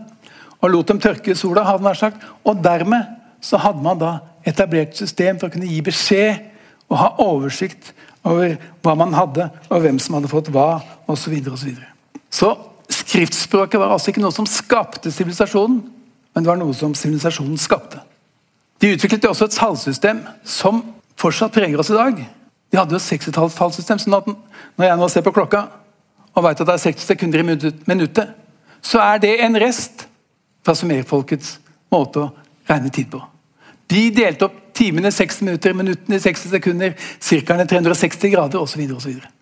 og 0.61 0.71
lot 0.71 0.89
dem 0.91 1.01
tørke 1.01 1.33
i 1.33 1.39
sola. 1.39 1.65
hadde 1.65 1.83
man 1.83 1.95
sagt. 1.95 2.23
Og 2.45 2.63
dermed 2.63 3.07
så 3.41 3.57
hadde 3.57 3.83
man 3.83 3.99
da 3.99 4.19
etablert 4.47 4.97
system 4.97 5.39
for 5.39 5.49
å 5.49 5.53
kunne 5.55 5.69
gi 5.69 5.81
beskjed 5.85 6.47
og 6.91 6.99
ha 6.99 7.09
oversikt 7.23 7.93
over 8.27 8.57
hva 8.85 8.95
man 8.99 9.15
hadde, 9.17 9.47
og 9.71 9.81
hvem 9.81 9.99
som 9.99 10.19
hadde 10.19 10.29
fått 10.29 10.51
hva, 10.53 10.83
osv. 11.09 11.37
Så, 11.45 11.57
så, 11.57 12.51
så 12.51 12.51
skriftspråket 12.91 13.81
var 13.81 13.95
altså 13.95 14.11
ikke 14.11 14.21
noe 14.21 14.35
som 14.35 14.49
skapte 14.49 15.13
sivilisasjonen, 15.15 15.81
men 16.35 16.45
det 16.45 16.51
var 16.51 16.61
noe 16.61 16.75
som 16.77 16.95
sivilisasjonen 16.97 17.59
skapte. 17.61 18.01
De 18.81 18.95
utviklet 18.95 19.25
jo 19.27 19.33
også 19.33 19.49
et 19.49 19.57
tallsystem 19.59 20.23
som 20.47 20.83
fortsatt 21.21 21.53
preger 21.55 21.81
oss 21.81 21.91
i 21.93 21.99
dag. 21.99 22.21
De 22.71 22.79
hadde 22.79 22.95
jo 22.95 23.03
60-tallstallsystem, 23.03 24.01
sånn 24.01 24.37
når 24.79 24.87
jeg 24.87 25.01
nå 25.01 25.09
ser 25.13 25.27
på 25.27 25.35
klokka 25.37 25.67
og 26.31 26.45
vet 26.47 26.63
at 26.63 26.69
det 26.69 26.77
er 26.77 26.85
60 26.85 27.09
sekunder 27.11 27.43
i 27.43 27.47
minuttet, 27.91 28.31
så 28.81 29.01
er 29.03 29.19
det 29.21 29.33
en 29.45 29.59
rest 29.61 30.07
fra 30.65 30.77
sumerfolkets 30.79 31.57
måte 31.93 32.23
å 32.23 32.31
regne 32.71 32.93
tid 32.95 33.11
på. 33.11 33.21
De 33.91 34.05
delte 34.15 34.47
opp 34.47 34.59
timene 34.79 35.11
i 35.11 35.15
60 35.15 35.49
minutter, 35.49 35.75
minuttene 35.77 36.17
i 36.17 36.23
60 36.23 36.55
sekunder, 36.55 36.95
sirkelen 37.19 37.65
i 37.65 37.69
360 37.69 38.33
grader 38.33 38.63
osv. 38.63 38.85
Så, 38.87 39.01
så, 39.03 39.33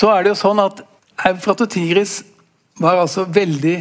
så 0.00 0.10
er 0.14 0.24
det 0.24 0.32
jo 0.32 0.40
sånn 0.40 0.62
at 0.64 0.80
Eufratotiris 1.28 2.22
og 2.80 2.86
var 2.86 3.02
altså 3.02 3.26
veldig 3.28 3.76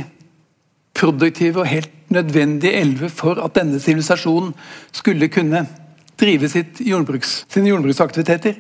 produktive 0.98 1.64
og 1.64 1.70
helt 1.72 1.94
nødvendige 2.12 2.74
elver 2.82 3.10
for 3.10 3.40
at 3.44 3.56
denne 3.56 3.80
sivilisasjonen 3.80 4.54
skulle 4.92 5.30
kunne 5.32 5.66
drive 6.20 6.50
jordbruks, 6.80 7.46
sine 7.50 7.70
jordbruksaktiviteter. 7.70 8.54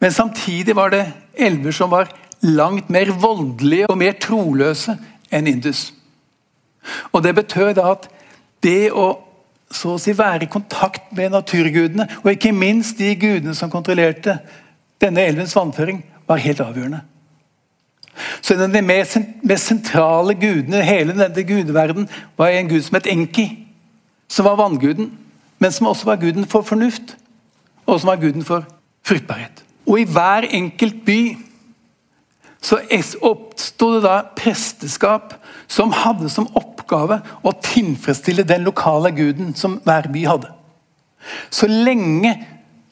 Men 0.00 0.12
samtidig 0.12 0.76
var 0.76 0.88
det 0.88 1.04
elver 1.34 1.70
som 1.70 1.90
var 1.90 2.12
langt 2.42 2.90
mer 2.90 3.12
voldelige 3.20 3.90
og 3.90 3.98
mer 3.98 4.16
troløse 4.20 4.96
enn 5.32 5.46
Indus. 5.46 5.92
Og 7.12 7.22
Det 7.22 7.34
betød 7.34 7.78
at 7.78 8.08
det 8.62 8.92
å 8.92 9.24
så 9.74 9.94
å 9.94 9.98
si 9.98 10.12
være 10.14 10.46
i 10.46 10.50
kontakt 10.50 11.12
med 11.16 11.32
naturgudene, 11.34 12.06
og 12.22 12.30
ikke 12.30 12.52
minst 12.54 12.98
de 12.98 13.14
gudene 13.18 13.54
som 13.58 13.72
kontrollerte 13.72 14.36
denne 15.02 15.24
elvens 15.24 15.56
vannføring, 15.56 16.04
var 16.28 16.42
helt 16.44 16.60
avgjørende. 16.62 17.00
Så 18.42 18.54
den 18.54 18.86
mest, 18.86 19.18
mest 19.42 19.66
sentrale 19.66 20.34
gudene 20.34 20.80
i 20.82 20.86
hele 20.86 21.14
denne 21.16 21.46
gudeverden 21.46 22.08
var 22.38 22.52
en 22.54 22.68
gud 22.70 22.82
som 22.82 22.98
het 22.98 23.10
Enki, 23.10 23.48
som 24.28 24.46
var 24.46 24.58
vannguden, 24.60 25.10
men 25.58 25.72
som 25.72 25.86
også 25.86 26.04
var 26.04 26.20
guden 26.22 26.46
for 26.46 26.62
fornuft, 26.62 27.16
og 27.86 28.00
som 28.00 28.12
var 28.12 28.20
guden 28.22 28.44
for 28.44 28.66
fruktbarhet. 29.06 29.64
Og 29.86 30.00
i 30.00 30.06
hver 30.08 30.46
enkelt 30.50 31.04
by 31.04 31.20
så 32.64 32.78
oppsto 33.20 33.90
det 33.94 34.04
da 34.06 34.22
presteskap 34.36 35.34
som 35.68 35.92
hadde 35.92 36.30
som 36.32 36.48
oppgave 36.56 37.20
å 37.44 37.52
tilfredsstille 37.64 38.46
den 38.48 38.64
lokale 38.64 39.12
guden 39.12 39.52
som 39.58 39.76
hver 39.84 40.08
by 40.12 40.24
hadde. 40.28 40.48
Så 41.52 41.68
lenge 41.68 42.32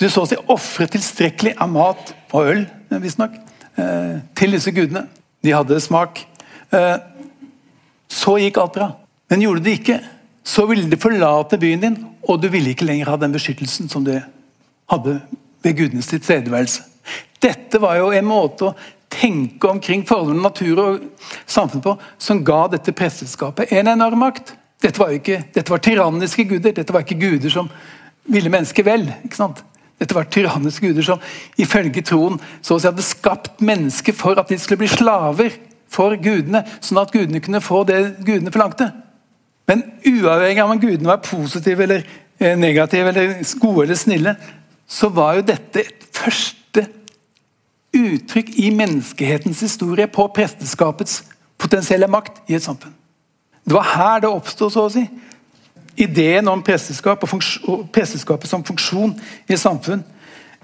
du 0.01 0.09
så 0.11 0.25
å 0.25 0.29
si 0.29 0.37
ofret 0.51 0.93
tilstrekkelig 0.93 1.55
av 1.61 1.73
mat 1.73 2.13
og 2.33 2.51
øl 2.53 2.63
visstnok, 2.91 3.33
eh, 3.33 3.42
til 4.37 4.57
disse 4.57 4.73
gudene, 4.75 5.07
de 5.43 5.55
hadde 5.55 5.81
smak, 5.81 6.23
eh, 6.73 6.97
så 8.13 8.37
gikk 8.39 8.61
alt 8.61 8.77
bra. 8.77 8.89
Men 9.31 9.45
gjorde 9.45 9.65
det 9.65 9.77
ikke, 9.81 9.99
så 10.45 10.67
ville 10.69 10.91
de 10.91 11.01
forlate 11.01 11.59
byen 11.59 11.83
din, 11.83 11.99
og 12.29 12.41
du 12.43 12.49
ville 12.53 12.75
ikke 12.75 12.87
lenger 12.87 13.11
ha 13.11 13.19
den 13.19 13.35
beskyttelsen 13.35 13.89
som 13.91 14.05
du 14.05 14.15
hadde 14.93 15.21
ved 15.63 15.77
gudenes 15.79 16.11
tilstedeværelse. 16.11 16.83
Dette 17.43 17.81
var 17.83 17.97
jo 17.99 18.13
en 18.15 18.29
måte 18.29 18.69
å 18.69 18.75
tenke 19.13 19.69
omkring 19.69 20.05
forholdet 20.09 20.37
mellom 20.37 20.47
natur 20.47 20.83
og 20.83 21.27
samfunn 21.47 21.83
på, 21.85 21.97
som 22.19 22.45
ga 22.47 22.67
dette 22.73 22.95
presteskapet 22.97 23.73
en 23.75 23.91
enorm 23.93 24.23
makt. 24.23 24.55
Dette 24.83 24.99
var, 24.99 25.13
ikke, 25.15 25.43
dette 25.55 25.71
var 25.71 25.83
tyranniske 25.83 26.45
guder, 26.51 26.75
dette 26.75 26.95
var 26.95 27.05
ikke 27.05 27.21
guder 27.21 27.53
som 27.53 27.69
ville 28.31 28.51
mennesket 28.51 28.87
vel. 28.87 29.07
ikke 29.25 29.39
sant? 29.39 29.63
Dette 30.03 30.17
var 30.17 30.27
tyranniske 30.27 30.89
guder 30.89 31.07
som 31.07 31.23
ifølge 31.63 32.03
troen 32.03 32.41
så 32.59 32.75
å 32.75 32.83
si 32.83 32.91
hadde 32.91 33.05
skapt 33.07 33.63
mennesker 33.63 34.17
for 34.19 34.41
at 34.41 34.51
de 34.51 34.59
skulle 34.59 34.83
bli 34.83 34.91
slaver 34.91 35.55
for 35.93 36.17
gudene, 36.19 36.65
sånn 36.83 37.03
at 37.03 37.13
gudene 37.15 37.43
kunne 37.45 37.63
få 37.63 37.85
det 37.87 38.01
gudene 38.25 38.51
forlangte. 38.51 38.89
Men 39.71 39.85
uavhengig 40.09 40.63
av 40.63 40.73
om 40.73 40.81
gudene 40.81 41.13
var 41.13 41.23
positive 41.23 41.85
eller 41.85 42.03
eh, 42.41 42.57
negative, 42.59 43.13
eller 43.13 43.37
gode 43.61 43.85
eller 43.87 44.01
snille, 44.01 44.35
så 44.89 45.13
var 45.13 45.39
jo 45.39 45.47
dette 45.53 45.85
et 45.85 46.09
første 46.17 46.87
uttrykk 47.93 48.55
i 48.65 48.73
menneskehetens 48.75 49.63
historie 49.65 50.09
på 50.11 50.27
presteskapets 50.35 51.21
potensielle 51.61 52.09
makt 52.11 52.43
i 52.51 52.57
et 52.57 52.65
samfunn. 52.65 52.95
Det 53.63 53.77
var 53.77 53.87
her 53.95 54.25
det 54.25 54.33
oppsto, 54.33 54.69
så 54.73 54.89
å 54.89 54.93
si. 54.93 55.05
Ideen 55.97 56.49
om 56.49 56.63
presteskap 56.65 57.25
og, 57.25 57.35
og, 57.69 57.87
presteskapet 57.93 58.51
som 58.51 58.65
funksjon 58.65 59.15
i 59.49 59.59
samfunn. 59.61 60.05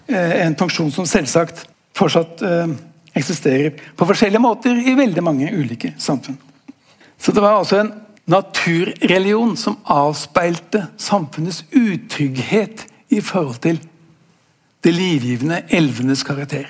Eh, 0.08 0.36
en 0.46 0.56
funksjon 0.56 0.92
som 0.94 1.08
selvsagt 1.08 1.66
fortsatt 1.98 2.42
eh, 2.46 2.76
eksisterer 3.18 3.76
på 3.96 4.08
forskjellige 4.08 4.42
måter 4.42 4.78
i 4.78 4.96
veldig 4.96 5.24
mange 5.24 5.50
ulike 5.52 5.92
samfunn. 6.00 6.38
Så 7.18 7.34
det 7.34 7.42
var 7.42 7.58
altså 7.58 7.82
en 7.82 7.92
naturreligion 8.28 9.56
som 9.56 9.78
avspeilte 9.88 10.86
samfunnets 11.00 11.64
utrygghet 11.72 12.86
i 13.08 13.20
forhold 13.24 13.62
til 13.64 13.80
det 14.84 14.94
livgivende 14.94 15.62
elvenes 15.74 16.22
karakter. 16.22 16.68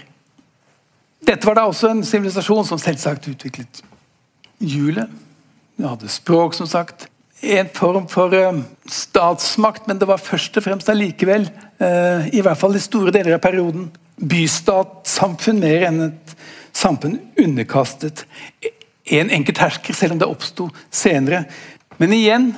Dette 1.27 1.47
var 1.47 1.59
da 1.59 1.67
også 1.69 1.91
en 1.93 2.05
sivilisasjon 2.07 2.67
som 2.67 2.81
selvsagt 2.81 3.29
utviklet 3.29 3.83
hjulet. 4.59 5.11
Vi 5.77 5.87
hadde 5.87 6.11
språk, 6.11 6.55
som 6.55 6.67
sagt. 6.67 7.09
En 7.43 7.69
form 7.75 8.09
for 8.11 8.35
uh, 8.35 8.63
statsmakt, 8.91 9.87
men 9.87 10.01
det 10.01 10.09
var 10.11 10.19
først 10.23 10.57
og 10.59 10.65
fremst 10.65 10.89
allikevel, 10.91 11.47
uh, 11.79 12.27
i 12.35 12.43
hvert 12.43 12.59
fall 12.59 12.75
i 12.75 12.83
store 12.83 13.15
deler 13.15 13.37
av 13.37 13.45
perioden, 13.45 13.87
bystatssamfunn 14.19 15.61
mer 15.63 15.87
enn 15.87 16.03
et 16.09 16.35
samfunn 16.75 17.19
underkastet 17.39 18.25
en 19.09 19.31
enkelt 19.31 19.59
hersker, 19.59 19.95
selv 19.95 20.17
om 20.17 20.21
det 20.21 20.29
oppsto 20.29 20.69
senere. 20.91 21.45
Men 21.99 22.13
igjen, 22.13 22.51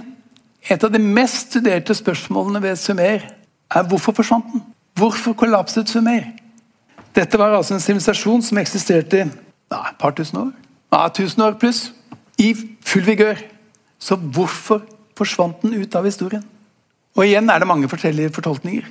et 0.68 0.82
av 0.84 0.92
de 0.92 1.00
mest 1.00 1.52
studerte 1.52 1.94
spørsmålene 1.96 2.62
ved 2.62 2.80
Sumer 2.80 3.24
er 3.70 3.86
hvorfor 3.88 4.16
forsvant 4.16 4.50
den? 4.52 4.64
Hvorfor 4.98 5.36
kollapset 5.38 5.88
Sumer? 5.88 6.26
Dette 7.16 7.38
var 7.38 7.54
altså 7.56 7.74
en 7.76 7.82
sivilisasjon 7.82 8.42
som 8.42 8.58
eksisterte 8.60 9.24
i 9.24 9.28
et 9.28 9.96
par 9.98 10.14
tusen 10.16 10.38
år. 10.44 10.50
Ja, 10.92 11.06
tusen 11.14 11.42
år 11.42 11.56
pluss. 11.58 11.90
I 12.38 12.54
full 12.86 13.06
vigør. 13.06 13.38
Så 14.00 14.16
hvorfor 14.16 14.82
forsvant 15.18 15.60
den 15.62 15.76
ut 15.82 15.94
av 15.96 16.08
historien? 16.08 16.44
Og 17.18 17.26
igjen 17.26 17.50
er 17.52 17.60
det 17.60 17.68
mange 17.68 17.90
forskjellige 17.90 18.32
fortolkninger. 18.36 18.86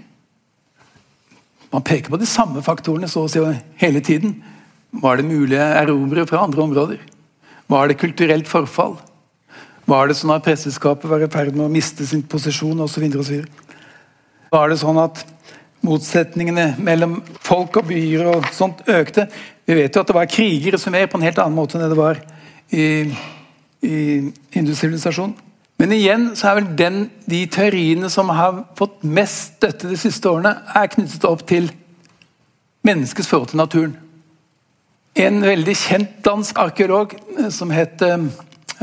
Man 1.74 1.86
peker 1.86 2.12
på 2.12 2.20
de 2.22 2.28
samme 2.30 2.62
faktorene 2.66 3.10
så 3.10 3.26
å 3.26 3.30
si 3.32 3.42
hele 3.82 4.02
tiden. 4.06 4.40
Var 4.90 5.20
det 5.20 5.30
mulige 5.30 5.66
erobrere 5.82 6.28
fra 6.30 6.44
andre 6.46 6.66
områder? 6.66 7.02
Var 7.70 7.90
det 7.90 8.00
kulturelt 8.02 8.50
forfall? 8.50 8.98
Var 9.90 10.10
det 10.10 10.18
sånn 10.18 10.34
at 10.34 10.46
presseskapet 10.46 11.10
var 11.10 11.22
i 11.22 11.30
ferd 11.30 11.56
med 11.56 11.68
å 11.68 11.74
miste 11.74 12.06
sin 12.06 12.24
posisjon 12.26 12.82
osv.? 12.86 13.06
Var 14.50 14.70
det 14.70 14.80
sånn 14.82 15.02
at 15.02 15.22
motsetningene 15.86 16.74
mellom 16.82 17.20
folk 17.46 17.78
og 17.82 17.90
byer 17.90 18.32
og 18.34 18.50
sånt 18.54 18.82
økte? 18.90 19.28
Vi 19.66 19.78
vet 19.78 19.94
jo 19.94 20.02
at 20.02 20.10
det 20.10 20.18
var 20.18 20.30
kriger 20.30 20.78
som 20.82 20.94
mer 20.94 21.10
på 21.10 21.18
en 21.18 21.26
helt 21.26 21.42
annen 21.42 21.58
måte 21.58 21.78
enn 21.78 21.90
det 21.90 21.98
var 21.98 22.22
i, 22.74 23.14
i 23.86 24.32
industrialisasjonen. 24.58 25.38
Men 25.80 25.94
igjen 25.96 26.26
så 26.36 26.50
er 26.50 26.58
vel 26.60 26.72
den, 26.80 26.98
de 27.30 27.46
teoriene 27.48 28.10
som 28.12 28.32
har 28.36 28.66
fått 28.76 29.00
mest 29.08 29.56
støtte 29.56 29.88
de 29.88 29.96
siste 30.00 30.28
årene, 30.28 30.52
er 30.76 30.92
knyttet 30.92 31.28
opp 31.28 31.46
til 31.48 31.70
menneskets 32.84 33.30
forhold 33.32 33.54
til 33.54 33.62
naturen. 33.62 33.96
En 35.20 35.40
veldig 35.44 35.76
kjent 35.76 36.20
dansk 36.26 36.60
arkeolog 36.60 37.16
eh, 37.16 37.48
som 37.54 37.72
het 37.74 38.04
eh, 38.06 38.28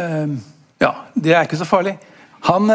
eh, 0.01 0.36
Ja, 0.80 0.92
det 1.14 1.32
er 1.32 1.47
ikke 1.47 1.57
så 1.57 1.68
farlig. 1.68 1.94
Han 2.44 2.68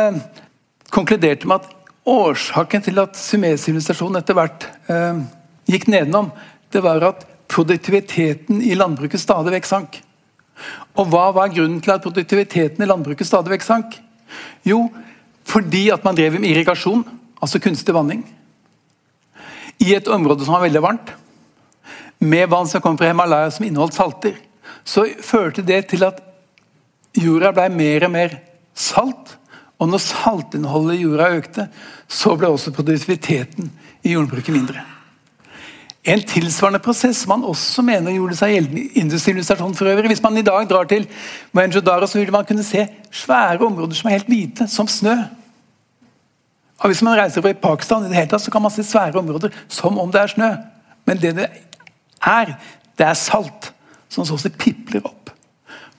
konkluderte 0.89 1.45
med 1.47 1.61
at 1.61 1.91
årsaken 2.09 2.81
til 2.81 2.97
at 2.97 3.13
sumer-sivilisasjonen 3.13 4.17
etter 4.17 4.33
hvert 4.33 4.65
gikk 5.69 5.85
nedenom, 5.85 6.31
det 6.73 6.81
var 6.81 7.05
at 7.05 7.21
produktiviteten 7.45 8.63
i 8.65 8.73
landbruket 8.73 9.21
stadig 9.21 9.53
vekk 9.53 9.69
sank. 9.69 9.99
Og 10.97 11.07
hva 11.11 11.29
var 11.35 11.53
grunnen 11.53 11.81
til 11.83 11.93
at 11.93 12.03
produktiviteten 12.03 12.83
i 12.83 12.89
landbruket 12.89 13.27
stadig 13.27 13.53
vekk 13.53 13.65
sank? 13.65 13.97
Jo, 14.67 14.85
fordi 15.47 15.87
at 15.93 16.03
man 16.05 16.17
drev 16.17 16.37
med 16.39 16.51
irrigasjon, 16.51 17.03
altså 17.41 17.61
kunstig 17.63 17.95
vanning, 17.95 18.23
i 19.81 19.95
et 19.97 20.07
område 20.11 20.45
som 20.45 20.55
var 20.55 20.65
veldig 20.67 20.83
varmt, 20.83 21.13
med 22.21 22.49
vann 22.51 22.69
som 22.69 22.83
kom 22.83 22.97
fra 22.99 23.09
Himalaya 23.09 23.49
som 23.51 23.65
inneholdt 23.65 23.97
salter, 23.97 24.35
så 24.85 25.07
førte 25.25 25.65
det 25.65 25.87
til 25.89 26.05
at 26.05 26.21
jorda 27.17 27.49
ble 27.55 27.67
mer 27.73 28.05
og 28.05 28.13
mer 28.13 28.35
salt. 28.77 29.37
Og 29.81 29.89
når 29.89 30.03
saltinnholdet 30.05 30.99
i 30.99 31.05
jorda 31.07 31.31
økte, 31.33 31.67
så 32.05 32.35
ble 32.37 32.51
også 32.53 32.73
produktiviteten 32.75 33.71
i 34.05 34.13
jordbruket 34.13 34.53
mindre. 34.53 34.83
En 36.01 36.21
tilsvarende 36.25 36.81
prosess 36.81 37.19
som 37.21 37.29
man 37.35 37.43
også 37.45 37.83
mener 37.85 38.15
gjorde 38.15 38.35
seg 38.39 38.55
gjeldende 38.55 38.81
i 38.81 39.03
industrialisasjonen 39.03 39.75
for 39.77 39.89
øvrig. 39.91 40.09
Hvis 40.09 40.23
man 40.23 40.37
i 40.37 40.45
dag 40.45 40.65
drar 40.69 40.87
til 40.89 41.05
Mohenjo-Daro, 41.53 42.07
så 42.09 42.17
vil 42.17 42.31
man 42.33 42.45
kunne 42.45 42.65
se 42.65 42.87
svære 43.13 43.61
områder 43.61 43.93
som 43.99 44.09
er 44.09 44.17
helt 44.17 44.31
hvite, 44.31 44.67
som 44.67 44.89
snø. 44.89 45.13
Og 46.81 46.89
Hvis 46.89 47.03
man 47.05 47.17
reiser 47.19 47.41
over 47.41 47.53
i 47.53 47.61
Pakistan, 47.61 48.05
i 48.05 48.09
det 48.09 48.17
hele 48.17 48.31
tatt, 48.31 48.41
så 48.41 48.51
kan 48.51 48.61
man 48.61 48.73
se 48.73 48.83
svære 48.83 49.19
områder 49.21 49.53
som 49.69 49.99
om 50.01 50.11
det 50.11 50.21
er 50.21 50.33
snø. 50.33 50.49
Men 51.05 51.21
det 51.21 51.35
det 51.35 51.49
er, 52.25 52.55
det 52.97 53.05
er 53.05 53.13
salt 53.13 53.71
som 54.09 54.25
så 54.25 54.35
å 54.35 54.57
pipler 54.57 55.05
opp. 55.05 55.29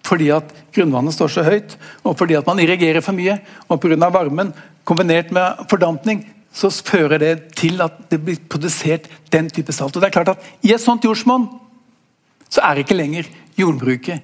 Fordi 0.02 0.32
at 0.34 0.50
grunnvannet 0.74 1.14
står 1.14 1.28
så 1.28 1.44
høyt, 1.46 1.78
og 2.02 2.18
fordi 2.18 2.34
at 2.34 2.46
man 2.46 2.58
irrigerer 2.58 3.00
for 3.00 3.12
mye. 3.12 3.38
Og 3.68 3.80
pga. 3.80 4.10
varmen 4.10 4.52
kombinert 4.84 5.30
med 5.30 5.62
fordampning 5.70 6.26
så 6.52 6.68
fører 6.70 7.18
det 7.18 7.32
til 7.56 7.80
at 7.80 7.96
det 8.12 8.20
blir 8.24 8.40
produsert 8.48 9.08
den 9.32 9.48
type 9.50 9.72
salt. 9.72 9.96
Og 9.96 10.02
det 10.02 10.10
er 10.10 10.16
klart 10.18 10.34
at 10.34 10.50
I 10.62 10.74
et 10.74 10.82
sånt 10.82 11.04
jordsmonn 11.04 11.48
så 12.52 12.60
er 12.68 12.82
ikke 12.82 12.96
lenger 12.96 13.28
jordbruket 13.56 14.20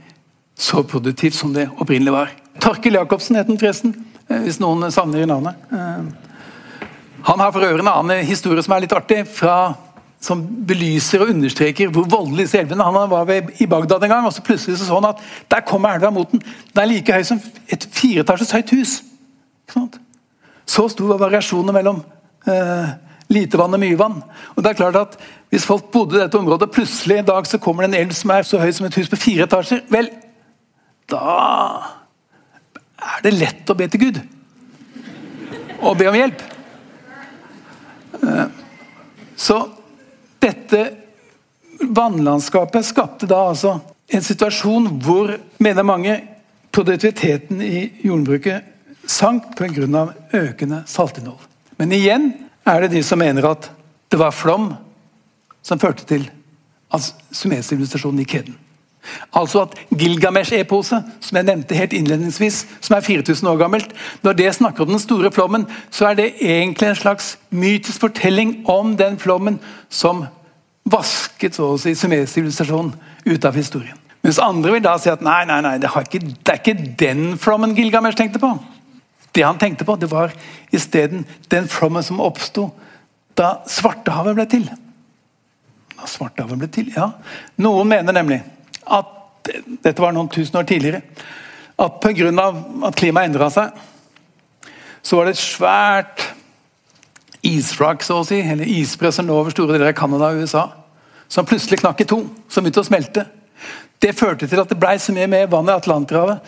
så 0.59 0.83
produktivt 0.83 1.39
som 1.39 1.55
det 1.55 1.69
opprinnelig 1.79 2.13
var. 2.13 2.33
Torkel 2.61 2.99
Jacobsen 2.99 3.39
het 3.39 3.47
han 3.47 3.59
forresten, 3.61 3.95
eh, 4.29 4.41
hvis 4.43 4.59
noen 4.61 4.91
savner 4.93 5.27
navnet. 5.27 5.55
Eh, 5.73 6.09
han 7.23 7.41
har 7.41 7.53
for 7.53 7.65
øvrig 7.65 7.81
en 7.81 7.89
annen 7.89 8.27
historie 8.27 8.63
som 8.63 8.75
er 8.75 8.81
litt 8.81 8.93
artig, 8.93 9.23
fra, 9.27 9.75
som 10.21 10.43
belyser 10.67 11.23
og 11.23 11.31
understreker 11.31 11.93
hvor 11.95 12.09
voldelig 12.11 12.49
disse 12.49 12.59
elvene 12.59 12.83
Han 12.83 13.11
var 13.11 13.25
ved, 13.25 13.53
i 13.61 13.67
Bagdad 13.67 14.03
en 14.03 14.11
gang, 14.11 14.27
og 14.27 14.33
så 14.33 14.43
plutselig 14.43 14.79
så 14.79 14.95
han 14.95 15.13
at 15.13 15.23
der 15.51 15.61
kommer 15.61 15.95
elva 15.95 16.11
mot 16.11 16.31
den. 16.31 16.43
Den 16.75 16.83
er 16.83 16.91
like 16.91 17.13
høy 17.13 17.23
som 17.23 17.41
et 17.69 17.89
fireetasjes 17.93 18.51
høyt 18.51 18.71
hus. 18.71 19.03
Så 20.67 20.89
stor 20.89 21.07
var 21.07 21.19
variasjonen 21.19 21.75
mellom 21.75 22.03
eh, 22.47 22.89
lite 23.33 23.59
vann 23.61 23.75
og 23.75 23.83
mye 23.83 23.99
vann. 23.99 24.23
Og 24.55 24.63
det 24.63 24.73
er 24.73 24.81
klart 24.85 25.03
at 25.03 25.19
Hvis 25.49 25.65
folk 25.65 25.87
bodde 25.89 26.19
i 26.19 26.21
dette 26.21 26.37
området, 26.37 26.67
plutselig 26.69 27.17
en 27.19 27.25
dag 27.25 27.47
så 27.49 27.57
kommer 27.57 27.87
det 27.87 27.89
en 27.89 28.03
elv 28.03 28.11
som 28.13 28.31
er 28.35 28.43
så 28.45 28.59
høy 28.61 28.69
som 28.77 28.85
et 28.85 28.99
hus 29.01 29.09
på 29.09 29.17
fire 29.17 29.47
etasjer, 29.47 29.79
vel, 29.89 30.11
da 31.09 31.23
er 33.01 33.23
det 33.25 33.33
lett 33.33 33.73
å 33.73 33.77
be 33.79 33.87
til 33.89 34.03
Gud. 34.03 34.19
Og 35.81 35.97
be 35.97 36.11
om 36.11 36.19
hjelp. 36.19 36.45
Eh, 38.21 38.45
så 39.41 39.57
dette 40.45 40.85
vannlandskapet 41.81 42.85
skapte 42.85 43.29
da 43.31 43.47
altså 43.49 43.79
en 44.09 44.25
situasjon 44.25 44.93
hvor, 45.01 45.33
mener 45.57 45.87
mange, 45.87 46.21
produktiviteten 46.73 47.63
i 47.65 47.87
jordbruket 48.05 48.75
sank 49.09 49.55
pga. 49.57 50.09
økende 50.33 50.83
saltinnhold. 50.87 51.48
Men 51.79 51.95
igjen 51.95 52.33
er 52.67 52.85
det 52.85 52.93
de 52.97 53.03
som 53.07 53.21
mener 53.21 53.47
at 53.49 53.71
det 54.11 54.19
var 54.21 54.35
flom 54.35 54.73
som 55.65 55.81
førte 55.81 56.07
til 56.09 56.27
sumersivilisasjonen 57.35 58.25
gikk 58.25 58.39
heden. 58.39 58.57
Altså 59.37 59.63
at 59.65 59.75
Gilgamesh-eposet, 59.95 61.05
som 61.21 61.37
jeg 61.39 61.47
nevnte 61.47 61.77
helt 61.77 61.95
innledningsvis, 61.97 62.65
som 62.81 62.97
er 62.97 63.05
4000 63.05 63.49
år 63.49 63.61
gammelt, 63.61 63.93
når 64.23 64.37
det 64.37 64.55
snakker 64.55 64.85
om 64.85 64.93
den 64.93 65.01
store 65.01 65.31
flommen, 65.33 65.67
så 65.91 66.11
er 66.11 66.19
det 66.19 66.33
egentlig 66.41 66.89
en 66.89 66.99
slags 66.99 67.39
mytisk 67.51 68.01
fortelling 68.01 68.59
om 68.69 68.97
den 68.97 69.19
flommen 69.19 69.61
som 69.89 70.27
vasket 70.89 71.57
så 71.57 71.73
å 71.75 71.81
si 71.81 71.95
sumersivilisasjonen 71.97 72.93
ut 73.29 73.45
av 73.45 73.57
historien. 73.57 73.97
Mens 74.25 74.41
andre 74.43 74.75
vil 74.75 74.85
da 74.85 74.97
si 75.01 75.13
at 75.13 75.23
nei, 75.25 75.45
nei, 75.49 75.61
nei, 75.65 75.77
det, 75.81 75.89
ikke, 75.89 76.21
det 76.21 76.53
er 76.53 76.61
ikke 76.61 76.95
den 77.01 77.39
flommen 77.41 77.77
Gilgamesh 77.77 78.19
tenkte 78.19 78.43
på. 78.43 78.51
Det 79.33 79.45
han 79.45 79.59
tenkte 79.61 79.87
på, 79.87 79.97
det 79.97 80.11
var 80.11 80.33
isteden 80.75 81.27
den 81.53 81.69
flommen 81.69 82.03
som 82.03 82.21
oppsto 82.25 82.71
da 83.39 83.59
Svartehavet 83.71 84.35
ble 84.35 84.47
til. 84.51 84.65
Da 85.95 86.09
Svartehavet 86.11 86.59
ble 86.59 86.71
til, 86.75 86.91
ja. 86.97 87.13
Noen 87.63 87.91
mener 87.91 88.17
nemlig 88.17 88.41
at 88.89 89.15
dette 89.85 90.03
var 90.03 90.15
noen 90.17 90.31
tusen 90.33 90.59
år 90.59 90.67
tidligere. 90.69 91.03
At 91.79 92.01
pga. 92.03 92.49
at 92.89 92.97
klimaet 92.99 93.31
endra 93.31 93.51
seg, 93.55 93.71
så 95.03 95.17
var 95.17 95.29
det 95.29 95.37
et 95.37 95.41
svært 95.41 96.25
isflak, 97.47 98.03
så 98.03 98.19
å 98.21 98.27
si, 98.27 98.41
eller 98.43 98.67
isbre 98.67 99.13
som 99.15 99.29
lå 99.29 99.37
over 99.39 99.55
store 99.55 99.77
deler 99.77 99.93
av 99.93 99.97
Canada 99.97 100.33
og 100.33 100.43
USA, 100.43 100.65
som 101.31 101.47
plutselig 101.47 101.79
knakk 101.81 102.03
i 102.03 102.09
to, 102.09 102.25
som 102.51 102.65
begynte 102.65 102.83
å 102.83 102.89
smelte. 102.89 103.25
Det 103.99 104.15
førte 104.15 104.47
til 104.47 104.61
at 104.63 104.71
det 104.71 104.79
ble 104.79 104.95
så 105.03 105.15
mye 105.15 105.31
mer 105.31 105.49
vann 105.51 105.69
i 105.71 105.75
Atlanterhavet 105.75 106.45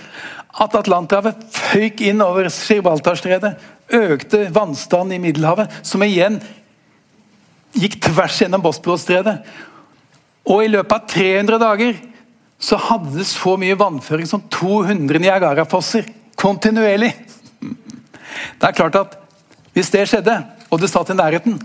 at 0.59 0.74
Atlanterhavet 0.74 1.44
føyk 1.55 2.03
inn 2.11 2.22
over 2.24 2.48
Gibraltarstredet, 2.51 3.55
økte 3.94 4.48
vannstanden 4.55 5.16
i 5.16 5.22
Middelhavet, 5.22 5.70
som 5.86 6.03
igjen 6.03 6.40
gikk 7.76 8.01
tvers 8.03 8.40
gjennom 8.42 8.62
Bosporosstredet. 8.64 9.38
Og 10.51 10.64
i 10.64 10.70
løpet 10.72 10.96
av 10.96 11.07
300 11.12 11.61
dager 11.62 12.01
så 12.61 12.78
hadde 12.90 13.14
det 13.14 13.28
så 13.30 13.55
mye 13.61 13.78
vannføring 13.78 14.28
som 14.28 14.42
200 14.53 15.22
Niagarafosser 15.22 16.09
kontinuerlig. 16.40 17.12
Det 17.61 18.66
er 18.66 18.76
klart 18.76 18.98
at 18.98 19.16
hvis 19.76 19.92
det 19.94 20.09
skjedde, 20.11 20.34
og 20.70 20.82
det 20.82 20.90
satt 20.90 21.12
i 21.12 21.16
nærheten 21.16 21.61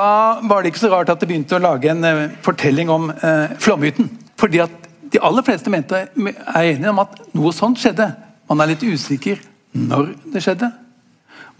Da 0.00 0.40
var 0.42 0.62
det 0.62 0.72
ikke 0.72 0.80
så 0.86 0.92
rart 0.94 1.10
at 1.12 1.20
det 1.20 1.28
begynte 1.28 1.58
å 1.58 1.62
lage 1.62 1.90
en 1.92 2.04
eh, 2.06 2.30
fortelling 2.44 2.88
om 2.92 3.10
eh, 3.12 3.52
flomhytten. 3.60 4.08
Fordi 4.40 4.62
at 4.64 4.86
de 5.12 5.20
aller 5.26 5.44
fleste 5.44 5.72
mente, 5.72 6.06
er 6.06 6.68
enige 6.70 6.92
om 6.92 7.02
at 7.02 7.18
noe 7.36 7.50
sånt 7.52 7.80
skjedde. 7.82 8.06
Man 8.48 8.62
er 8.62 8.70
litt 8.72 8.84
usikker 8.86 9.42
når 9.76 10.14
det 10.32 10.42
skjedde. 10.44 10.70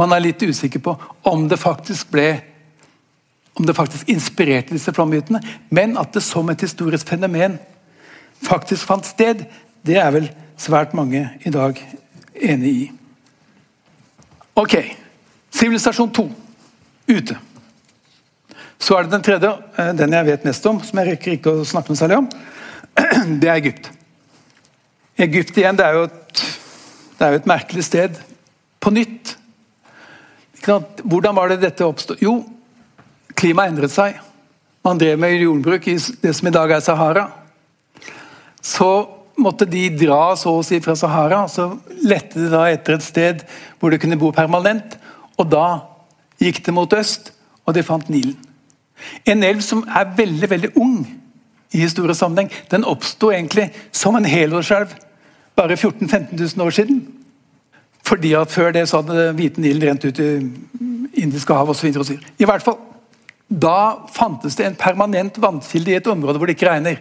Man 0.01 0.15
er 0.17 0.23
litt 0.25 0.41
usikker 0.41 0.81
på 0.81 0.95
om 1.29 1.45
det 1.51 1.59
faktisk 1.61 2.15
ble 2.15 2.31
om 3.59 3.67
det 3.67 3.75
faktisk 3.77 4.09
inspirerte 4.09 4.73
disse 4.73 4.95
flomhyttene. 4.95 5.43
Men 5.75 5.99
at 6.01 6.15
det 6.15 6.23
som 6.25 6.49
et 6.49 6.63
historisk 6.65 7.11
fenomen 7.11 7.59
faktisk 8.47 8.89
fant 8.89 9.05
sted, 9.05 9.43
det 9.85 9.99
er 10.01 10.15
vel 10.15 10.31
svært 10.57 10.95
mange 10.97 11.27
i 11.45 11.53
dag 11.53 11.77
enig 12.41 12.73
i. 12.87 12.89
Ok. 14.57 14.79
Sivilisasjon 15.53 16.15
2 16.15 16.29
ute. 17.11 17.37
Så 18.81 18.97
er 18.97 19.05
det 19.05 19.13
den 19.13 19.25
tredje, 19.25 19.51
eh, 19.77 19.93
den 19.97 20.17
jeg 20.17 20.29
vet 20.31 20.47
mest 20.49 20.67
om, 20.71 20.81
som 20.85 21.01
jeg 21.01 21.13
rekker 21.13 21.37
ikke 21.37 21.53
å 21.53 21.67
snakke 21.69 21.93
noe 21.93 22.01
særlig 22.01 22.23
om 22.23 22.31
det 23.41 23.51
er 23.51 23.59
Egypt. 23.59 23.91
Egypt 25.21 25.61
igjen, 25.61 25.77
det 25.77 25.85
er 25.85 25.99
jo 25.99 26.07
et, 26.09 26.43
er 27.21 27.35
jo 27.35 27.43
et 27.43 27.51
merkelig 27.51 27.85
sted. 27.87 28.17
På 28.81 28.93
nytt. 28.95 29.37
Hvordan 30.65 31.37
var 31.37 31.53
det 31.53 31.61
dette 31.63 31.85
oppstod? 31.85 32.21
Jo, 32.25 32.41
klimaet 33.37 33.75
endret 33.75 33.93
seg, 33.93 34.17
man 34.85 35.01
drev 35.01 35.21
med 35.21 35.37
jordbruk 35.37 35.87
i 35.93 35.97
det 36.23 36.33
som 36.37 36.49
i 36.49 36.55
dag 36.55 36.73
er 36.73 36.85
Sahara, 36.85 37.27
så 38.65 38.91
måtte 39.41 39.69
de 39.69 39.87
dra 39.93 40.35
så 40.37 40.55
å 40.57 40.65
si 40.65 40.81
fra 40.85 40.97
Sahara. 40.97 41.45
Så 41.49 41.69
lette 42.05 42.41
de 42.41 42.49
da 42.53 42.67
etter 42.73 42.97
et 42.97 43.05
sted 43.05 43.45
hvor 43.81 43.93
de 43.93 44.01
kunne 44.01 44.19
bo 44.21 44.33
permanent. 44.37 44.97
Og 45.41 45.49
da 45.53 45.81
gikk 46.41 46.63
det 46.65 46.77
mot 46.77 46.93
øst, 46.97 47.33
og 47.65 47.77
de 47.77 47.85
fant 47.85 48.09
Nilen. 48.13 48.50
En 49.27 49.43
elv 49.47 49.63
som 49.65 49.85
er 49.89 50.13
veldig 50.17 50.51
veldig 50.51 50.73
ung 50.77 50.99
i 51.73 51.85
historisk 51.85 52.19
sammenheng. 52.21 52.51
Den 52.71 52.85
oppsto 52.89 53.31
egentlig 53.33 53.71
som 53.93 54.17
en 54.17 54.29
helårselv 54.29 54.95
bare 55.57 55.77
14 55.77 56.09
000-15 56.09 56.57
000 56.57 56.67
år 56.67 56.71
siden. 56.71 57.01
Fordi 58.07 58.33
at 58.35 58.51
Før 58.51 58.73
det 58.73 58.89
så 58.89 59.03
hadde 59.03 59.33
Hviten 59.39 59.63
Nilen 59.63 59.89
rent 59.89 60.05
ut 60.05 60.19
i 60.19 60.31
Indiske 61.23 61.55
hav 61.55 61.71
osv. 61.71 61.91
I 62.39 62.49
hvert 62.49 62.65
fall, 62.65 62.79
da 63.51 64.07
fantes 64.15 64.57
det 64.57 64.67
en 64.67 64.79
permanent 64.79 65.39
vannkilde 65.43 65.93
i 65.93 65.99
et 65.99 66.11
område 66.11 66.39
hvor 66.39 66.47
det 66.47 66.57
ikke 66.57 66.71
regner. 66.71 67.01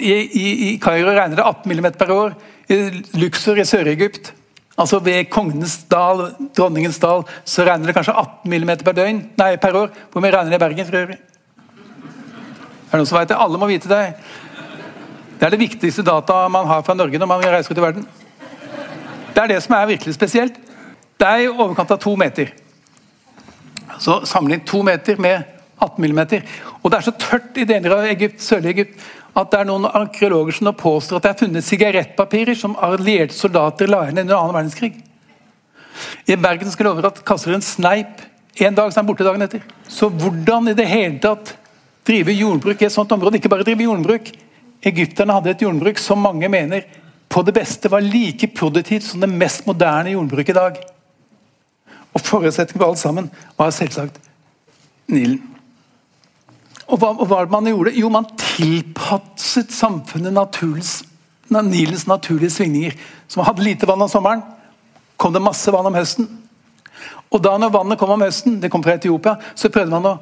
I, 0.00 0.12
i, 0.12 0.46
i 0.68 0.70
Kairo 0.82 1.12
regner 1.14 1.36
det 1.38 1.44
18 1.44 1.72
mm 1.72 1.92
per 1.98 2.12
år. 2.12 2.36
I 2.68 2.78
Luxor 3.20 3.60
i 3.60 3.64
Sør-Egypt, 3.64 4.32
altså 4.76 5.00
ved 5.04 5.30
Kongens 5.32 5.78
dal, 5.90 6.28
Dronningens 6.56 6.98
dal, 7.02 7.24
så 7.44 7.64
regner 7.66 7.88
det 7.88 7.96
kanskje 7.96 8.16
18 8.16 8.52
mm 8.52 8.72
per, 8.84 8.96
døgn, 8.96 9.22
nei, 9.38 9.56
per 9.60 9.78
år. 9.80 9.94
Hvor 10.12 10.24
mye 10.24 10.34
regner 10.34 10.52
det 10.52 10.60
i 10.60 10.64
Bergen? 10.64 11.16
Er 12.86 12.92
det 12.92 13.00
noen 13.00 13.08
som 13.08 13.18
vet 13.18 13.32
det? 13.32 13.40
Alle 13.40 13.60
må 13.60 13.68
vite 13.70 13.90
det. 13.90 14.02
Det 15.36 15.48
er 15.48 15.52
det 15.52 15.60
viktigste 15.60 16.04
data 16.06 16.46
man 16.48 16.68
har 16.68 16.84
fra 16.84 16.94
Norge 16.96 17.18
når 17.20 17.28
man 17.28 17.42
reiser 17.44 17.74
ut 17.74 17.80
i 17.80 17.84
verden. 17.84 18.06
Det 19.34 19.42
er 19.42 19.52
det 19.52 19.58
som 19.64 19.74
er 19.76 19.90
virkelig 19.90 20.14
spesielt. 20.16 20.54
Det 21.16 21.26
er 21.28 21.44
i 21.44 21.50
overkant 21.50 21.92
av 21.92 22.00
to 22.00 22.14
meter. 22.16 22.52
Så 24.00 24.22
sammenlign 24.28 24.64
to 24.64 24.82
meter 24.84 25.20
med 25.20 25.44
18 25.80 26.04
mm. 26.04 26.20
Og 26.82 26.90
det 26.90 26.98
er 26.98 27.04
så 27.04 27.12
tørt 27.20 27.58
i 27.60 27.66
deler 27.68 27.96
av 27.96 28.08
Egypt, 28.08 28.40
sørlige 28.42 28.72
Egypt 28.72 29.04
at 29.36 29.50
det 29.52 29.58
er 29.60 29.68
noen 29.68 29.88
arkeologer 29.90 30.56
som 30.56 30.72
påstår 30.72 31.18
at 31.18 31.26
det 31.26 31.32
er 31.34 31.40
funnet 31.42 31.66
sigarettpapirer 31.66 32.56
som 32.56 32.76
allierte 32.80 33.36
soldater 33.36 33.90
la 33.90 34.06
igjen 34.06 34.22
under 34.22 34.38
annen 34.38 34.56
verdenskrig. 34.56 34.94
I 36.28 36.36
Bergen 36.40 36.72
skal 36.72 36.86
jeg 36.86 36.94
love 36.94 37.10
at 37.10 37.22
kaster 37.26 37.52
en 37.52 37.64
sneip 37.64 38.24
en 38.56 38.76
dag, 38.76 38.88
så 38.88 38.96
er 38.96 39.02
han 39.02 39.08
borte 39.10 39.26
dagen 39.26 39.44
etter. 39.44 39.64
Så 39.88 40.08
hvordan 40.08 40.70
i 40.72 40.76
det 40.76 40.86
hele 40.88 41.18
tatt 41.20 41.52
drive 42.08 42.32
jordbruk 42.32 42.80
i 42.80 42.88
et 42.88 42.94
sånt 42.94 43.12
område? 43.12 43.36
Ikke 43.36 43.52
bare 43.52 43.66
drive 43.66 43.84
jordbruk. 43.84 44.30
Egypterne 44.86 45.36
hadde 45.36 45.52
et 45.52 45.64
jordbruk 45.66 46.00
som 46.00 46.22
mange 46.24 46.48
mener 46.52 46.86
på 47.28 47.42
det 47.44 47.52
beste 47.56 47.90
var 47.92 48.04
like 48.04 48.48
produktivt 48.56 49.04
som 49.04 49.20
det 49.20 49.28
mest 49.28 49.66
moderne 49.68 50.14
jordbruket 50.14 50.54
i 50.54 50.56
dag. 50.56 50.80
Og 52.16 52.24
Forutsetningen 52.24 52.80
for 52.80 52.88
alt 52.88 53.02
sammen 53.02 53.28
var 53.58 53.74
selvsagt 53.76 54.22
Nilen. 55.12 55.42
Og 56.86 56.98
hva, 57.02 57.12
og 57.12 57.26
hva 57.28 57.42
man 57.50 57.66
gjorde? 57.68 57.92
Jo, 57.98 58.08
man 58.10 58.28
tilpasset 58.56 59.72
samfunnet 59.74 60.34
naturens, 60.34 61.02
Nilens 61.46 62.06
naturlige 62.10 62.50
svingninger. 62.50 62.96
Som 63.28 63.44
hadde 63.46 63.62
lite 63.62 63.86
vann 63.86 64.02
om 64.02 64.10
sommeren, 64.10 64.42
kom 65.16 65.32
det 65.32 65.44
masse 65.44 65.70
vann 65.70 65.86
om 65.86 65.94
høsten. 65.94 66.26
Og 67.30 67.42
da 67.42 67.52
når 67.58 67.74
vannet 67.74 68.00
kom 68.00 68.10
om 68.14 68.24
høsten, 68.24 68.58
det 68.60 68.70
kom 68.72 68.82
fra 68.82 68.96
Etiopia, 68.96 69.36
så 69.54 69.70
prøvde 69.72 69.92
man 69.94 70.08
å 70.10 70.16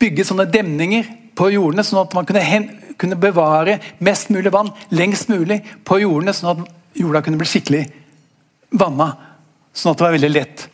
bygge 0.00 0.26
sånne 0.26 0.48
demninger 0.50 1.08
på 1.36 1.50
jordene, 1.52 1.84
sånn 1.84 2.02
at 2.02 2.16
man 2.16 2.26
kunne, 2.28 2.42
hen, 2.42 2.66
kunne 2.98 3.18
bevare 3.20 3.78
mest 4.04 4.32
mulig 4.32 4.52
vann 4.54 4.72
lengst 4.90 5.30
mulig 5.30 5.60
på 5.86 6.00
jordene, 6.02 6.34
sånn 6.34 6.52
at 6.54 6.98
jorda 6.98 7.22
kunne 7.24 7.40
bli 7.40 7.50
skikkelig 7.50 7.84
vanna. 8.74 9.12
Sånn 9.76 9.92
at 9.92 10.00
det 10.00 10.06
var 10.08 10.16
veldig 10.16 10.32
lett 10.32 10.66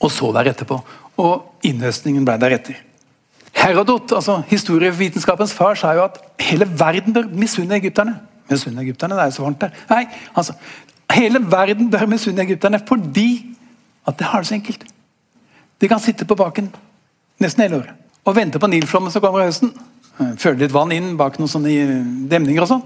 å 0.00 0.12
så 0.12 0.30
der 0.36 0.52
etterpå. 0.52 0.78
Og 1.20 1.66
innhøstningen 1.66 2.26
ble 2.26 2.36
deretter. 2.40 2.78
Herodot, 3.56 4.12
altså 4.16 4.40
historievitenskapens 4.48 5.52
far, 5.54 5.74
sa 5.74 5.92
jo 5.96 6.04
at 6.06 6.20
hele 6.40 6.68
verden 6.68 7.14
bør 7.14 7.28
misunne 7.32 7.76
egypterne. 7.76 8.16
Misunne 8.50 8.82
egypterne, 8.84 9.16
det 9.18 9.24
er 9.24 9.32
jo 9.32 9.38
så 9.38 9.46
varmt 9.46 9.60
der. 9.60 9.74
Nei, 9.90 10.04
altså, 10.34 10.56
Hele 11.10 11.40
verden 11.42 11.88
bør 11.90 12.06
misunne 12.06 12.44
egypterne 12.44 12.78
fordi 12.86 13.56
at 14.06 14.18
det 14.18 14.28
har 14.30 14.42
det 14.42 14.46
så 14.46 14.54
enkelt. 14.54 14.84
De 15.80 15.88
kan 15.88 15.98
sitte 15.98 16.24
på 16.24 16.36
baken 16.38 16.70
nesten 17.42 17.64
hele 17.64 17.80
året 17.80 17.96
og 18.28 18.36
vente 18.36 18.60
på 18.60 18.68
Nilflommen 18.68 19.12
som 19.12 19.22
kommer 19.24 19.42
i 19.42 19.48
høsten. 19.48 19.72
Føle 20.38 20.60
litt 20.60 20.74
vann 20.74 20.92
inn 20.92 21.14
bak 21.18 21.38
noen 21.40 21.50
sånne 21.50 21.72
demninger 22.30 22.66
og 22.66 22.68
sånn. 22.68 22.82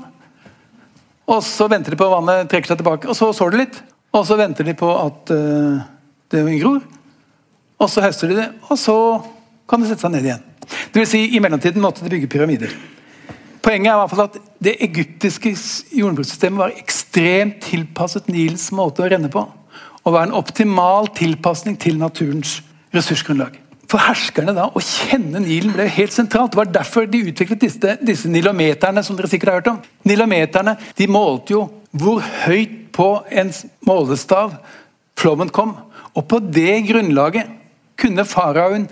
Og 1.34 1.40
så 1.42 1.66
venter 1.72 1.94
de 1.94 1.98
på 1.98 2.08
vannet 2.08 2.48
trekker 2.52 2.70
seg 2.70 2.80
tilbake, 2.80 3.08
og 3.10 3.18
så 3.18 3.32
sår 3.34 3.54
de 3.54 3.62
litt. 3.64 3.80
Og 4.14 4.26
så 4.28 4.36
venter 4.38 4.68
de 4.68 4.76
på 4.78 4.88
at 4.94 5.32
uh, 5.34 5.82
det 6.30 6.44
gror. 6.62 6.84
Og 7.82 7.90
så 7.90 8.04
høster 8.04 8.30
de 8.30 8.38
det, 8.38 8.48
og 8.68 8.78
så 8.78 8.96
kan 9.68 9.82
de 9.82 9.88
sette 9.90 10.04
seg 10.04 10.14
ned 10.14 10.28
igjen. 10.28 10.44
Det 10.64 11.00
vil 11.00 11.08
si, 11.08 11.22
I 11.36 11.40
mellomtiden 11.42 11.82
måtte 11.82 12.04
de 12.04 12.12
bygge 12.12 12.30
pyramider. 12.32 12.74
Poenget 13.64 13.90
er 13.90 13.96
i 13.96 14.00
hvert 14.02 14.12
fall 14.12 14.26
at 14.28 14.40
Det 14.64 14.76
egyptiske 14.84 15.50
jordbrukssystemet 15.92 16.60
var 16.60 16.78
ekstremt 16.78 17.60
tilpasset 17.66 18.30
Nils 18.32 18.70
måte 18.72 19.04
å 19.04 19.08
renne 19.10 19.28
på. 19.32 19.42
Og 20.04 20.12
var 20.12 20.24
en 20.24 20.36
optimal 20.36 21.10
tilpasning 21.16 21.76
til 21.80 21.98
naturens 22.00 22.62
ressursgrunnlag. 22.94 23.58
For 23.90 24.00
herskerne 24.00 24.54
da, 24.56 24.70
Å 24.72 24.80
kjenne 24.80 25.42
Nilen 25.44 25.74
ble 25.76 25.86
helt 25.88 26.12
sentralt. 26.12 26.52
Det 26.52 26.60
var 26.60 26.72
derfor 26.72 27.06
de 27.06 27.26
utviklet 27.28 27.60
disse, 27.60 27.96
disse 28.00 28.28
nilometerne. 28.28 29.02
som 29.04 29.16
dere 29.16 29.28
sikkert 29.28 29.48
har 29.48 29.60
hørt 29.60 29.72
om. 29.74 29.82
Nilometerne 30.04 30.76
de 30.96 31.06
målte 31.06 31.52
jo 31.52 31.68
hvor 31.92 32.20
høyt 32.20 32.92
på 32.92 33.24
en 33.30 33.52
målestav 33.86 34.56
flommen 35.16 35.48
kom. 35.48 35.76
Og 36.14 36.26
på 36.28 36.40
det 36.40 36.86
grunnlaget 36.88 37.50
kunne 37.96 38.24
faraoen 38.24 38.88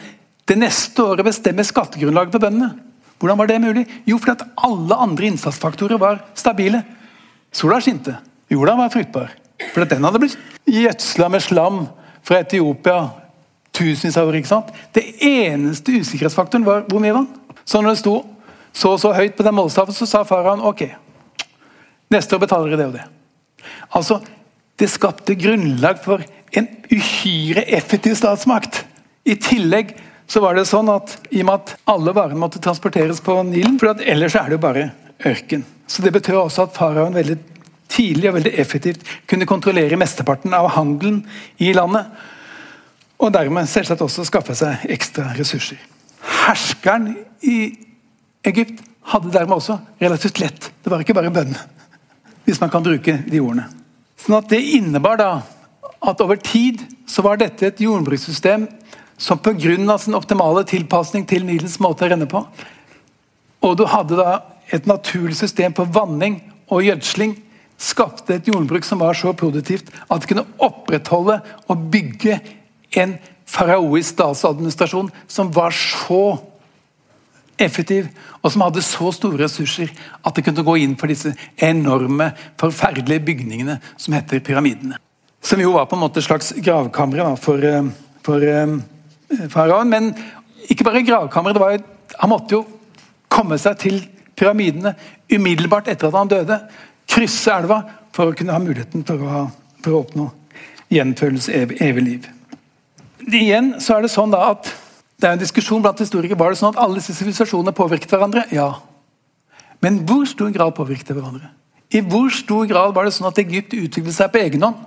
det 0.49 0.59
neste 0.59 1.05
året 1.05 1.27
bestemmer 1.27 1.67
skattegrunnlaget 1.67 2.35
for 2.35 2.43
bøndene. 2.43 2.73
Hvordan 3.23 3.39
var 3.39 3.47
det 3.47 3.61
mulig? 3.63 3.87
Jo, 4.09 4.19
fordi 4.19 4.35
at 4.35 4.47
alle 4.67 4.99
andre 5.05 5.29
innsatsfaktorer 5.31 6.01
var 6.03 6.25
stabile. 6.35 6.83
Sola 7.55 7.79
skinte. 7.81 8.17
Jorda 8.51 8.75
var 8.81 8.91
fruktbar. 8.91 9.31
For 9.71 9.87
den 9.87 10.03
hadde 10.03 10.21
blitt 10.23 10.39
gjødsla 10.67 11.29
med 11.31 11.45
slam 11.45 11.85
fra 12.27 12.41
Etiopia 12.43 13.13
tusenvis 13.73 14.19
av 14.19 14.29
år. 14.29 14.41
ikke 14.41 14.51
sant? 14.51 14.73
Det 14.93 15.05
eneste 15.23 15.95
usikkerhetsfaktoren 16.03 16.67
var 16.67 16.85
hvor 16.91 17.03
mye 17.03 17.15
vann. 17.15 17.31
Så 17.65 17.81
når 17.81 17.95
det 17.95 18.03
sto 18.03 18.17
så 18.73 18.95
og 18.95 19.01
så 19.01 19.13
høyt 19.13 19.37
på 19.37 19.45
den 19.45 19.55
målestaven, 19.55 19.95
så 19.95 20.09
sa 20.09 20.23
faraoen 20.25 20.65
ok, 20.65 20.87
neste 22.13 22.37
år 22.37 22.41
betaler 22.41 22.73
dere 22.73 22.81
det 22.81 22.87
og 22.89 22.95
det. 22.97 23.09
Altså, 23.93 24.23
Det 24.81 24.89
skapte 24.89 25.35
grunnlag 25.37 25.99
for 26.03 26.25
en 26.57 26.67
uhyre 26.91 27.63
effektiv 27.77 28.17
statsmakt. 28.17 28.81
I 29.25 29.37
tillegg 29.37 29.93
så 30.33 30.41
var 30.41 30.57
det 30.57 30.65
sånn 30.65 30.89
at 30.89 31.19
i 31.29 31.43
og 31.43 31.49
med 31.51 31.59
at 31.59 31.73
alle 31.93 32.13
varene 32.17 32.41
måtte 32.41 32.61
transporteres 32.63 33.19
på 33.21 33.35
Nilen, 33.45 33.75
for 33.81 33.93
ellers 34.01 34.37
er 34.39 34.49
det 34.49 34.57
jo 34.57 34.63
bare 34.63 34.85
ørken. 35.29 35.65
Så 35.87 36.01
Det 36.01 36.13
betød 36.15 36.39
også 36.41 36.65
at 36.65 36.77
faraoen 36.77 37.13
veldig 37.13 37.37
tidlig 37.93 38.31
og 38.31 38.39
veldig 38.39 38.53
effektivt 38.63 39.05
kunne 39.29 39.49
kontrollere 39.51 39.99
mesteparten 40.01 40.55
av 40.57 40.71
handelen 40.73 41.21
i 41.61 41.75
landet. 41.77 42.09
Og 43.21 43.35
dermed 43.35 43.69
selvsagt 43.69 44.01
også 44.01 44.25
skaffe 44.25 44.57
seg 44.57 44.87
ekstra 44.97 45.35
ressurser. 45.37 45.77
Herskeren 46.47 47.13
i 47.45 47.59
Egypt 48.49 48.81
hadde 49.13 49.35
dermed 49.35 49.59
også 49.59 49.77
relativt 50.01 50.41
lett. 50.41 50.73
Det 50.81 50.91
var 50.91 51.05
ikke 51.05 51.19
bare 51.19 51.35
bønn, 51.35 51.53
hvis 52.47 52.63
man 52.63 52.73
kan 52.73 52.87
bruke 52.87 53.21
de 53.29 53.43
ordene. 53.43 53.69
Sånn 54.17 54.39
at 54.41 54.49
Det 54.49 54.65
innebar 54.79 55.21
da 55.21 55.33
at 56.03 56.25
over 56.25 56.41
tid 56.41 56.81
så 57.07 57.21
var 57.21 57.37
dette 57.37 57.69
et 57.69 57.85
jordbrukssystem 57.85 58.71
som 59.23 59.39
pga. 59.39 59.99
sin 59.99 60.15
optimale 60.19 60.65
tilpasning 60.65 61.27
til 61.27 61.47
Nilens 61.47 61.79
måte 61.81 62.05
å 62.05 62.11
renne 62.11 62.27
på, 62.27 62.43
og 63.63 63.77
du 63.79 63.87
hadde 63.87 64.19
da 64.19 64.41
et 64.73 64.87
naturlig 64.87 65.37
system 65.37 65.73
på 65.73 65.87
vanning 65.95 66.41
og 66.69 66.83
gjødsling, 66.83 67.37
skapte 67.79 68.35
et 68.35 68.49
jordbruk 68.49 68.85
som 68.87 69.01
var 69.03 69.15
så 69.19 69.33
produktivt 69.35 69.91
at 70.09 70.23
det 70.23 70.31
kunne 70.31 70.47
opprettholde 70.63 71.41
og 71.69 71.91
bygge 71.93 72.39
en 72.99 73.17
faraoisk 73.49 74.15
statsadministrasjon 74.15 75.11
som 75.31 75.51
var 75.55 75.75
så 75.75 76.39
effektiv, 77.61 78.09
og 78.43 78.53
som 78.53 78.65
hadde 78.65 78.83
så 78.85 79.11
store 79.15 79.45
ressurser 79.45 79.91
at 80.23 80.35
det 80.35 80.45
kunne 80.47 80.65
gå 80.67 80.77
inn 80.83 80.97
for 80.99 81.11
disse 81.11 81.35
enorme, 81.63 82.33
forferdelige 82.59 83.23
bygningene 83.27 83.79
som 83.97 84.17
heter 84.17 84.43
pyramidene. 84.45 84.99
Som 85.43 85.61
jo 85.63 85.75
var 85.75 85.89
på 85.91 85.99
en 85.99 86.05
måte 86.05 86.23
et 86.23 86.27
slags 86.27 86.53
gravkamre 86.63 87.37
for, 87.43 87.63
eh, 87.63 87.91
for 88.23 88.43
eh, 88.43 88.79
faraoen. 89.53 89.91
Men 89.91 90.13
ikke 90.71 90.87
bare 90.87 91.05
gravkammeret. 91.07 91.85
Han 92.21 92.33
måtte 92.33 92.59
jo 92.59 92.63
komme 93.33 93.59
seg 93.61 93.79
til 93.81 94.03
pyramidene 94.39 94.95
umiddelbart 95.33 95.89
etter 95.93 96.11
at 96.11 96.19
han 96.19 96.31
døde. 96.31 96.59
Krysse 97.09 97.55
elva 97.55 97.83
for 98.13 98.31
å 98.31 98.37
kunne 98.37 98.55
ha 98.55 98.63
muligheten 98.63 99.05
for 99.09 99.25
å, 99.25 99.47
for 99.83 99.97
å 99.97 100.05
oppnå 100.05 100.29
gjenfølelse 100.93 101.53
evig, 101.57 101.81
evig 101.83 102.05
liv. 102.05 102.31
Igjen 103.23 103.75
så 103.81 103.97
er 103.97 104.07
Det 104.07 104.13
sånn 104.13 104.33
da 104.33 104.51
at 104.51 104.71
det 105.23 105.29
er 105.29 105.37
en 105.37 105.43
diskusjon 105.43 105.83
blant 105.83 106.01
historikere. 106.03 106.39
Var 106.39 106.51
det 106.51 106.59
sånn 106.59 106.73
at 106.75 106.81
alle 106.83 106.99
disse 106.99 107.15
sivilisasjonene 107.15 107.75
påvirket 107.77 108.11
hverandre? 108.11 108.43
Ja. 108.51 108.73
Men 109.83 110.01
hvor 110.07 110.25
stor 110.27 110.51
grad 110.51 110.75
påvirket 110.75 111.13
de 111.13 111.15
hverandre? 111.15 111.53
I 111.95 112.01
hvor 112.01 112.33
stor 112.35 112.67
grad 112.67 112.95
var 112.97 113.07
det 113.07 113.15
sånn 113.15 113.29
at 113.29 113.39
Egypt 113.39 113.77
utviklet 113.77 114.17
seg 114.17 114.33
på 114.33 114.41
egen 114.43 114.65
hånd? 114.67 114.81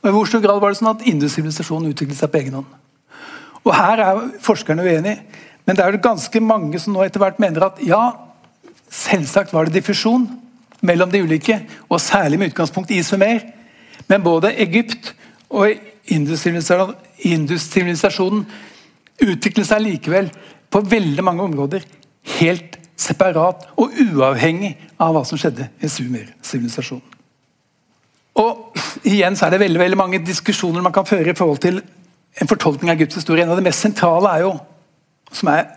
Og 0.00 0.08
i 0.08 0.12
hvor 0.14 0.28
stor 0.28 0.42
grad 0.44 0.60
var 0.60 0.72
det 0.72 0.80
sånn 0.80 0.92
at 0.92 1.04
Indus-sivilisasjonen 1.08 1.92
utviklet 1.92 2.18
seg 2.18 2.32
på 2.32 2.40
egen 2.40 2.58
hånd? 2.58 2.68
Og 3.64 3.76
Her 3.76 3.98
er 4.04 4.20
forskerne 4.40 4.82
uenige, 4.82 5.22
men 5.66 5.76
det 5.76 5.84
er 5.84 5.92
jo 5.92 5.98
ganske 6.02 6.40
mange 6.40 6.78
som 6.80 6.92
nå 6.94 7.02
etter 7.04 7.20
hvert 7.22 7.38
mener 7.42 7.60
at 7.68 7.76
ja, 7.84 8.10
selvsagt 8.90 9.52
var 9.54 9.64
det 9.68 9.74
diffusjon 9.78 10.28
mellom 10.82 11.10
de 11.12 11.22
ulike, 11.22 11.60
og 11.88 12.00
særlig 12.00 12.38
med 12.38 12.48
utgangspunkt 12.50 12.90
i 12.90 13.02
Sumer. 13.04 13.38
Men 14.08 14.22
både 14.24 14.56
Egypt 14.64 15.14
og 15.50 15.68
industrialisasjonen 16.10 18.46
utviklet 19.20 19.66
seg 19.68 19.80
likevel 19.84 20.30
på 20.72 20.80
veldig 20.88 21.24
mange 21.24 21.42
områder 21.44 21.80
helt 22.40 22.78
separat 23.00 23.68
og 23.80 23.90
uavhengig 23.92 24.76
av 25.00 25.14
hva 25.14 25.24
som 25.28 25.38
skjedde 25.40 25.64
i 25.80 25.88
Sumer-sivilisasjonen. 25.88 27.06
Og 28.40 28.50
igjen 29.08 29.36
så 29.36 29.46
er 29.46 29.50
det 29.54 29.64
veldig, 29.64 29.80
veldig 29.82 29.98
mange 29.98 30.24
diskusjoner 30.24 30.84
man 30.84 30.94
kan 30.94 31.08
føre 31.08 31.30
i 31.32 31.36
forhold 31.36 31.60
til 31.62 31.76
en 32.38 32.50
fortolkning 32.50 32.90
av 32.90 32.96
Egypts 32.96 33.18
historie. 33.18 33.44
En 33.44 33.50
av 33.50 33.58
det 33.58 33.66
mest 33.66 33.82
sentrale 33.82 34.30
er 34.30 34.44
jo, 34.46 34.56
som 35.34 35.50
er 35.52 35.70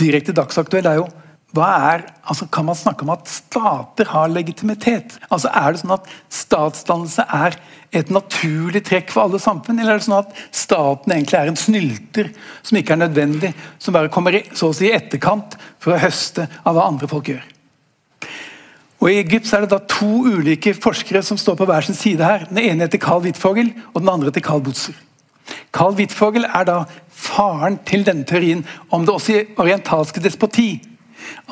direkte 0.00 0.34
dagsaktuell, 0.36 0.88
er 0.90 1.00
jo 1.00 1.08
hva 1.54 1.68
er, 1.92 2.02
altså 2.26 2.48
Kan 2.50 2.66
man 2.66 2.74
snakke 2.74 3.04
om 3.06 3.12
at 3.14 3.28
stater 3.30 4.08
har 4.10 4.32
legitimitet? 4.32 5.14
Altså 5.30 5.52
Er 5.54 5.72
det 5.72 5.82
sånn 5.84 5.94
at 5.94 6.08
statsdannelse 6.34 7.26
er 7.30 7.54
et 7.94 8.10
naturlig 8.10 8.82
trekk 8.88 9.12
for 9.14 9.22
alle 9.22 9.38
samfunn? 9.38 9.78
Eller 9.78 9.94
er 9.94 10.02
det 10.02 10.06
sånn 10.08 10.18
at 10.18 10.34
staten 10.50 11.14
egentlig 11.14 11.38
er 11.38 11.52
en 11.52 11.60
snylter 11.60 12.32
som 12.62 12.80
ikke 12.80 12.96
er 12.96 13.04
nødvendig, 13.04 13.52
som 13.78 13.94
bare 13.94 14.10
kommer 14.10 14.34
i, 14.34 14.42
så 14.50 14.72
å 14.72 14.74
si 14.74 14.90
etterkant 14.90 15.54
for 15.78 15.94
å 15.94 16.02
høste 16.02 16.48
av 16.64 16.74
hva 16.74 16.88
andre 16.90 17.10
folk 17.12 17.30
gjør? 17.30 17.46
Og 19.04 19.10
I 19.12 19.20
Egypt 19.20 19.52
er 19.54 19.62
det 19.62 19.74
da 19.76 19.82
to 19.84 20.24
ulike 20.24 20.74
forskere 20.74 21.22
som 21.22 21.38
står 21.38 21.58
på 21.60 21.66
hver 21.70 21.86
sin 21.86 21.98
side 21.98 22.24
her. 22.24 22.48
Den 22.50 22.64
ene 22.64 22.88
heter 22.88 23.02
Carl 23.02 23.22
Wittfogel, 23.22 23.70
og 23.92 24.00
den 24.00 24.10
andre 24.10 24.32
heter 24.32 24.42
Carl 24.42 24.64
Butzer. 24.64 24.96
Carl 25.74 25.96
Wittfogel 25.98 26.46
er 26.46 26.66
da 26.68 26.78
faren 27.10 27.78
til 27.86 28.04
denne 28.06 28.26
teorien 28.28 28.64
om 28.90 29.04
det 29.06 29.14
også 29.14 29.40
orientalske 29.60 30.22
despoti. 30.22 30.78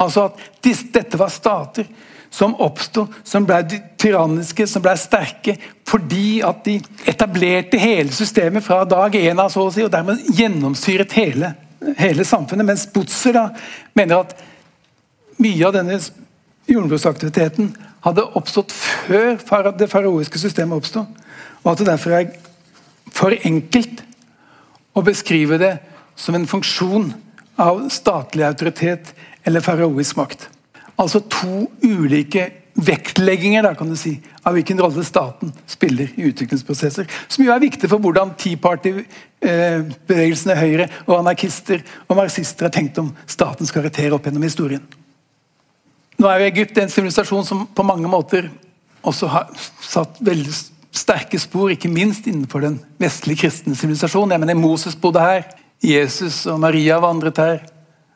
Altså 0.01 0.29
at 0.29 0.41
dette 0.65 1.19
var 1.19 1.33
stater 1.33 1.89
som 2.33 2.55
oppsto, 2.65 3.07
som 3.25 3.45
ble 3.45 3.61
tyranniske, 4.01 4.65
som 4.67 4.83
ble 4.85 4.95
sterke, 4.97 5.59
fordi 5.89 6.41
at 6.45 6.63
de 6.65 6.79
etablerte 7.09 7.81
hele 7.81 8.13
systemet 8.17 8.65
fra 8.65 8.87
dag 8.89 9.13
én 9.19 9.37
av, 9.37 9.51
så 9.53 9.67
å 9.67 9.73
si, 9.73 9.85
og 9.85 9.93
dermed 9.93 10.23
gjennomsyret 10.33 11.13
hele, 11.19 11.53
hele 11.99 12.25
samfunnet. 12.25 12.67
Mens 12.71 12.87
Butzer 12.89 13.37
da 13.37 13.45
mener 13.99 14.23
at 14.23 14.33
mye 15.43 15.67
av 15.69 15.77
denne 15.77 15.99
jordbruksaktiviteten 16.71 17.75
hadde 18.07 18.25
oppstått 18.39 18.73
før 18.73 19.69
det 19.77 19.91
faraoiske 19.93 20.41
systemet 20.41 20.81
oppsto, 20.81 21.05
og 21.63 21.69
at 21.75 21.83
det 21.83 21.91
derfor 21.91 22.17
er 22.17 22.33
for 23.13 23.35
enkelt 23.45 24.03
å 24.97 25.05
beskrive 25.05 25.59
det 25.61 25.75
som 26.19 26.37
en 26.37 26.49
funksjon 26.49 27.13
av 27.61 27.85
statlig 27.93 28.45
autoritet 28.47 29.13
eller 29.45 29.65
faraoisk 29.65 30.19
makt. 30.19 30.49
Altså 31.01 31.23
to 31.33 31.67
ulike 31.83 32.51
vektlegginger 32.73 33.67
da, 33.67 33.75
kan 33.77 33.91
du 33.91 33.97
si, 33.99 34.15
av 34.49 34.57
hvilken 34.57 34.81
rolle 34.81 35.05
staten 35.05 35.53
spiller 35.69 36.09
i 36.17 36.31
utviklingsprosesser. 36.31 37.09
Som 37.29 37.45
jo 37.45 37.53
er 37.53 37.61
viktig 37.63 37.91
for 37.91 38.01
hvordan 38.03 38.33
Tea 38.41 38.57
Party-bevegelsene, 38.61 40.57
Høyre 40.57 40.89
og 41.05 41.19
anarkister 41.19 41.85
og 42.07 42.17
marxister 42.23 42.69
har 42.69 42.75
tenkt 42.75 43.01
om 43.03 43.13
statens 43.29 43.73
karakter 43.75 44.17
opp 44.17 44.29
gjennom 44.29 44.47
historien. 44.47 44.85
Nå 46.17 46.29
er 46.29 46.41
jo 46.41 46.51
Egypt 46.53 46.81
en 46.81 46.93
sivilisasjon 46.93 47.47
som 47.47 47.65
på 47.67 47.87
mange 47.87 48.09
måter 48.09 48.49
også 49.03 49.29
har 49.33 49.53
satt 49.83 50.21
veldig 50.25 50.55
sterke 51.03 51.41
spor, 51.41 51.73
ikke 51.73 51.91
minst 51.91 52.27
innenfor 52.31 52.65
den 52.65 52.79
vestlige 53.03 53.45
kristne 53.45 53.77
sivilisasjonen. 53.79 54.47
Moses 54.59 54.97
bodde 54.99 55.23
her, 55.23 55.47
Jesus 55.83 56.45
og 56.47 56.61
Maria 56.63 57.01
vandret 57.03 57.41
her. 57.43 57.63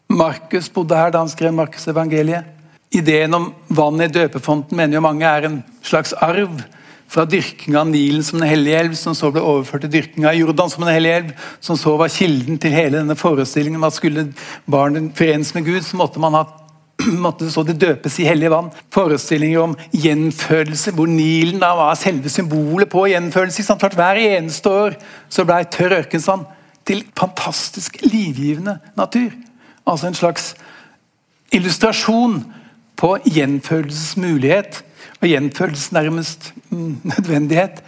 Markus 0.08 0.68
bodde 0.70 0.98
her 0.98 1.10
da 1.10 1.24
han 1.24 1.32
skrev 1.32 1.54
Markus 1.54 1.88
evangeliet. 1.90 2.46
Ideen 2.94 3.34
om 3.34 3.50
vann 3.74 4.00
i 4.00 4.08
døpefonten 4.08 4.78
mener 4.78 4.96
jo 4.96 5.04
mange 5.04 5.26
er 5.26 5.48
en 5.48 5.62
slags 5.84 6.14
arv 6.22 6.60
fra 7.10 7.24
dyrkinga 7.26 7.80
av 7.80 7.90
Nilen 7.90 8.24
som 8.26 8.40
en 8.40 8.48
hellig 8.48 8.74
elv, 8.74 8.94
som 8.98 9.14
så 9.14 9.30
ble 9.34 9.42
overført 9.42 9.84
til 9.86 9.92
dyrkinga 9.96 10.30
av 10.30 10.38
Jordan 10.38 10.70
som 10.70 10.86
en 10.86 10.92
hellig 10.94 11.12
elv, 11.14 11.32
som 11.62 11.78
så 11.78 11.94
var 11.98 12.12
kilden 12.12 12.58
til 12.62 12.74
hele 12.74 13.00
denne 13.00 13.18
forestillingen 13.18 13.80
om 13.80 13.88
at 13.88 13.98
skulle 13.98 14.28
barnet 14.70 15.12
forenes 15.18 15.52
med 15.54 15.66
Gud, 15.66 15.82
så 15.86 15.98
måtte 15.98 16.22
man 16.22 16.38
ha 16.38 16.44
så 17.54 17.62
det 17.66 17.78
døpes 17.80 18.18
i 18.20 18.26
hellig 18.26 18.50
vann. 18.50 18.70
Forestillinger 18.94 19.62
om 19.62 19.76
gjenfødelse, 19.92 20.94
hvor 20.96 21.10
Nilen 21.10 21.60
da 21.62 21.74
var 21.76 21.94
selve 21.98 22.30
symbolet 22.32 22.90
på 22.92 23.06
gjenfødelse. 23.10 23.64
For 23.66 23.96
hver 23.96 24.20
eneste 24.20 24.70
år 24.70 24.96
så 25.28 25.44
blei 25.44 25.64
tørr 25.70 26.00
ørkensand 26.00 26.46
til 26.86 27.04
fantastisk 27.18 27.98
livgivende 28.06 28.78
natur. 28.96 29.30
Altså 29.86 30.08
en 30.08 30.18
slags 30.18 30.54
illustrasjon 31.54 32.40
på 32.96 33.16
gjenfødelsesmulighet 33.24 34.82
og 35.20 35.28
gjenfødelsens 35.28 35.92
nærmest 35.92 36.52
mm, 36.70 37.00
nødvendighet. 37.04 37.82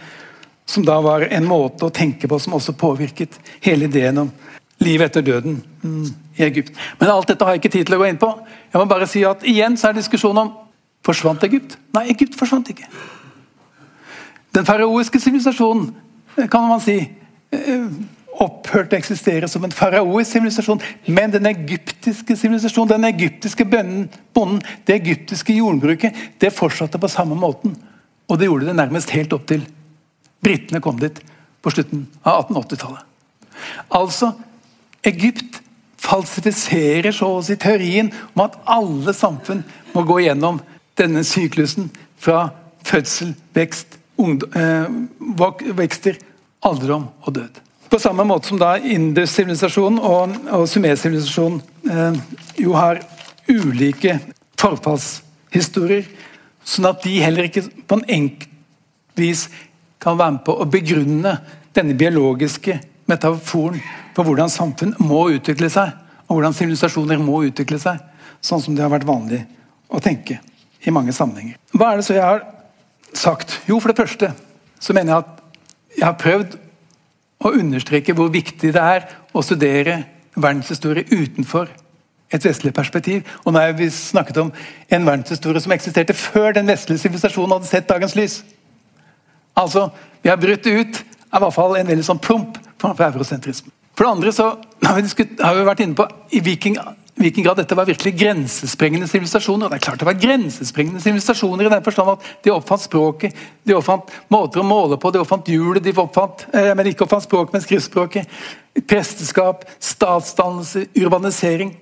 Som 0.69 0.85
da 0.85 0.99
var 1.01 1.25
en 1.31 1.47
måte 1.49 1.87
å 1.87 1.93
tenke 1.93 2.29
på 2.29 2.37
som 2.39 2.53
også 2.53 2.77
påvirket 2.77 3.39
hele 3.65 3.89
ideen 3.89 4.25
om 4.25 4.31
livet 4.79 5.09
etter 5.09 5.25
døden 5.25 5.59
mm, 5.83 6.09
i 6.37 6.43
Egypt. 6.47 6.73
Men 6.99 7.11
alt 7.13 7.29
dette 7.31 7.45
har 7.45 7.55
jeg 7.55 7.63
ikke 7.63 7.73
tid 7.77 7.87
til 7.87 7.97
å 7.97 8.01
gå 8.01 8.09
inn 8.09 8.19
på. 8.21 8.31
Jeg 8.71 8.81
må 8.81 8.85
bare 8.89 9.07
si 9.09 9.23
at 9.27 9.43
Igjen 9.47 9.77
så 9.79 9.89
er 9.89 9.97
diskusjonen 9.99 10.45
om 10.45 10.53
forsvant 11.05 11.43
Egypt. 11.47 11.77
Nei, 11.95 12.07
Egypt 12.13 12.37
forsvant 12.39 12.69
ikke. 12.71 12.87
Den 14.55 14.65
faraoiske 14.67 15.19
sivilisasjonen, 15.21 15.91
kan 16.49 16.69
man 16.69 16.81
si, 16.81 16.97
eh, 17.51 17.89
opphørte 18.39 18.95
å 18.95 18.99
eksistere 18.99 19.49
som 19.51 19.63
en 19.65 19.73
faraoisk 19.75 20.31
sivilisasjon. 20.31 20.81
Men 21.07 21.31
den 21.31 21.45
egyptiske 21.49 22.37
sivilisasjonen, 22.39 22.93
den 22.95 23.09
egyptiske 23.11 23.65
bonden, 23.67 24.61
det 24.85 24.95
egyptiske 24.95 25.53
jordbruket, 25.53 26.15
det 26.39 26.53
fortsatte 26.55 26.99
på 26.99 27.11
samme 27.11 27.35
måten. 27.35 27.75
Og 28.29 28.39
det 28.39 28.47
gjorde 28.47 28.69
det 28.69 28.77
nærmest 28.79 29.11
helt 29.11 29.33
opp 29.33 29.45
til 29.49 29.65
britene 30.43 30.81
kom 30.81 30.99
dit 30.99 31.19
på 31.61 31.73
slutten 31.73 32.07
av 32.23 32.45
1880-tallet. 32.47 33.03
Altså, 33.91 34.31
Egypt 35.07 35.61
falsifiserer 35.99 37.13
så 37.15 37.29
å 37.37 37.43
si 37.45 37.57
teorien 37.59 38.11
om 38.33 38.45
at 38.45 38.57
alle 38.69 39.13
samfunn 39.15 39.63
må 39.93 40.03
gå 40.07 40.21
gjennom 40.25 40.59
denne 40.99 41.23
syklusen 41.27 41.89
fra 42.19 42.49
fødsel, 42.87 43.33
vekst, 43.55 43.99
ungdom, 44.19 44.51
eh, 44.55 45.73
vekster, 45.77 46.19
alderdom 46.65 47.07
og 47.21 47.35
død. 47.35 47.61
På 47.89 47.99
samme 47.99 48.23
måte 48.27 48.51
som 48.51 48.59
da 48.61 48.75
Indus-sivilisasjonen 48.77 49.99
og, 49.99 50.35
og 50.53 50.67
Sumer-sivilisasjonen 50.69 51.61
eh, 51.89 52.19
jo 52.61 52.75
har 52.77 53.01
ulike 53.49 54.19
forfallshistorier, 54.59 56.05
sånn 56.63 56.89
at 56.91 57.01
de 57.05 57.15
heller 57.23 57.47
ikke 57.47 57.65
på 57.87 57.97
en 57.97 58.05
enkelt 58.19 58.49
vis 59.19 59.47
kan 59.99 60.19
være 60.19 60.37
med 60.37 60.43
på 60.47 60.53
å 60.55 60.67
begrunne 60.69 61.33
denne 61.75 61.95
biologiske 61.97 62.77
metaforen 63.09 63.81
for 64.15 64.27
hvordan 64.27 64.51
samfunn 64.51 64.95
må 65.03 65.27
utvikle 65.35 65.69
seg, 65.73 65.93
og 66.27 66.37
hvordan 66.37 66.55
sivilisasjoner 66.55 67.21
må 67.21 67.43
utvikle 67.47 67.79
seg, 67.81 67.99
sånn 68.41 68.61
som 68.63 68.75
det 68.75 68.85
har 68.85 68.93
vært 68.93 69.07
vanlig 69.09 69.41
å 69.89 70.01
tenke 70.03 70.39
i 70.85 70.93
mange 70.93 71.13
sammenhenger. 71.15 71.57
Hva 71.73 71.91
er 71.91 71.99
det 71.99 72.07
så 72.07 72.15
jeg 72.15 72.25
har 72.25 72.45
sagt? 73.17 73.59
Jo, 73.67 73.79
for 73.81 73.91
det 73.91 73.99
første 73.99 74.31
så 74.79 74.95
mener 74.95 75.13
jeg 75.13 75.25
at 75.25 75.97
jeg 75.97 76.05
har 76.05 76.19
prøvd 76.21 76.57
å 77.43 77.53
understreke 77.55 78.15
hvor 78.15 78.31
viktig 78.31 78.71
det 78.75 78.83
er 78.83 79.07
å 79.33 79.43
studere 79.43 80.01
verdenshistorie 80.35 81.07
utenfor 81.09 81.71
et 82.29 82.45
vestlig 82.45 82.73
perspektiv. 82.75 83.25
Og 83.45 83.53
nå 83.53 83.63
har 83.63 83.73
vi 83.77 83.89
snakket 83.93 84.37
om 84.43 84.51
en 84.89 85.07
verdenshistorie 85.07 85.61
som 85.63 85.73
eksisterte 85.73 86.15
før 86.17 86.53
den 86.55 86.69
vestlige 86.69 87.01
sivilisasjonen 87.01 87.57
hadde 87.57 87.69
sett 87.71 87.89
dagens 87.89 88.15
lys. 88.19 88.41
Altså, 89.57 89.89
Vi 90.21 90.29
har 90.29 90.37
brutt 90.37 90.65
ut 90.67 90.97
av 91.31 91.41
hvert 91.41 91.55
fall 91.55 91.77
en 91.79 91.87
veldig 91.87 92.03
sånn 92.03 92.19
plump 92.19 92.57
framfor 92.81 93.05
eurosentrismen. 93.05 93.71
For 93.99 94.07
det 94.07 94.15
andre 94.15 94.31
så 94.31 94.45
har 94.85 94.95
vi, 94.95 95.25
har 95.43 95.57
vi 95.57 95.63
vært 95.67 95.81
inne 95.83 95.95
på 95.99 96.05
i 96.31 96.39
hvilken, 96.39 96.77
hvilken 97.19 97.43
grad 97.43 97.57
dette 97.59 97.75
var 97.75 97.89
virkelig 97.89 98.13
grensesprengende 98.15 99.09
sivilisasjoner. 99.11 99.67
Det 99.67 99.75
er 99.75 99.83
klart 99.83 99.99
det 99.99 100.07
var 100.07 100.21
grensesprengende 100.21 101.03
sivilisasjoner 101.03 101.67
i 101.67 101.73
den 101.73 101.83
forstand 101.83 102.13
at 102.13 102.29
de 102.45 102.53
oppfant 102.55 102.85
språket, 102.85 103.35
de 103.67 103.75
oppfant 103.75 104.15
måter 104.31 104.63
å 104.63 104.65
måle 104.69 104.95
på, 104.95 105.11
de 105.11 105.19
oppfant 105.19 105.51
hjulet, 105.51 105.83
de 105.83 105.91
oppfant, 105.99 106.47
eh, 106.55 106.71
men 106.79 106.93
ikke 106.93 107.03
oppfant 107.09 107.27
språk, 107.27 107.51
men 107.51 107.67
skriftspråket. 107.67 108.39
Presteskap, 108.87 109.67
statsdannelse, 109.83 110.87
urbanisering. 110.95 111.75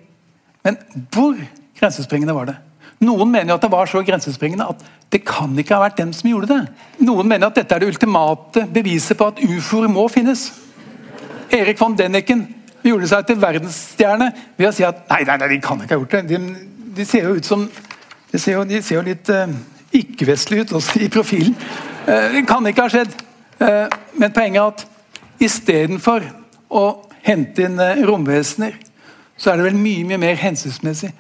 Men 0.65 0.82
hvor 1.13 1.38
grensesprengende 1.78 2.34
var 2.34 2.49
det? 2.49 2.59
Noen 3.05 3.30
mener 3.30 3.53
jo 3.53 3.61
at 3.61 3.70
det 3.70 3.76
var 3.78 3.93
så 3.93 4.01
grensesprengende 4.01 4.72
at 4.74 4.82
det 5.13 5.22
kan 5.22 5.53
ikke 5.53 5.78
ha 5.78 5.86
vært 5.86 6.01
dem 6.01 6.18
som 6.18 6.34
gjorde 6.34 6.49
det. 6.49 6.63
Noen 7.05 7.30
mener 7.30 7.51
at 7.51 7.61
dette 7.61 7.78
er 7.78 7.86
det 7.86 7.93
ultimate 7.93 8.65
beviset 8.74 9.22
på 9.22 9.30
at 9.30 9.45
ufoer 9.45 9.86
må 9.86 10.09
finnes. 10.09 10.49
Erik 11.54 11.80
von 11.80 11.95
Denneken 11.98 12.45
gjorde 12.86 13.10
seg 13.10 13.28
til 13.28 13.39
verdensstjerne 13.41 14.32
ved 14.58 14.70
å 14.70 14.74
si 14.76 14.86
at 14.88 15.06
nei, 15.12 15.24
nei, 15.28 15.38
nei 15.41 15.50
de 15.56 15.60
kan 15.64 15.82
ikke 15.82 15.95
ha 15.95 16.02
gjort 16.02 16.16
det. 16.18 16.24
De, 16.32 16.39
de 16.98 17.06
ser 17.08 17.28
jo 17.28 17.38
ut 17.38 17.48
som 17.48 17.68
De 18.28 18.39
ser 18.43 18.58
jo, 18.58 18.66
de 18.68 18.82
ser 18.84 18.98
jo 18.98 19.06
litt 19.08 19.30
uh, 19.32 19.48
ikke-vestlige 19.95 20.66
ut 20.68 20.74
også 20.82 21.00
i 21.00 21.08
profilen. 21.10 21.54
Uh, 22.04 22.28
det 22.34 22.41
kan 22.50 22.66
ikke 22.68 22.84
ha 22.84 22.91
skjedd. 22.91 23.14
Uh, 23.62 23.86
men 24.20 24.34
poenget 24.36 24.60
er 24.60 24.74
at 24.74 24.84
istedenfor 25.48 26.26
å 26.68 26.84
hente 27.24 27.64
inn 27.64 27.80
romvesener, 28.04 28.76
så 29.39 29.54
er 29.54 29.62
det 29.62 29.70
vel 29.70 29.80
mye, 29.80 30.04
mye 30.10 30.20
mer 30.20 30.41
hensiktsmessig 30.41 31.14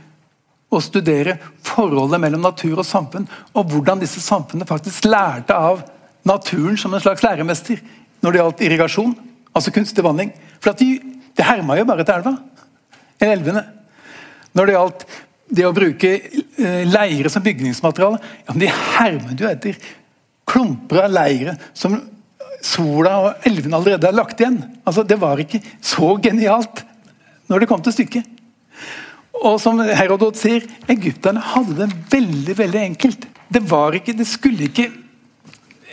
å 0.67 0.81
studere 0.83 1.37
forholdet 1.63 2.19
mellom 2.19 2.43
natur 2.43 2.81
og 2.81 2.87
samfunn, 2.87 3.27
og 3.55 3.71
hvordan 3.71 4.03
disse 4.03 4.19
samfunnene 4.23 4.67
faktisk 4.67 5.07
lærte 5.07 5.55
av 5.55 5.85
naturen 6.27 6.75
som 6.79 6.93
en 6.93 7.03
slags 7.03 7.23
læremester 7.23 7.79
når 8.19 8.33
det 8.33 8.41
gjaldt 8.41 8.63
irrigasjon, 8.67 9.15
altså 9.57 9.73
kunstig 9.75 10.05
vanning. 10.05 10.33
For 10.63 10.77
de, 10.77 10.97
det 11.37 11.45
herma 11.47 11.77
jo 11.79 11.87
bare 11.89 12.05
til 12.05 12.19
elva. 12.19 12.35
Eller 13.19 13.37
elvene. 13.37 13.63
Når 14.57 14.67
det 14.67 14.75
gjaldt 14.77 15.07
det 15.57 15.65
å 15.67 15.75
bruke 15.75 16.11
eh, 16.17 16.83
leire 16.87 17.31
som 17.31 17.43
bygningsmateriale, 17.45 18.19
ja, 18.19 18.53
men 18.53 18.63
de 18.65 18.71
hermet 18.97 19.41
jo 19.41 19.49
etter 19.49 19.79
klumper 20.47 21.05
av 21.05 21.13
leire 21.13 21.57
som 21.75 21.97
sola 22.63 23.13
og 23.21 23.47
elvene 23.47 23.77
allerede 23.77 24.09
har 24.09 24.15
lagt 24.17 24.41
igjen. 24.41 24.59
Altså, 24.83 25.05
Det 25.07 25.19
var 25.21 25.39
ikke 25.41 25.61
så 25.81 26.15
genialt 26.23 26.83
når 27.47 27.63
det 27.63 27.69
kom 27.69 27.83
til 27.83 27.95
stykket. 27.95 28.33
Og 29.37 29.59
som 29.61 29.79
Herodot 29.79 30.39
sier, 30.39 30.65
egypterne 30.89 31.43
hadde 31.53 31.77
det 31.77 31.89
veldig 32.11 32.55
veldig 32.57 32.81
enkelt. 32.81 33.27
Det 33.53 33.61
var 33.69 33.95
ikke, 33.95 34.15
det 34.17 34.25
skulle 34.27 34.67
ikke 34.67 34.89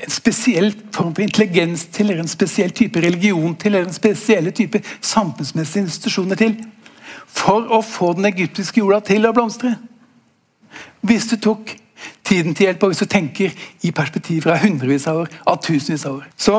en 0.05 0.13
spesiell 0.13 0.73
form 0.93 1.15
for 1.15 1.25
intelligens 1.25 1.87
til, 1.93 2.11
eller 2.11 2.25
en 2.25 2.31
spesiell 2.31 2.73
type 2.77 3.01
religion 3.01 3.55
til, 3.57 3.75
eller 3.75 3.89
en 3.89 3.97
spesielle 3.97 4.53
type 4.55 4.81
samfunnsmessige 5.01 5.87
institusjoner 5.87 6.41
til 6.41 6.57
for 7.35 7.67
å 7.73 7.81
få 7.83 8.13
den 8.19 8.29
egyptiske 8.29 8.81
jorda 8.81 9.01
til 9.09 9.27
å 9.27 9.33
blomstre. 9.35 9.75
Hvis 11.05 11.27
du 11.33 11.37
tok 11.43 11.75
tiden 12.25 12.55
til 12.55 12.69
hjelp, 12.69 12.83
og 12.83 12.93
hvis 12.93 13.05
du 13.05 13.11
tenker 13.11 13.55
i 13.85 13.93
perspektiv 13.95 14.45
fra 14.47 14.59
hundrevis 14.61 15.07
av 15.11 15.25
år, 15.25 15.33
av 15.49 15.61
tusenvis 15.63 16.07
av 16.09 16.21
år. 16.21 16.29
Så 16.37 16.59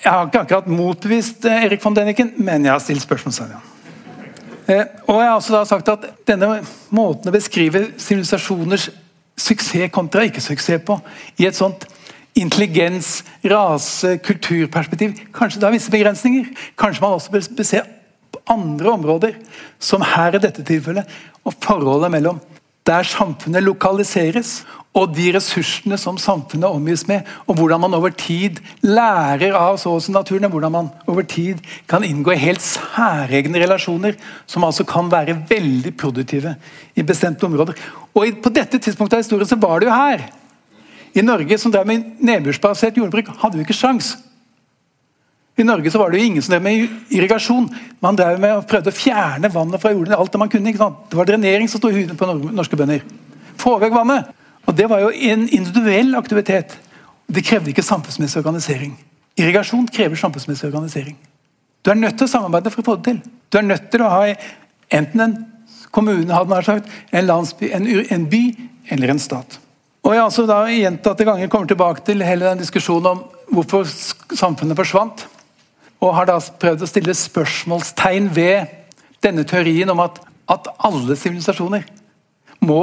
jeg 0.00 0.12
har 0.12 0.26
ikke 0.26 0.44
akkurat 0.44 0.70
motbevist 0.70 1.44
eh, 1.44 1.66
Erik 1.66 1.84
von 1.84 1.96
Deniken, 1.96 2.32
men 2.40 2.64
jeg 2.64 2.72
har 2.72 2.82
stilt 2.82 3.04
spørsmålstegn. 3.04 3.54
Eh, 4.70 4.84
og 5.06 5.20
jeg 5.20 5.28
har 5.28 5.36
også 5.36 5.56
da 5.56 5.62
sagt 5.68 5.92
at 5.92 6.06
denne 6.28 6.60
måten 6.94 7.28
å 7.28 7.34
beskrive 7.34 7.90
sivilisasjoners 8.00 8.90
suksess 9.40 9.92
kontra 9.92 10.24
ikke-suksess 10.28 10.84
på, 10.86 10.98
i 11.40 11.48
et 11.48 11.56
sånt 11.56 11.86
intelligens-, 12.38 13.24
rase-, 13.44 14.18
kulturperspektiv, 14.24 15.16
kanskje 15.34 15.60
det 15.60 15.68
har 15.68 15.74
visse 15.74 15.92
begrensninger. 15.92 16.52
Kanskje 16.78 17.04
man 17.04 17.16
også 17.18 17.34
bør 17.34 17.66
se 17.66 17.82
andre 18.50 18.92
områder, 18.92 19.34
som 19.78 20.04
her 20.04 20.36
i 20.36 20.42
dette 20.42 20.64
tilfellet, 20.66 21.08
og 21.44 21.56
forholdet 21.62 22.12
mellom 22.12 22.40
der 22.86 23.06
samfunnet 23.06 23.62
lokaliseres, 23.62 24.60
og 24.96 25.12
de 25.14 25.28
ressursene 25.36 25.94
som 26.00 26.16
samfunnet 26.18 26.66
omgis 26.66 27.04
med, 27.06 27.26
og 27.46 27.60
hvordan 27.60 27.82
man 27.84 27.94
over 27.94 28.10
tid 28.10 28.58
lærer 28.82 29.54
av 29.54 29.76
så 29.78 29.92
og 29.94 30.02
så 30.02 30.14
naturen, 30.14 30.48
og 30.48 30.56
hvordan 30.56 30.74
man 30.74 30.88
over 31.06 31.22
tid 31.22 31.60
kan 31.90 32.02
inngå 32.06 32.34
helt 32.34 32.64
særegne 32.64 33.62
relasjoner, 33.62 34.18
som 34.50 34.66
altså 34.66 34.86
kan 34.88 35.10
være 35.12 35.38
veldig 35.50 35.94
produktive 35.94 36.56
i 36.98 37.06
bestemte 37.06 37.46
områder. 37.46 37.78
Og 38.14 38.42
På 38.42 38.50
dette 38.50 38.82
tidspunktet 38.82 39.20
av 39.20 39.22
historien 39.22 39.46
så 39.46 39.60
var 39.60 39.78
det 39.78 39.86
jo 39.86 39.94
her. 39.94 40.26
I 41.14 41.22
Norge, 41.22 41.58
som 41.58 41.72
drev 41.72 41.88
med 41.88 42.20
nedbørsbasert 42.22 42.98
jordbruk, 43.00 43.32
hadde 43.40 43.58
vi 43.58 43.64
ikke 43.66 43.76
sjans. 43.76 44.14
I 45.58 45.64
Norge 45.66 45.90
så 45.92 45.98
var 46.00 46.10
det 46.10 46.20
jo 46.20 46.28
ingen 46.28 46.42
som 46.42 46.54
drev 46.54 46.62
med 46.64 47.12
irrigasjon. 47.12 47.66
Man 48.00 48.16
drev 48.16 48.38
med 48.40 48.54
og 48.56 48.68
prøvde 48.70 48.92
å 48.92 48.96
fjerne 48.96 49.50
vannet 49.52 49.82
fra 49.82 49.92
jorden. 49.92 50.14
alt 50.16 50.32
Det 50.32 50.40
man 50.40 50.48
kunne. 50.48 50.72
Det 50.72 51.18
var 51.18 51.28
drenering 51.28 51.68
som 51.68 51.82
sto 51.82 51.90
i 51.90 51.98
huden 51.98 52.16
på 52.16 52.28
norske 52.30 52.78
bønder. 52.78 53.02
Få 53.60 53.76
vekk 53.82 53.94
vannet! 53.94 54.30
Og 54.68 54.76
Det 54.76 54.86
var 54.88 55.00
jo 55.02 55.10
en 55.10 55.48
individuell 55.48 56.14
aktivitet. 56.14 56.78
Det 57.26 57.44
krevde 57.44 57.70
ikke 57.70 57.82
samfunnsmessig 57.82 58.38
organisering. 58.38 58.94
Irrigasjon 59.36 59.88
krever 59.88 60.16
samfunnsmessig 60.16 60.68
organisering. 60.68 61.16
Du 61.82 61.90
er 61.90 61.98
nødt 61.98 62.18
til 62.18 62.28
å 62.28 62.30
samarbeide 62.30 62.70
for 62.70 62.82
å 62.82 62.88
få 62.90 62.96
det 62.98 63.08
til. 63.08 63.20
Du 63.50 63.58
er 63.58 63.66
nødt 63.66 63.90
til 63.90 64.04
å 64.04 64.10
ha 64.12 64.34
enten 64.90 65.24
en 65.24 65.36
kommune, 65.90 66.32
hadde 66.34 66.62
sagt, 66.64 66.88
en 67.10 67.26
landsby, 67.26 67.70
en, 67.74 67.88
en 68.10 68.26
by 68.30 68.42
eller 68.90 69.14
en 69.14 69.22
stat. 69.22 69.58
Og 70.00 70.14
Jeg 70.14 70.22
altså 70.24 70.46
da 70.48 70.62
gjentatte 70.72 71.26
ganger 71.28 71.50
kommer 71.52 71.68
tilbake 71.68 72.02
til 72.06 72.24
hele 72.24 72.48
den 72.48 72.62
diskusjonen 72.62 73.10
om 73.12 73.20
hvorfor 73.52 73.84
samfunnet 74.36 74.78
forsvant. 74.78 75.26
Og 76.00 76.14
har 76.16 76.28
da 76.30 76.38
prøvd 76.40 76.86
å 76.86 76.88
stille 76.88 77.14
spørsmålstegn 77.16 78.30
ved 78.34 78.72
denne 79.24 79.44
teorien 79.44 79.92
om 79.92 80.00
at, 80.00 80.18
at 80.48 80.70
alle 80.88 81.16
sivilisasjoner 81.18 81.84
må, 82.64 82.82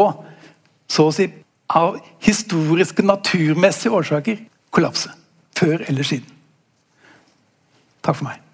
så 0.90 1.10
å 1.10 1.14
si, 1.14 1.28
av 1.68 1.98
historiske, 2.24 3.04
naturmessige 3.04 3.94
årsaker 3.98 4.44
kollapse. 4.72 5.12
Før 5.58 5.82
eller 5.90 6.06
siden. 6.06 6.30
Takk 8.06 8.20
for 8.20 8.30
meg. 8.30 8.47